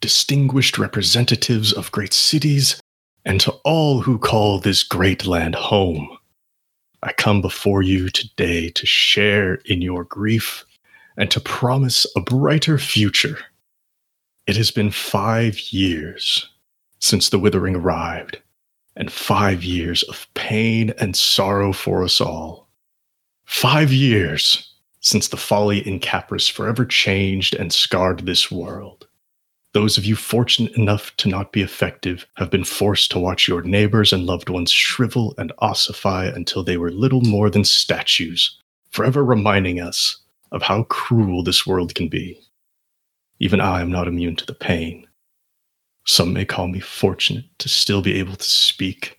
distinguished 0.00 0.78
representatives 0.78 1.72
of 1.72 1.92
great 1.92 2.14
cities, 2.14 2.80
and 3.24 3.40
to 3.42 3.52
all 3.64 4.00
who 4.00 4.18
call 4.18 4.58
this 4.58 4.82
great 4.82 5.26
land 5.26 5.54
home, 5.54 6.16
I 7.02 7.12
come 7.12 7.42
before 7.42 7.82
you 7.82 8.08
today 8.08 8.70
to 8.70 8.86
share 8.86 9.56
in 9.66 9.82
your 9.82 10.04
grief 10.04 10.64
and 11.18 11.30
to 11.32 11.40
promise 11.40 12.06
a 12.16 12.20
brighter 12.20 12.78
future. 12.78 13.38
It 14.46 14.56
has 14.56 14.70
been 14.70 14.90
five 14.90 15.60
years 15.72 16.48
since 17.00 17.28
the 17.28 17.38
withering 17.38 17.76
arrived, 17.76 18.40
and 18.96 19.12
five 19.12 19.62
years 19.62 20.02
of 20.04 20.26
pain 20.34 20.94
and 20.98 21.14
sorrow 21.14 21.72
for 21.72 22.02
us 22.02 22.20
all. 22.20 22.68
Five 23.44 23.92
years 23.92 24.72
since 25.00 25.28
the 25.28 25.36
folly 25.36 25.86
in 25.86 26.00
Capris 26.00 26.50
forever 26.50 26.84
changed 26.84 27.54
and 27.54 27.72
scarred 27.72 28.20
this 28.20 28.50
world. 28.50 29.06
Those 29.74 29.98
of 29.98 30.04
you 30.04 30.16
fortunate 30.16 30.72
enough 30.76 31.16
to 31.18 31.28
not 31.28 31.52
be 31.52 31.62
effective 31.62 32.26
have 32.34 32.50
been 32.50 32.64
forced 32.64 33.10
to 33.10 33.18
watch 33.18 33.46
your 33.46 33.62
neighbors 33.62 34.12
and 34.12 34.24
loved 34.24 34.48
ones 34.48 34.70
shrivel 34.70 35.34
and 35.38 35.52
ossify 35.58 36.26
until 36.26 36.64
they 36.64 36.76
were 36.76 36.90
little 36.90 37.20
more 37.20 37.50
than 37.50 37.64
statues, 37.64 38.58
forever 38.90 39.24
reminding 39.24 39.80
us 39.80 40.18
of 40.52 40.62
how 40.62 40.84
cruel 40.84 41.42
this 41.42 41.66
world 41.66 41.94
can 41.94 42.08
be. 42.08 42.40
Even 43.38 43.60
I 43.60 43.80
am 43.80 43.90
not 43.90 44.08
immune 44.08 44.36
to 44.36 44.46
the 44.46 44.54
pain. 44.54 45.06
Some 46.06 46.32
may 46.32 46.44
call 46.44 46.68
me 46.68 46.80
fortunate 46.80 47.44
to 47.58 47.68
still 47.68 48.02
be 48.02 48.18
able 48.18 48.36
to 48.36 48.50
speak, 48.50 49.18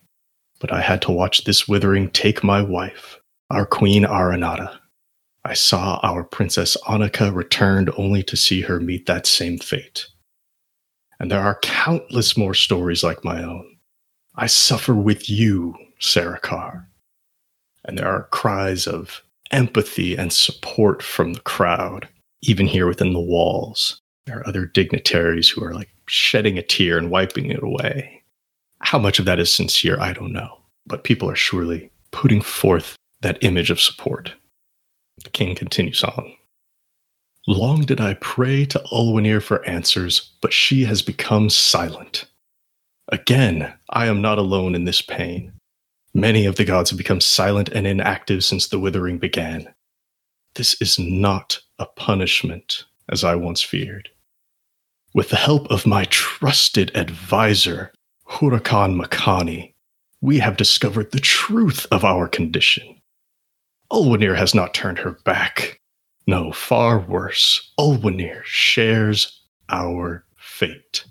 but 0.58 0.72
I 0.72 0.80
had 0.80 1.00
to 1.02 1.12
watch 1.12 1.44
this 1.44 1.68
withering 1.68 2.10
take 2.10 2.42
my 2.42 2.60
wife, 2.60 3.18
our 3.50 3.64
queen 3.64 4.04
Aranata. 4.04 4.76
I 5.44 5.54
saw 5.54 6.00
our 6.02 6.22
princess 6.22 6.76
Annika 6.86 7.34
returned 7.34 7.90
only 7.96 8.22
to 8.24 8.36
see 8.36 8.60
her 8.62 8.78
meet 8.78 9.06
that 9.06 9.26
same 9.26 9.58
fate. 9.58 10.06
And 11.18 11.30
there 11.30 11.40
are 11.40 11.58
countless 11.62 12.36
more 12.36 12.54
stories 12.54 13.02
like 13.02 13.24
my 13.24 13.42
own. 13.42 13.76
I 14.36 14.46
suffer 14.46 14.94
with 14.94 15.30
you, 15.30 15.74
Sarikar. 16.00 16.86
And 17.84 17.98
there 17.98 18.08
are 18.08 18.28
cries 18.30 18.86
of 18.86 19.22
empathy 19.50 20.16
and 20.16 20.32
support 20.32 21.02
from 21.02 21.32
the 21.34 21.40
crowd, 21.40 22.08
even 22.42 22.66
here 22.66 22.86
within 22.86 23.12
the 23.12 23.20
walls. 23.20 24.00
There 24.26 24.38
are 24.38 24.48
other 24.48 24.66
dignitaries 24.66 25.48
who 25.48 25.64
are 25.64 25.74
like 25.74 25.88
shedding 26.06 26.58
a 26.58 26.62
tear 26.62 26.98
and 26.98 27.10
wiping 27.10 27.50
it 27.50 27.62
away. 27.62 28.22
How 28.80 28.98
much 28.98 29.18
of 29.18 29.24
that 29.24 29.38
is 29.40 29.52
sincere, 29.52 29.98
I 30.00 30.12
don't 30.12 30.32
know. 30.32 30.58
But 30.86 31.04
people 31.04 31.28
are 31.30 31.36
surely 31.36 31.90
putting 32.10 32.40
forth 32.40 32.96
that 33.20 33.42
image 33.42 33.70
of 33.70 33.80
support. 33.80 34.32
The 35.24 35.30
king 35.30 35.54
continues 35.54 36.02
on. 36.02 36.32
Long 37.46 37.82
did 37.82 38.00
I 38.00 38.14
pray 38.14 38.64
to 38.66 38.78
Ulwanir 38.92 39.42
for 39.42 39.64
answers, 39.66 40.30
but 40.40 40.52
she 40.52 40.84
has 40.84 41.02
become 41.02 41.50
silent. 41.50 42.26
Again, 43.08 43.72
I 43.90 44.06
am 44.06 44.22
not 44.22 44.38
alone 44.38 44.74
in 44.74 44.84
this 44.84 45.02
pain. 45.02 45.52
Many 46.12 46.44
of 46.46 46.56
the 46.56 46.64
gods 46.64 46.90
have 46.90 46.98
become 46.98 47.20
silent 47.20 47.68
and 47.68 47.86
inactive 47.86 48.44
since 48.44 48.66
the 48.68 48.78
withering 48.78 49.18
began. 49.18 49.72
This 50.54 50.80
is 50.80 50.98
not 50.98 51.60
a 51.78 51.86
punishment, 51.86 52.84
as 53.08 53.22
I 53.22 53.36
once 53.36 53.62
feared. 53.62 54.08
With 55.14 55.28
the 55.28 55.36
help 55.36 55.70
of 55.70 55.86
my 55.86 56.04
trusted 56.06 56.90
advisor, 56.96 57.92
Hurakan 58.28 59.00
Makani, 59.00 59.74
we 60.20 60.38
have 60.38 60.56
discovered 60.56 61.12
the 61.12 61.20
truth 61.20 61.86
of 61.90 62.04
our 62.04 62.28
condition. 62.28 63.00
Ulwanir 63.92 64.36
has 64.36 64.54
not 64.54 64.74
turned 64.74 64.98
her 64.98 65.12
back. 65.24 65.80
No, 66.26 66.52
far 66.52 67.00
worse, 67.00 67.72
Ulwanir 67.78 68.42
shares 68.44 69.40
our 69.68 70.24
fate. 70.36 71.04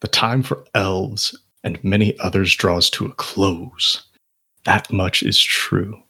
The 0.00 0.08
time 0.08 0.42
for 0.42 0.64
elves 0.74 1.36
and 1.64 1.82
many 1.82 2.16
others 2.20 2.54
draws 2.54 2.88
to 2.90 3.06
a 3.06 3.12
close. 3.14 4.06
That 4.64 4.92
much 4.92 5.22
is 5.22 5.42
true. 5.42 6.00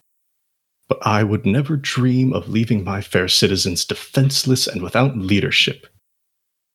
But 0.89 0.99
I 1.07 1.23
would 1.23 1.47
never 1.47 1.77
dream 1.77 2.33
of 2.35 2.49
leaving 2.49 2.85
my 2.85 3.01
fair 3.01 3.29
citizens 3.29 3.85
defenseless 3.87 4.67
and 4.67 4.83
without 4.83 5.17
leadership. 5.17 5.87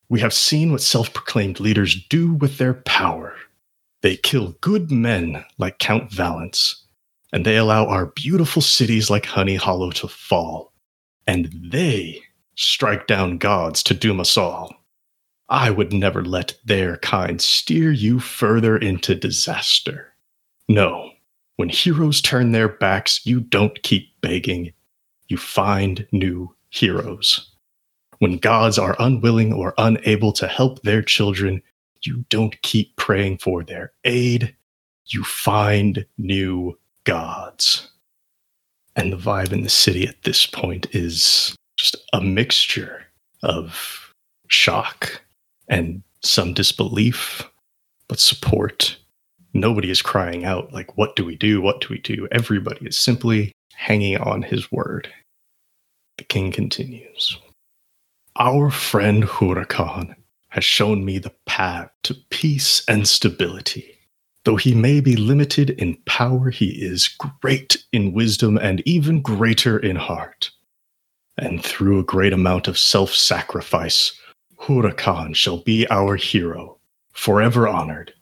We 0.08 0.18
have 0.20 0.34
seen 0.34 0.72
what 0.72 0.80
self 0.80 1.12
proclaimed 1.14 1.60
leaders 1.60 2.02
do 2.08 2.32
with 2.32 2.58
their 2.58 2.74
power. 2.74 3.36
They 4.02 4.16
kill 4.16 4.56
good 4.60 4.90
men 4.90 5.44
like 5.58 5.78
Count 5.78 6.10
Valence, 6.10 6.84
and 7.32 7.46
they 7.46 7.56
allow 7.56 7.86
our 7.86 8.06
beautiful 8.06 8.62
cities 8.62 9.10
like 9.10 9.26
Honey 9.26 9.56
Hollow 9.56 9.90
to 9.92 10.08
fall. 10.08 10.72
And 11.26 11.52
they 11.70 12.22
strike 12.56 13.06
down 13.06 13.38
gods 13.38 13.82
to 13.84 13.94
doom 13.94 14.18
us 14.18 14.36
all. 14.36 14.74
I 15.50 15.70
would 15.70 15.92
never 15.92 16.24
let 16.24 16.56
their 16.64 16.96
kind 16.98 17.40
steer 17.40 17.90
you 17.90 18.20
further 18.20 18.76
into 18.76 19.16
disaster. 19.16 20.14
No, 20.68 21.10
when 21.56 21.68
heroes 21.68 22.22
turn 22.22 22.52
their 22.52 22.68
backs, 22.68 23.26
you 23.26 23.40
don't 23.40 23.82
keep 23.82 24.08
begging, 24.20 24.72
you 25.28 25.36
find 25.36 26.06
new 26.12 26.54
heroes. 26.70 27.50
When 28.20 28.38
gods 28.38 28.78
are 28.78 28.94
unwilling 29.00 29.52
or 29.52 29.74
unable 29.76 30.32
to 30.34 30.46
help 30.46 30.82
their 30.82 31.02
children, 31.02 31.62
you 32.02 32.24
don't 32.28 32.60
keep 32.62 32.94
praying 32.94 33.38
for 33.38 33.64
their 33.64 33.92
aid, 34.04 34.54
you 35.06 35.24
find 35.24 36.06
new 36.16 36.78
gods. 37.02 37.90
And 38.94 39.12
the 39.12 39.16
vibe 39.16 39.52
in 39.52 39.62
the 39.62 39.68
city 39.68 40.06
at 40.06 40.22
this 40.22 40.46
point 40.46 40.86
is 40.94 41.56
just 41.76 41.96
a 42.12 42.20
mixture 42.20 43.04
of 43.42 44.14
shock 44.46 45.22
and 45.70 46.02
some 46.22 46.52
disbelief, 46.52 47.42
but 48.08 48.20
support. 48.20 48.98
Nobody 49.54 49.90
is 49.90 50.02
crying 50.02 50.44
out, 50.44 50.72
like, 50.72 50.98
what 50.98 51.16
do 51.16 51.24
we 51.24 51.36
do? 51.36 51.62
What 51.62 51.80
do 51.80 51.88
we 51.90 51.98
do? 51.98 52.28
Everybody 52.30 52.86
is 52.86 52.98
simply 52.98 53.52
hanging 53.74 54.18
on 54.18 54.42
his 54.42 54.70
word. 54.70 55.08
The 56.18 56.24
king 56.24 56.52
continues 56.52 57.38
Our 58.36 58.70
friend 58.70 59.24
Hurakan 59.24 60.14
has 60.48 60.64
shown 60.64 61.04
me 61.04 61.18
the 61.18 61.32
path 61.46 61.90
to 62.02 62.14
peace 62.30 62.82
and 62.86 63.08
stability. 63.08 63.96
Though 64.44 64.56
he 64.56 64.74
may 64.74 65.00
be 65.00 65.16
limited 65.16 65.70
in 65.70 65.96
power, 66.06 66.50
he 66.50 66.70
is 66.70 67.08
great 67.40 67.82
in 67.92 68.12
wisdom 68.12 68.56
and 68.58 68.82
even 68.86 69.22
greater 69.22 69.78
in 69.78 69.96
heart. 69.96 70.50
And 71.38 71.62
through 71.62 72.00
a 72.00 72.04
great 72.04 72.32
amount 72.32 72.66
of 72.66 72.78
self 72.78 73.14
sacrifice, 73.14 74.12
Hurakan 74.62 75.34
shall 75.34 75.58
be 75.58 75.86
our 75.90 76.16
hero, 76.16 76.78
forever 77.12 77.66
honored. 77.66 78.12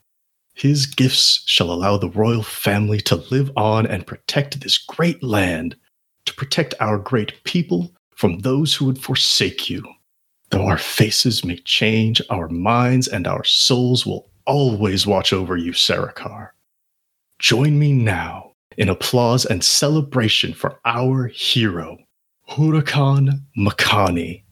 His 0.55 0.87
gifts 0.87 1.43
shall 1.47 1.71
allow 1.73 1.97
the 1.97 2.11
royal 2.11 2.43
family 2.43 3.01
to 3.03 3.17
live 3.31 3.51
on 3.57 3.87
and 3.87 4.07
protect 4.07 4.61
this 4.61 4.79
great 4.79 5.23
land, 5.23 5.77
to 6.27 6.35
protect 6.35 6.75
our 6.81 6.99
great 6.99 7.43
people 7.45 7.93
from 8.15 8.41
those 8.41 8.75
who 8.75 8.85
would 8.87 9.03
forsake 9.03 9.69
you. 9.69 9.85
Though 10.51 10.67
our 10.67 10.79
faces 10.79 11.45
may 11.45 11.59
change, 11.59 12.23
our 12.31 12.49
minds 12.49 13.09
and 13.09 13.27
our 13.27 13.45
souls 13.45 14.07
will 14.07 14.31
always 14.47 15.07
watch 15.07 15.33
over 15.33 15.57
you, 15.57 15.73
Sarikar. 15.73 16.51
Join 17.39 17.79
me 17.79 17.93
now 17.93 18.53
in 18.77 18.89
applause 18.89 19.45
and 19.45 19.63
celebration 19.63 20.55
for 20.55 20.81
our 20.85 21.27
hero, 21.27 21.99
Hurakan 22.49 23.41
Makani 23.57 24.45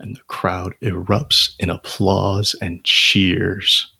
and 0.00 0.16
the 0.16 0.22
crowd 0.22 0.74
erupts 0.82 1.54
in 1.58 1.70
applause 1.70 2.54
and 2.60 2.82
cheers. 2.84 3.92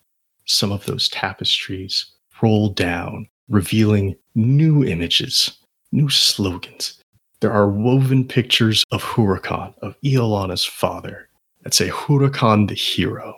Some 0.46 0.72
of 0.72 0.86
those 0.86 1.08
tapestries 1.10 2.06
roll 2.42 2.70
down, 2.70 3.28
revealing 3.48 4.16
new 4.34 4.84
images, 4.84 5.58
new 5.92 6.08
slogans. 6.08 7.02
There 7.40 7.52
are 7.52 7.68
woven 7.68 8.26
pictures 8.26 8.84
of 8.90 9.02
Hurakan, 9.02 9.74
of 9.78 9.94
Iolana's 10.02 10.64
father, 10.64 11.28
that 11.62 11.74
say 11.74 11.88
Hurakan 11.88 12.68
the 12.68 12.74
hero. 12.74 13.36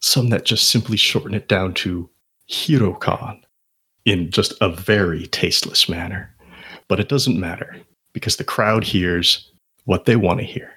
Some 0.00 0.28
that 0.28 0.44
just 0.44 0.68
simply 0.68 0.96
shorten 0.96 1.34
it 1.34 1.48
down 1.48 1.74
to 1.74 2.08
Hirokan 2.50 3.40
in 4.04 4.30
just 4.30 4.52
a 4.60 4.68
very 4.68 5.26
tasteless 5.28 5.88
manner. 5.88 6.34
But 6.88 7.00
it 7.00 7.08
doesn't 7.08 7.40
matter 7.40 7.76
because 8.12 8.36
the 8.36 8.44
crowd 8.44 8.84
hears 8.84 9.50
what 9.84 10.04
they 10.04 10.16
want 10.16 10.40
to 10.40 10.46
hear 10.46 10.73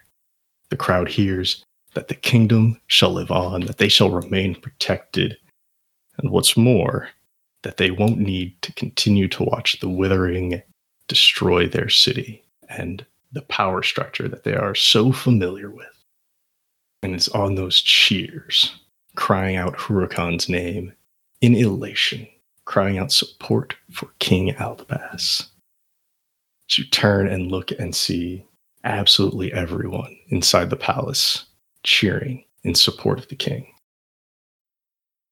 the 0.69 0.77
crowd 0.77 1.09
hears 1.09 1.63
that 1.93 2.07
the 2.07 2.15
kingdom 2.15 2.79
shall 2.87 3.11
live 3.11 3.31
on, 3.31 3.61
that 3.61 3.77
they 3.77 3.87
shall 3.87 4.09
remain 4.09 4.55
protected, 4.55 5.37
and 6.17 6.31
what's 6.31 6.57
more, 6.57 7.09
that 7.63 7.77
they 7.77 7.91
won't 7.91 8.19
need 8.19 8.61
to 8.61 8.73
continue 8.73 9.27
to 9.27 9.43
watch 9.43 9.79
the 9.79 9.89
withering 9.89 10.61
destroy 11.07 11.67
their 11.67 11.89
city 11.89 12.43
and 12.69 13.05
the 13.31 13.41
power 13.41 13.81
structure 13.83 14.27
that 14.27 14.43
they 14.43 14.53
are 14.53 14.75
so 14.75 15.11
familiar 15.11 15.69
with. 15.69 15.87
And 17.01 17.13
it's 17.13 17.29
on 17.29 17.55
those 17.55 17.81
cheers, 17.81 18.79
crying 19.15 19.55
out 19.55 19.77
Hurakan's 19.77 20.49
name 20.49 20.93
in 21.41 21.55
elation, 21.55 22.27
crying 22.65 22.97
out 22.97 23.11
support 23.11 23.75
for 23.91 24.09
King 24.19 24.53
Aldabas. 24.53 25.47
You 26.71 26.83
turn 26.85 27.27
and 27.27 27.51
look 27.51 27.71
and 27.71 27.95
see 27.95 28.45
absolutely 28.87 29.53
everyone 29.53 30.15
inside 30.29 30.69
the 30.69 30.75
palace 30.75 31.45
cheering 31.83 32.43
in 32.63 32.75
support 32.75 33.19
of 33.19 33.27
the 33.27 33.35
king. 33.35 33.67